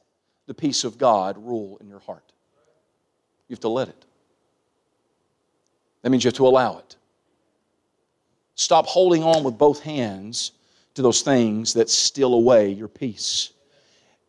the 0.47 0.53
peace 0.53 0.83
of 0.83 0.97
God 0.97 1.37
rule 1.37 1.77
in 1.81 1.87
your 1.87 1.99
heart. 1.99 2.31
You 3.47 3.53
have 3.53 3.61
to 3.61 3.69
let 3.69 3.89
it. 3.89 4.05
That 6.01 6.09
means 6.09 6.23
you 6.23 6.29
have 6.29 6.35
to 6.35 6.47
allow 6.47 6.79
it. 6.79 6.95
Stop 8.55 8.85
holding 8.85 9.23
on 9.23 9.43
with 9.43 9.57
both 9.57 9.81
hands 9.81 10.53
to 10.95 11.01
those 11.01 11.21
things 11.21 11.73
that 11.73 11.89
steal 11.89 12.33
away 12.33 12.69
your 12.71 12.87
peace 12.87 13.51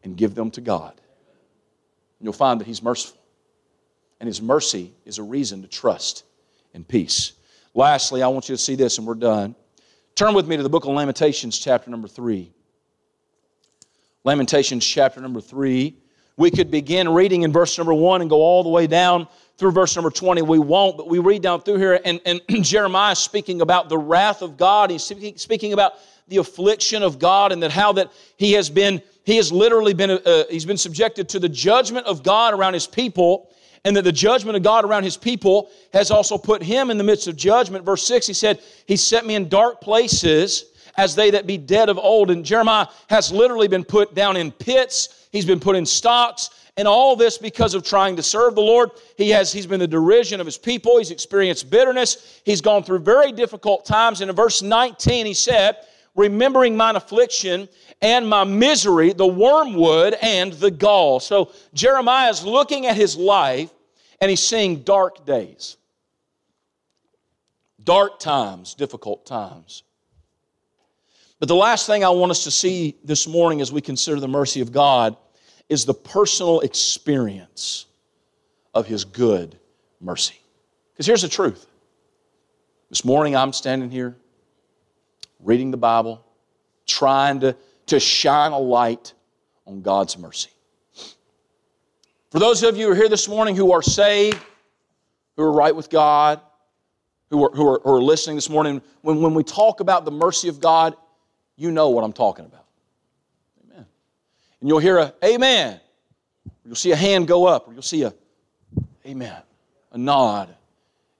and 0.07 0.17
give 0.17 0.37
them 0.37 0.53
to 0.53 0.61
God. 0.61 0.93
And 0.93 2.25
you'll 2.25 2.33
find 2.33 2.61
that 2.61 2.67
He's 2.67 2.81
merciful. 2.83 3.21
And 4.21 4.29
His 4.29 4.41
mercy 4.41 4.95
is 5.05 5.19
a 5.19 5.23
reason 5.23 5.63
to 5.63 5.69
trust 5.69 6.23
and 6.73 6.87
peace. 6.87 7.33
Lastly, 7.75 8.23
I 8.23 8.29
want 8.29 8.49
you 8.49 8.55
to 8.55 8.63
see 8.63 8.77
this, 8.77 8.99
and 8.99 9.07
we're 9.07 9.15
done. 9.15 9.57
Turn 10.15 10.33
with 10.33 10.47
me 10.47 10.57
to 10.57 10.63
the 10.63 10.69
book 10.69 10.85
of 10.85 10.93
Lamentations, 10.93 11.59
chapter 11.59 11.91
number 11.91 12.07
3. 12.09 12.51
Lamentations, 14.23 14.87
chapter 14.87 15.21
number 15.21 15.41
3. 15.41 15.95
We 16.37 16.51
could 16.53 16.71
begin 16.71 17.09
reading 17.09 17.43
in 17.43 17.53
verse 17.53 17.77
number 17.77 17.93
1 17.93 18.21
and 18.21 18.31
go 18.31 18.37
all 18.37 18.63
the 18.63 18.69
way 18.69 18.87
down 18.87 19.27
through 19.59 19.73
verse 19.73 19.97
number 19.97 20.11
20. 20.11 20.43
We 20.43 20.61
won't, 20.61 20.97
but 20.97 21.09
we 21.09 21.19
read 21.19 21.43
down 21.43 21.63
through 21.63 21.79
here, 21.79 22.01
and, 22.05 22.21
and 22.25 22.41
Jeremiah 22.65 23.17
speaking 23.17 23.61
about 23.61 23.89
the 23.89 23.99
wrath 23.99 24.41
of 24.41 24.57
God. 24.57 24.91
He's 24.91 25.03
speaking 25.03 25.73
about 25.73 25.95
the 26.29 26.39
affliction 26.39 27.03
of 27.03 27.19
God 27.19 27.53
and 27.53 27.63
that 27.63 27.71
how 27.71 27.93
that 27.93 28.13
he 28.37 28.53
has 28.53 28.69
been, 28.69 29.01
he 29.25 29.37
has 29.37 29.53
literally 29.53 29.95
been, 29.95 30.11
uh, 30.11 30.45
he's 30.51 30.65
been 30.65 30.77
subjected 30.77 31.29
to 31.31 31.39
the 31.39 31.49
judgment 31.49 32.07
of 32.07 32.23
God 32.23 32.55
around 32.55 32.75
his 32.75 32.87
people 32.87 33.51
and 33.87 33.97
that 33.97 34.03
the 34.03 34.13
judgment 34.13 34.57
of 34.57 34.65
God 34.65 34.85
around 34.85 35.05
his 35.05 35.17
people 35.17 35.71
has 35.93 36.11
also 36.11 36.37
put 36.37 36.61
him 36.61 36.91
in 36.91 36.99
the 36.99 37.05
midst 37.05 37.29
of 37.29 37.37
judgment. 37.37 37.85
Verse 37.85 38.05
6, 38.05 38.27
he 38.27 38.33
said, 38.33 38.61
He 38.87 38.97
set 38.97 39.25
me 39.25 39.37
in 39.37 39.49
dark 39.49 39.81
places 39.81 40.65
as 40.97 41.15
they 41.15 41.31
that 41.31 41.47
be 41.47 41.57
dead 41.57 41.89
of 41.89 41.97
old. 41.97 42.33
And 42.33 42.45
Jeremiah 42.45 42.89
has 43.09 43.31
literally 43.31 43.69
been 43.69 43.85
put 43.85 44.13
down 44.13 44.37
in 44.37 44.51
pits, 44.51 45.29
he's 45.31 45.47
been 45.47 45.61
put 45.61 45.77
in 45.77 45.87
stocks. 45.87 46.51
And 46.79 46.87
all 46.87 47.17
this 47.17 47.39
because 47.39 47.73
of 47.73 47.85
trying 47.85 48.17
to 48.17 48.23
serve 48.23 48.55
the 48.55 48.61
Lord. 48.61 48.91
He 49.17 49.31
has, 49.31 49.51
he's 49.51 49.67
been 49.67 49.81
the 49.81 49.87
derision 49.87 50.41
of 50.41 50.47
his 50.47 50.59
people. 50.59 50.99
He's 50.99 51.11
experienced 51.11 51.71
bitterness. 51.71 52.43
He's 52.45 52.61
gone 52.61 52.83
through 52.83 52.99
very 52.99 53.33
difficult 53.33 53.87
times. 53.87 54.21
And 54.21 54.29
in 54.29 54.37
verse 54.37 54.61
19, 54.61 55.25
he 55.25 55.33
said, 55.33 55.77
Remembering 56.17 56.77
mine 56.77 56.97
affliction 56.97 57.69
and 58.01 58.29
my 58.29 58.45
misery, 58.45 59.13
the 59.13 59.27
wormwood 59.27 60.17
and 60.23 60.53
the 60.55 60.71
gall. 60.71 61.21
So 61.21 61.53
Jeremiah 61.75 62.31
is 62.31 62.45
looking 62.45 62.87
at 62.87 62.97
his 62.97 63.17
life 63.17 63.71
and 64.21 64.31
he's 64.31 64.43
seeing 64.43 64.83
dark 64.83 65.27
days, 65.27 65.77
dark 67.85 68.19
times, 68.19 68.75
difficult 68.75 69.27
times. 69.27 69.83
But 71.39 71.49
the 71.49 71.55
last 71.55 71.87
thing 71.87 72.03
I 72.03 72.09
want 72.11 72.31
us 72.31 72.45
to 72.45 72.51
see 72.51 72.97
this 73.05 73.29
morning 73.29 73.61
as 73.61 73.71
we 73.71 73.81
consider 73.81 74.19
the 74.19 74.29
mercy 74.29 74.61
of 74.63 74.73
God 74.73 75.17
is 75.69 75.85
the 75.85 75.95
personal 75.95 76.61
experience 76.61 77.87
of 78.73 78.87
His 78.87 79.05
good 79.05 79.59
mercy. 80.01 80.41
Because 80.93 81.07
here's 81.07 81.23
the 81.23 81.29
truth. 81.29 81.67
This 82.89 83.05
morning 83.05 83.37
I'm 83.37 83.53
standing 83.53 83.91
here 83.91 84.17
reading 85.41 85.71
the 85.71 85.77
Bible, 85.77 86.25
trying 86.87 87.41
to, 87.41 87.57
to 87.87 88.01
shine 88.01 88.53
a 88.53 88.59
light 88.59 89.13
on 89.67 89.83
God's 89.83 90.19
mercy. 90.19 90.51
For 92.31 92.39
those 92.39 92.63
of 92.63 92.77
you 92.77 92.87
who 92.87 92.93
are 92.93 92.95
here 92.95 93.09
this 93.09 93.29
morning 93.29 93.57
who 93.57 93.73
are 93.73 93.83
saved, 93.83 94.39
who 95.37 95.43
are 95.43 95.53
right 95.53 95.75
with 95.75 95.91
God, 95.91 96.41
who 97.31 97.45
are, 97.45 97.51
who 97.51 97.69
are, 97.69 97.81
who 97.83 97.91
are 97.91 98.03
listening 98.03 98.37
this 98.37 98.51
morning, 98.51 98.83
when, 99.03 99.21
when 99.21 99.35
we 99.35 99.43
talk 99.43 99.81
about 99.81 100.05
the 100.05 100.11
mercy 100.11 100.49
of 100.49 100.61
God, 100.61 100.97
you 101.57 101.71
know 101.71 101.91
what 101.91 102.05
I'm 102.05 102.13
talking 102.13 102.45
about. 102.45 102.65
Amen. 103.65 103.87
And 104.61 104.69
you'll 104.69 104.79
hear 104.79 104.99
a 104.99 105.15
amen. 105.25 105.81
You'll 106.65 106.75
see 106.75 106.93
a 106.93 106.97
hand 106.97 107.29
go 107.29 107.47
up, 107.47 107.69
or 107.69 107.73
you'll 107.73 107.83
see 107.83 108.03
a 108.03 108.13
amen, 109.07 109.41
a 109.93 109.99
nod, 109.99 110.55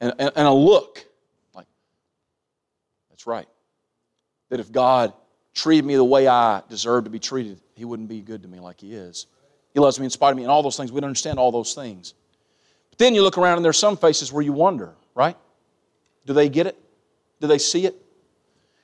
and, 0.01 0.13
and, 0.19 0.33
and 0.35 0.47
a 0.47 0.53
look 0.53 1.07
like, 1.55 1.67
that's 3.11 3.27
right. 3.27 3.49
That 4.57 4.61
if 4.63 4.73
God 4.73 5.13
treated 5.53 5.85
me 5.85 5.97
the 5.97 6.05
way 6.05 6.27
I 6.27 6.63
deserve 6.71 7.05
to 7.05 7.11
be 7.11 7.19
treated, 7.19 7.61
He 7.75 7.85
wouldn't 7.85 8.09
be 8.09 8.23
good 8.23 8.41
to 8.41 8.49
me 8.49 8.59
like 8.59 8.81
He 8.81 8.95
is. 8.95 9.27
He 9.75 9.81
loves 9.81 9.99
me 9.99 10.07
in 10.07 10.11
spite 10.11 10.31
of 10.31 10.37
me 10.39 10.45
and 10.45 10.51
all 10.51 10.63
those 10.63 10.79
things. 10.79 10.91
We 10.91 11.03
don't 11.03 11.09
understand 11.09 11.39
all 11.39 11.53
those 11.53 11.75
things. 11.75 12.15
But 12.89 12.99
then 12.99 13.15
you 13.15 13.23
look 13.23 13.37
around 13.37 13.57
and 13.57 13.65
there's 13.65 13.77
some 13.77 13.99
faces 13.99 14.33
where 14.33 14.43
you 14.43 14.55
wonder, 14.55 14.95
right? 15.15 15.37
Do 16.25 16.33
they 16.33 16.49
get 16.49 16.67
it? 16.67 16.79
Do 17.39 17.47
they 17.47 17.59
see 17.59 17.85
it? 17.85 17.95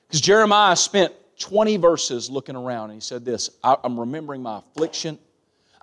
Because 0.07 0.21
Jeremiah 0.21 0.77
spent 0.77 1.15
20 1.39 1.79
verses 1.79 2.29
looking 2.29 2.55
around 2.55 2.91
and 2.91 2.95
he 2.95 3.01
said 3.01 3.25
this 3.25 3.49
I'm 3.65 3.99
remembering 3.99 4.43
my 4.43 4.59
affliction, 4.59 5.19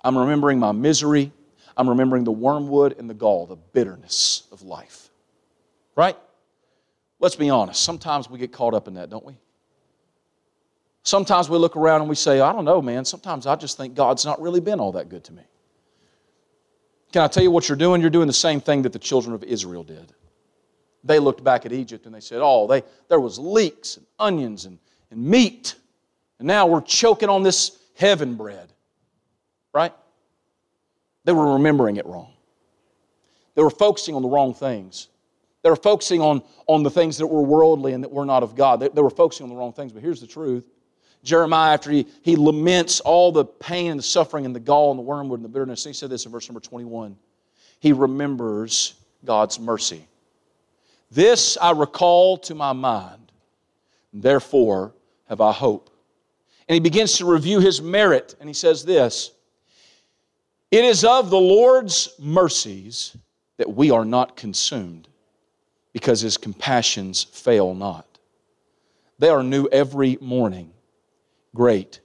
I'm 0.04 0.16
remembering 0.16 0.60
my 0.60 0.70
misery, 0.70 1.32
I'm 1.76 1.88
remembering 1.88 2.22
the 2.22 2.30
wormwood 2.30 2.96
and 2.96 3.10
the 3.10 3.14
gall, 3.14 3.46
the 3.46 3.56
bitterness 3.56 4.44
of 4.52 4.62
life. 4.62 5.08
Right? 5.96 6.16
Let's 7.18 7.34
be 7.34 7.50
honest. 7.50 7.82
Sometimes 7.82 8.30
we 8.30 8.38
get 8.38 8.52
caught 8.52 8.74
up 8.74 8.86
in 8.86 8.94
that, 8.94 9.10
don't 9.10 9.24
we? 9.24 9.36
Sometimes 11.02 11.48
we 11.48 11.56
look 11.56 11.76
around 11.76 12.02
and 12.02 12.10
we 12.10 12.14
say, 12.14 12.40
I 12.40 12.52
don't 12.52 12.64
know, 12.64 12.82
man. 12.82 13.04
Sometimes 13.04 13.46
I 13.46 13.56
just 13.56 13.76
think 13.76 13.94
God's 13.94 14.24
not 14.24 14.40
really 14.40 14.60
been 14.60 14.80
all 14.80 14.92
that 14.92 15.08
good 15.08 15.24
to 15.24 15.32
me. 15.32 15.42
Can 17.12 17.22
I 17.22 17.28
tell 17.28 17.42
you 17.42 17.50
what 17.50 17.68
you're 17.68 17.78
doing? 17.78 18.00
You're 18.00 18.10
doing 18.10 18.26
the 18.26 18.32
same 18.32 18.60
thing 18.60 18.82
that 18.82 18.92
the 18.92 18.98
children 18.98 19.34
of 19.34 19.42
Israel 19.42 19.82
did. 19.82 20.12
They 21.02 21.18
looked 21.18 21.42
back 21.42 21.64
at 21.64 21.72
Egypt 21.72 22.06
and 22.06 22.14
they 22.14 22.20
said, 22.20 22.40
Oh, 22.42 22.66
they, 22.66 22.82
there 23.08 23.18
was 23.18 23.38
leeks 23.38 23.96
and 23.96 24.06
onions 24.18 24.66
and, 24.66 24.78
and 25.10 25.22
meat. 25.22 25.74
And 26.38 26.46
now 26.46 26.66
we're 26.66 26.82
choking 26.82 27.28
on 27.28 27.42
this 27.42 27.78
heaven 27.96 28.34
bread. 28.34 28.72
Right? 29.72 29.92
They 31.24 31.32
were 31.32 31.54
remembering 31.54 31.96
it 31.96 32.06
wrong. 32.06 32.32
They 33.54 33.62
were 33.62 33.70
focusing 33.70 34.14
on 34.14 34.22
the 34.22 34.28
wrong 34.28 34.54
things. 34.54 35.08
They 35.62 35.70
were 35.70 35.76
focusing 35.76 36.20
on, 36.20 36.42
on 36.66 36.82
the 36.82 36.90
things 36.90 37.18
that 37.18 37.26
were 37.26 37.42
worldly 37.42 37.92
and 37.92 38.02
that 38.04 38.10
were 38.10 38.24
not 38.24 38.42
of 38.42 38.54
God. 38.54 38.80
They, 38.80 38.88
they 38.88 39.02
were 39.02 39.10
focusing 39.10 39.44
on 39.44 39.50
the 39.50 39.56
wrong 39.56 39.72
things. 39.72 39.92
But 39.92 40.02
here's 40.02 40.20
the 40.20 40.26
truth 40.26 40.64
Jeremiah, 41.22 41.74
after 41.74 41.90
he, 41.90 42.06
he 42.22 42.36
laments 42.36 43.00
all 43.00 43.30
the 43.30 43.44
pain 43.44 43.90
and 43.90 43.98
the 43.98 44.04
suffering 44.04 44.46
and 44.46 44.54
the 44.54 44.60
gall 44.60 44.90
and 44.90 44.98
the 44.98 45.02
wormwood 45.02 45.38
and 45.38 45.44
the 45.44 45.52
bitterness, 45.52 45.84
he 45.84 45.92
said 45.92 46.10
this 46.10 46.24
in 46.24 46.32
verse 46.32 46.48
number 46.48 46.60
21. 46.60 47.16
He 47.78 47.92
remembers 47.92 48.94
God's 49.24 49.58
mercy. 49.60 50.06
This 51.10 51.58
I 51.60 51.72
recall 51.72 52.38
to 52.38 52.54
my 52.54 52.72
mind, 52.72 53.32
therefore 54.12 54.94
have 55.28 55.40
I 55.40 55.52
hope. 55.52 55.90
And 56.68 56.74
he 56.74 56.80
begins 56.80 57.18
to 57.18 57.30
review 57.30 57.60
his 57.60 57.82
merit, 57.82 58.36
and 58.40 58.48
he 58.48 58.54
says 58.54 58.84
this 58.84 59.32
It 60.70 60.84
is 60.84 61.04
of 61.04 61.30
the 61.30 61.40
Lord's 61.40 62.14
mercies 62.18 63.16
that 63.56 63.68
we 63.68 63.90
are 63.90 64.04
not 64.04 64.36
consumed, 64.36 65.08
because 65.92 66.20
his 66.20 66.36
compassions 66.36 67.24
fail 67.24 67.74
not. 67.74 68.06
They 69.18 69.28
are 69.28 69.42
new 69.42 69.66
every 69.70 70.16
morning. 70.20 70.72
Great 71.54 72.00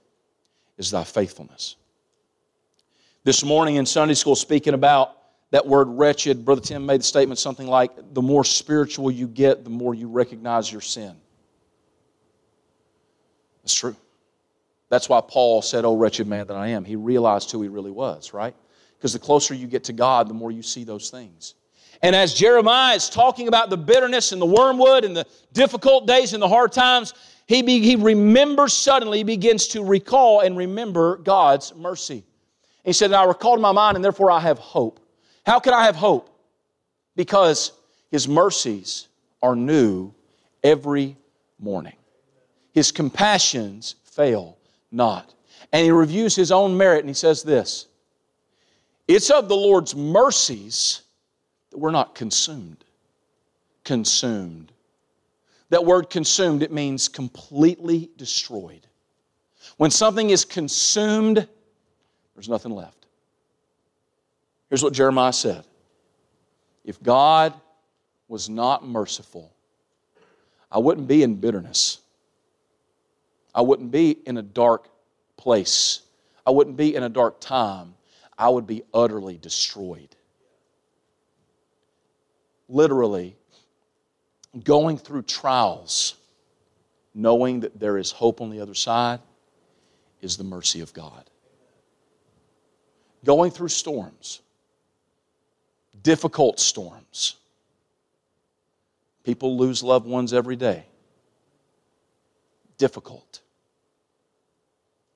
is 0.78 0.90
thy 0.90 1.04
faithfulness. 1.04 1.76
This 3.24 3.44
morning 3.44 3.76
in 3.76 3.86
Sunday 3.86 4.14
school, 4.14 4.36
speaking 4.36 4.74
about 4.74 5.16
that 5.50 5.66
word 5.66 5.88
wretched, 5.88 6.44
Brother 6.44 6.60
Tim 6.60 6.86
made 6.86 7.00
the 7.00 7.04
statement 7.04 7.38
something 7.38 7.66
like 7.66 8.14
the 8.14 8.22
more 8.22 8.44
spiritual 8.44 9.10
you 9.10 9.26
get, 9.26 9.64
the 9.64 9.70
more 9.70 9.94
you 9.94 10.08
recognize 10.08 10.70
your 10.70 10.80
sin. 10.80 11.16
That's 13.62 13.74
true. 13.74 13.96
That's 14.88 15.08
why 15.08 15.20
Paul 15.26 15.62
said, 15.62 15.84
Oh, 15.84 15.96
wretched 15.96 16.26
man 16.26 16.46
that 16.46 16.56
I 16.56 16.68
am. 16.68 16.84
He 16.84 16.96
realized 16.96 17.50
who 17.50 17.62
he 17.62 17.68
really 17.68 17.90
was, 17.90 18.32
right? 18.32 18.54
Because 18.96 19.12
the 19.12 19.18
closer 19.18 19.54
you 19.54 19.66
get 19.66 19.84
to 19.84 19.92
God, 19.92 20.28
the 20.28 20.34
more 20.34 20.50
you 20.50 20.62
see 20.62 20.84
those 20.84 21.10
things. 21.10 21.54
And 22.02 22.14
as 22.14 22.34
Jeremiah 22.34 22.94
is 22.94 23.08
talking 23.08 23.48
about 23.48 23.70
the 23.70 23.76
bitterness 23.76 24.32
and 24.32 24.40
the 24.40 24.46
wormwood 24.46 25.04
and 25.04 25.16
the 25.16 25.26
difficult 25.52 26.06
days 26.06 26.32
and 26.32 26.42
the 26.42 26.48
hard 26.48 26.72
times, 26.72 27.14
he, 27.46 27.62
be, 27.62 27.80
he 27.80 27.96
remembers 27.96 28.72
suddenly, 28.72 29.18
he 29.18 29.24
begins 29.24 29.68
to 29.68 29.84
recall 29.84 30.40
and 30.40 30.56
remember 30.56 31.18
God's 31.18 31.74
mercy. 31.74 32.24
He 32.84 32.92
said, 32.92 33.12
I 33.12 33.24
recall 33.24 33.56
to 33.56 33.62
my 33.62 33.72
mind, 33.72 33.96
and 33.96 34.04
therefore 34.04 34.30
I 34.30 34.40
have 34.40 34.58
hope. 34.58 35.00
How 35.44 35.60
can 35.60 35.72
I 35.72 35.84
have 35.84 35.96
hope? 35.96 36.28
Because 37.14 37.72
his 38.10 38.26
mercies 38.26 39.08
are 39.42 39.54
new 39.54 40.12
every 40.62 41.16
morning. 41.58 41.96
His 42.72 42.90
compassions 42.92 43.94
fail 44.04 44.58
not. 44.90 45.34
And 45.72 45.84
he 45.84 45.90
reviews 45.90 46.34
his 46.34 46.52
own 46.52 46.76
merit 46.76 47.00
and 47.00 47.08
he 47.08 47.14
says 47.14 47.42
this 47.42 47.86
It's 49.08 49.30
of 49.30 49.48
the 49.48 49.56
Lord's 49.56 49.94
mercies 49.94 51.02
that 51.70 51.78
we're 51.78 51.90
not 51.90 52.14
consumed. 52.14 52.84
Consumed. 53.84 54.72
That 55.70 55.84
word 55.84 56.10
consumed, 56.10 56.62
it 56.62 56.72
means 56.72 57.08
completely 57.08 58.10
destroyed. 58.16 58.86
When 59.76 59.90
something 59.90 60.30
is 60.30 60.44
consumed, 60.44 61.46
there's 62.34 62.48
nothing 62.48 62.72
left. 62.72 63.06
Here's 64.68 64.82
what 64.82 64.92
Jeremiah 64.92 65.32
said 65.32 65.64
If 66.84 67.02
God 67.02 67.54
was 68.28 68.48
not 68.48 68.86
merciful, 68.86 69.52
I 70.70 70.78
wouldn't 70.78 71.08
be 71.08 71.22
in 71.22 71.36
bitterness. 71.36 72.00
I 73.54 73.62
wouldn't 73.62 73.90
be 73.90 74.10
in 74.26 74.36
a 74.36 74.42
dark 74.42 74.88
place. 75.36 76.00
I 76.46 76.50
wouldn't 76.50 76.76
be 76.76 76.94
in 76.94 77.02
a 77.02 77.08
dark 77.08 77.40
time. 77.40 77.94
I 78.38 78.50
would 78.50 78.66
be 78.66 78.82
utterly 78.92 79.38
destroyed. 79.38 80.14
Literally, 82.68 83.34
going 84.64 84.98
through 84.98 85.22
trials, 85.22 86.14
knowing 87.14 87.60
that 87.60 87.78
there 87.78 87.98
is 87.98 88.10
hope 88.10 88.40
on 88.40 88.50
the 88.50 88.60
other 88.60 88.74
side, 88.74 89.20
is 90.20 90.36
the 90.36 90.44
mercy 90.44 90.80
of 90.80 90.92
God. 90.92 91.28
Going 93.24 93.50
through 93.50 93.68
storms, 93.68 94.40
difficult 96.02 96.60
storms. 96.60 97.36
People 99.24 99.56
lose 99.58 99.82
loved 99.82 100.06
ones 100.06 100.32
every 100.32 100.56
day. 100.56 100.86
Difficult. 102.78 103.40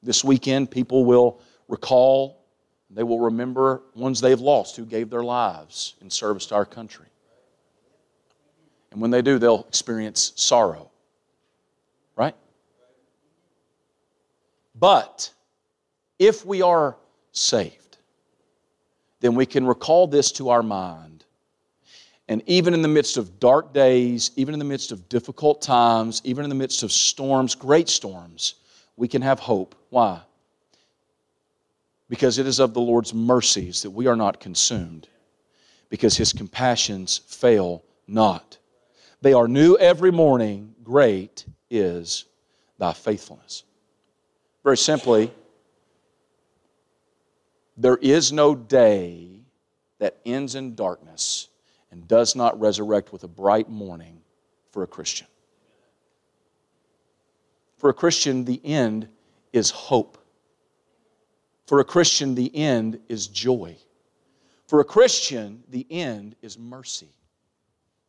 This 0.02 0.24
weekend, 0.24 0.70
people 0.70 1.04
will 1.04 1.40
recall, 1.68 2.42
they 2.90 3.02
will 3.02 3.20
remember 3.20 3.82
ones 3.94 4.20
they've 4.20 4.40
lost 4.40 4.76
who 4.76 4.84
gave 4.84 5.10
their 5.10 5.22
lives 5.22 5.94
in 6.00 6.10
service 6.10 6.46
to 6.46 6.54
our 6.56 6.64
country. 6.64 7.06
And 8.92 9.00
when 9.00 9.10
they 9.10 9.22
do, 9.22 9.38
they'll 9.38 9.64
experience 9.68 10.32
sorrow. 10.36 10.90
Right? 12.16 12.34
But 14.74 15.30
if 16.18 16.44
we 16.44 16.62
are 16.62 16.96
saved, 17.32 17.98
then 19.20 19.34
we 19.34 19.46
can 19.46 19.66
recall 19.66 20.06
this 20.06 20.32
to 20.32 20.48
our 20.48 20.62
mind. 20.62 21.24
And 22.28 22.42
even 22.46 22.74
in 22.74 22.82
the 22.82 22.88
midst 22.88 23.16
of 23.16 23.40
dark 23.40 23.72
days, 23.72 24.30
even 24.36 24.54
in 24.54 24.58
the 24.58 24.64
midst 24.64 24.92
of 24.92 25.08
difficult 25.08 25.60
times, 25.60 26.22
even 26.24 26.44
in 26.44 26.48
the 26.48 26.54
midst 26.54 26.82
of 26.82 26.92
storms, 26.92 27.54
great 27.54 27.88
storms, 27.88 28.54
we 28.96 29.08
can 29.08 29.20
have 29.20 29.40
hope. 29.40 29.74
Why? 29.90 30.20
Because 32.08 32.38
it 32.38 32.46
is 32.46 32.60
of 32.60 32.72
the 32.72 32.80
Lord's 32.80 33.12
mercies 33.12 33.82
that 33.82 33.90
we 33.90 34.06
are 34.06 34.14
not 34.14 34.38
consumed, 34.40 35.08
because 35.88 36.16
his 36.16 36.32
compassions 36.32 37.18
fail 37.26 37.82
not. 38.06 38.58
They 39.22 39.32
are 39.32 39.48
new 39.48 39.76
every 39.76 40.10
morning. 40.10 40.74
Great 40.82 41.44
is 41.70 42.24
thy 42.78 42.92
faithfulness. 42.92 43.64
Very 44.64 44.76
simply, 44.76 45.32
there 47.76 47.96
is 47.96 48.32
no 48.32 48.54
day 48.54 49.42
that 49.98 50.18
ends 50.24 50.54
in 50.54 50.74
darkness 50.74 51.48
and 51.90 52.06
does 52.06 52.34
not 52.34 52.58
resurrect 52.60 53.12
with 53.12 53.24
a 53.24 53.28
bright 53.28 53.68
morning 53.68 54.20
for 54.70 54.82
a 54.82 54.86
Christian. 54.86 55.26
For 57.78 57.90
a 57.90 57.94
Christian, 57.94 58.44
the 58.44 58.60
end 58.64 59.08
is 59.52 59.70
hope. 59.70 60.18
For 61.66 61.80
a 61.80 61.84
Christian, 61.84 62.34
the 62.34 62.54
end 62.54 63.00
is 63.08 63.26
joy. 63.26 63.76
For 64.66 64.80
a 64.80 64.84
Christian, 64.84 65.62
the 65.68 65.86
end 65.90 66.36
is 66.42 66.58
mercy. 66.58 67.08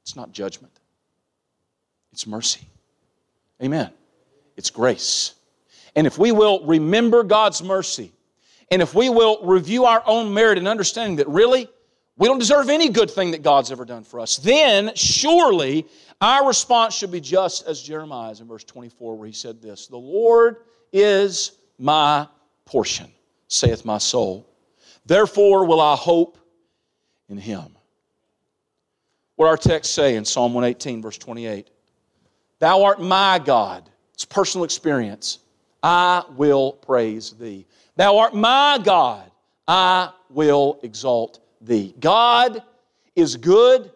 It's 0.04 0.16
not 0.16 0.32
judgment. 0.32 0.81
It's 2.12 2.28
mercy. 2.28 2.68
Amen. 3.64 3.92
It's 4.58 4.70
grace. 4.70 5.34
And 5.96 6.08
if 6.08 6.18
we 6.18 6.32
will 6.32 6.66
remember 6.66 7.24
God's 7.24 7.62
mercy, 7.64 8.12
and 8.70 8.82
if 8.82 8.96
we 8.96 9.10
will 9.10 9.40
review 9.44 9.86
our 9.86 10.04
own 10.06 10.34
merit 10.34 10.58
and 10.58 10.68
understanding 10.68 11.18
that 11.18 11.28
really 11.28 11.68
we 12.18 12.28
don't 12.28 12.40
deserve 12.40 12.70
any 12.70 12.90
good 12.90 13.10
thing 13.10 13.32
that 13.32 13.42
God's 13.42 13.72
ever 13.72 13.86
done 13.86 14.04
for 14.04 14.20
us, 14.20 14.38
then 14.38 14.92
surely 14.96 15.88
our 16.20 16.48
response 16.48 16.94
should 16.94 17.12
be 17.12 17.20
just 17.20 17.66
as 17.66 17.82
Jeremiah's 17.82 18.42
in 18.42 18.48
verse 18.48 18.64
24, 18.64 19.18
where 19.18 19.28
he 19.28 19.34
said 19.34 19.62
this 19.62 19.88
The 19.88 19.98
Lord 19.98 20.58
is 20.94 21.54
my 21.80 22.28
portion, 22.66 23.12
saith 23.48 23.86
my 23.86 23.98
soul. 23.98 24.48
Therefore 25.06 25.66
will 25.66 25.82
I 25.82 25.96
hope 25.96 26.38
in 27.28 27.38
him. 27.38 27.76
What 29.36 29.48
our 29.48 29.58
text 29.58 29.96
say 29.96 30.16
in 30.16 30.24
Psalm 30.24 30.54
118, 30.54 31.02
verse 31.02 31.18
28 31.18 31.70
Thou 32.62 32.84
art 32.84 33.02
my 33.02 33.40
God. 33.40 33.90
It's 34.14 34.24
personal 34.24 34.64
experience. 34.64 35.40
I 35.82 36.24
will 36.36 36.74
praise 36.74 37.32
thee. 37.32 37.66
Thou 37.96 38.20
art 38.20 38.36
my 38.36 38.80
God. 38.84 39.32
I 39.68 40.12
will 40.30 40.80
exalt 40.84 41.40
thee. 41.60 41.96
God 42.00 42.62
is 43.16 43.36
good, 43.36 43.92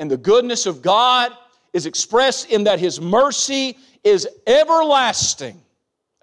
and 0.00 0.10
the 0.10 0.16
goodness 0.16 0.66
of 0.66 0.82
God 0.82 1.30
is 1.72 1.86
expressed 1.86 2.50
in 2.50 2.64
that 2.64 2.80
His 2.80 3.00
mercy 3.00 3.78
is 4.02 4.26
everlasting. 4.44 5.62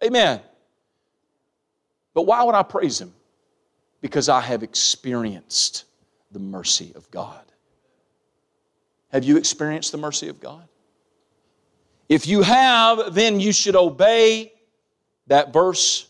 Amen. 0.03 0.41
But 2.13 2.23
why 2.23 2.43
would 2.43 2.55
I 2.55 2.63
praise 2.63 2.99
Him? 2.99 3.13
Because 4.01 4.27
I 4.27 4.41
have 4.41 4.61
experienced 4.61 5.85
the 6.33 6.39
mercy 6.39 6.91
of 6.95 7.09
God. 7.11 7.45
Have 9.13 9.23
you 9.23 9.37
experienced 9.37 9.93
the 9.93 9.97
mercy 9.97 10.27
of 10.27 10.41
God? 10.41 10.67
If 12.09 12.27
you 12.27 12.41
have, 12.41 13.13
then 13.13 13.39
you 13.39 13.51
should 13.51 13.75
obey 13.75 14.53
that 15.27 15.51
verse 15.51 16.07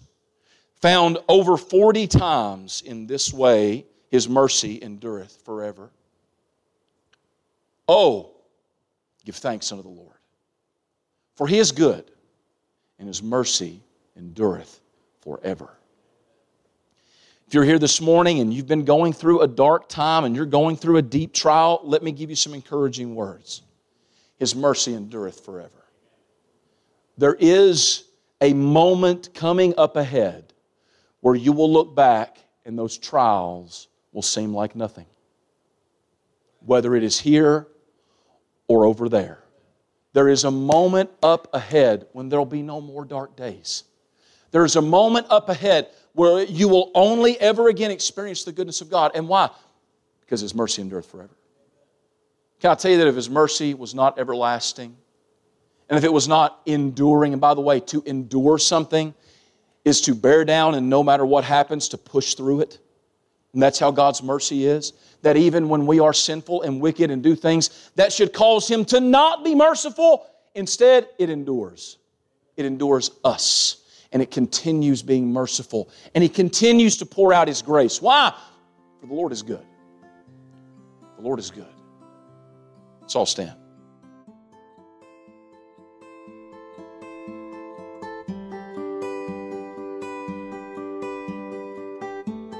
found 0.79 1.17
over 1.27 1.57
40 1.57 2.07
times 2.07 2.83
in 2.85 3.07
this 3.07 3.33
way 3.33 3.85
His 4.09 4.29
mercy 4.29 4.81
endureth 4.81 5.41
forever. 5.43 5.89
Oh, 7.87 8.31
give 9.25 9.35
thanks 9.35 9.71
unto 9.71 9.83
the 9.83 9.89
Lord, 9.89 10.17
for 11.35 11.47
He 11.47 11.57
is 11.57 11.71
good, 11.71 12.11
and 12.99 13.07
His 13.07 13.23
mercy 13.23 13.81
endureth 14.15 14.79
forever. 15.21 15.69
If 17.47 17.53
you're 17.53 17.63
here 17.63 17.79
this 17.79 18.01
morning 18.01 18.41
and 18.41 18.53
you've 18.53 18.67
been 18.67 18.83
going 18.83 19.13
through 19.13 19.39
a 19.39 19.47
dark 19.47 19.87
time 19.87 20.25
and 20.25 20.35
you're 20.35 20.45
going 20.45 20.75
through 20.75 20.97
a 20.97 21.01
deep 21.01 21.33
trial, 21.33 21.79
let 21.83 22.03
me 22.03 22.11
give 22.11 22.29
you 22.29 22.35
some 22.35 22.53
encouraging 22.53 23.15
words. 23.15 23.61
His 24.37 24.53
mercy 24.53 24.93
endureth 24.93 25.45
forever. 25.45 25.86
There 27.17 27.35
is 27.35 28.03
a 28.41 28.53
moment 28.53 29.33
coming 29.33 29.73
up 29.77 29.95
ahead 29.95 30.53
where 31.21 31.35
you 31.35 31.51
will 31.51 31.71
look 31.71 31.95
back 31.95 32.37
and 32.65 32.77
those 32.77 32.97
trials 32.97 33.87
will 34.11 34.21
seem 34.21 34.53
like 34.53 34.75
nothing. 34.75 35.05
Whether 36.65 36.95
it 36.95 37.03
is 37.03 37.19
here 37.19 37.67
or 38.67 38.85
over 38.85 39.09
there. 39.09 39.39
There 40.13 40.27
is 40.27 40.43
a 40.43 40.51
moment 40.51 41.09
up 41.23 41.47
ahead 41.53 42.07
when 42.11 42.29
there 42.29 42.39
will 42.39 42.45
be 42.45 42.61
no 42.61 42.81
more 42.81 43.05
dark 43.05 43.35
days. 43.35 43.83
There 44.51 44.65
is 44.65 44.75
a 44.75 44.81
moment 44.81 45.27
up 45.29 45.49
ahead 45.49 45.89
where 46.13 46.43
you 46.43 46.67
will 46.67 46.91
only 46.95 47.39
ever 47.39 47.67
again 47.69 47.91
experience 47.91 48.43
the 48.43 48.51
goodness 48.51 48.81
of 48.81 48.89
God. 48.89 49.11
And 49.13 49.27
why? 49.27 49.49
Because 50.21 50.41
His 50.41 50.55
mercy 50.55 50.81
endureth 50.81 51.05
forever. 51.05 51.35
Can 52.59 52.71
I 52.71 52.75
tell 52.75 52.91
you 52.91 52.97
that 52.97 53.07
if 53.07 53.15
His 53.15 53.29
mercy 53.29 53.73
was 53.73 53.93
not 53.93 54.17
everlasting, 54.17 54.97
and 55.89 55.97
if 55.97 56.03
it 56.03 56.11
was 56.11 56.27
not 56.27 56.61
enduring, 56.65 57.33
and 57.33 57.41
by 57.41 57.53
the 57.53 57.61
way, 57.61 57.79
to 57.81 58.03
endure 58.05 58.57
something 58.57 59.13
is 59.85 60.01
to 60.01 60.13
bear 60.13 60.43
down 60.43 60.75
and 60.75 60.89
no 60.89 61.01
matter 61.01 61.25
what 61.25 61.43
happens, 61.43 61.89
to 61.89 61.97
push 61.97 62.33
through 62.33 62.61
it. 62.61 62.79
And 63.53 63.63
that's 63.63 63.79
how 63.79 63.89
God's 63.91 64.21
mercy 64.21 64.65
is. 64.65 64.93
That 65.21 65.37
even 65.37 65.69
when 65.69 65.87
we 65.87 65.99
are 65.99 66.13
sinful 66.13 66.63
and 66.63 66.81
wicked 66.81 67.09
and 67.09 67.23
do 67.23 67.35
things 67.35 67.89
that 67.95 68.11
should 68.11 68.33
cause 68.33 68.67
Him 68.67 68.83
to 68.85 68.99
not 68.99 69.43
be 69.45 69.55
merciful, 69.55 70.27
instead 70.55 71.07
it 71.17 71.29
endures. 71.29 71.97
It 72.57 72.65
endures 72.65 73.11
us. 73.23 73.83
And 74.11 74.21
it 74.21 74.29
continues 74.29 75.01
being 75.01 75.31
merciful. 75.31 75.89
And 76.13 76.21
He 76.21 76.29
continues 76.29 76.97
to 76.97 77.05
pour 77.05 77.33
out 77.33 77.47
His 77.47 77.61
grace. 77.61 78.01
Why? 78.01 78.33
For 78.99 79.07
the 79.07 79.13
Lord 79.13 79.31
is 79.31 79.41
good. 79.41 79.65
The 81.15 81.23
Lord 81.23 81.39
is 81.39 81.49
good. 81.49 81.65
Let's 83.01 83.15
all 83.15 83.25
stand. 83.25 83.56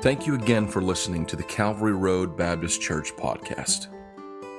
Thank 0.07 0.23
you 0.25 0.35
again 0.35 0.69
for 0.69 0.81
listening 0.81 1.25
to 1.25 1.35
the 1.35 1.43
Calvary 1.43 1.91
Road 1.91 2.37
Baptist 2.37 2.81
Church 2.81 3.13
podcast. 3.17 3.87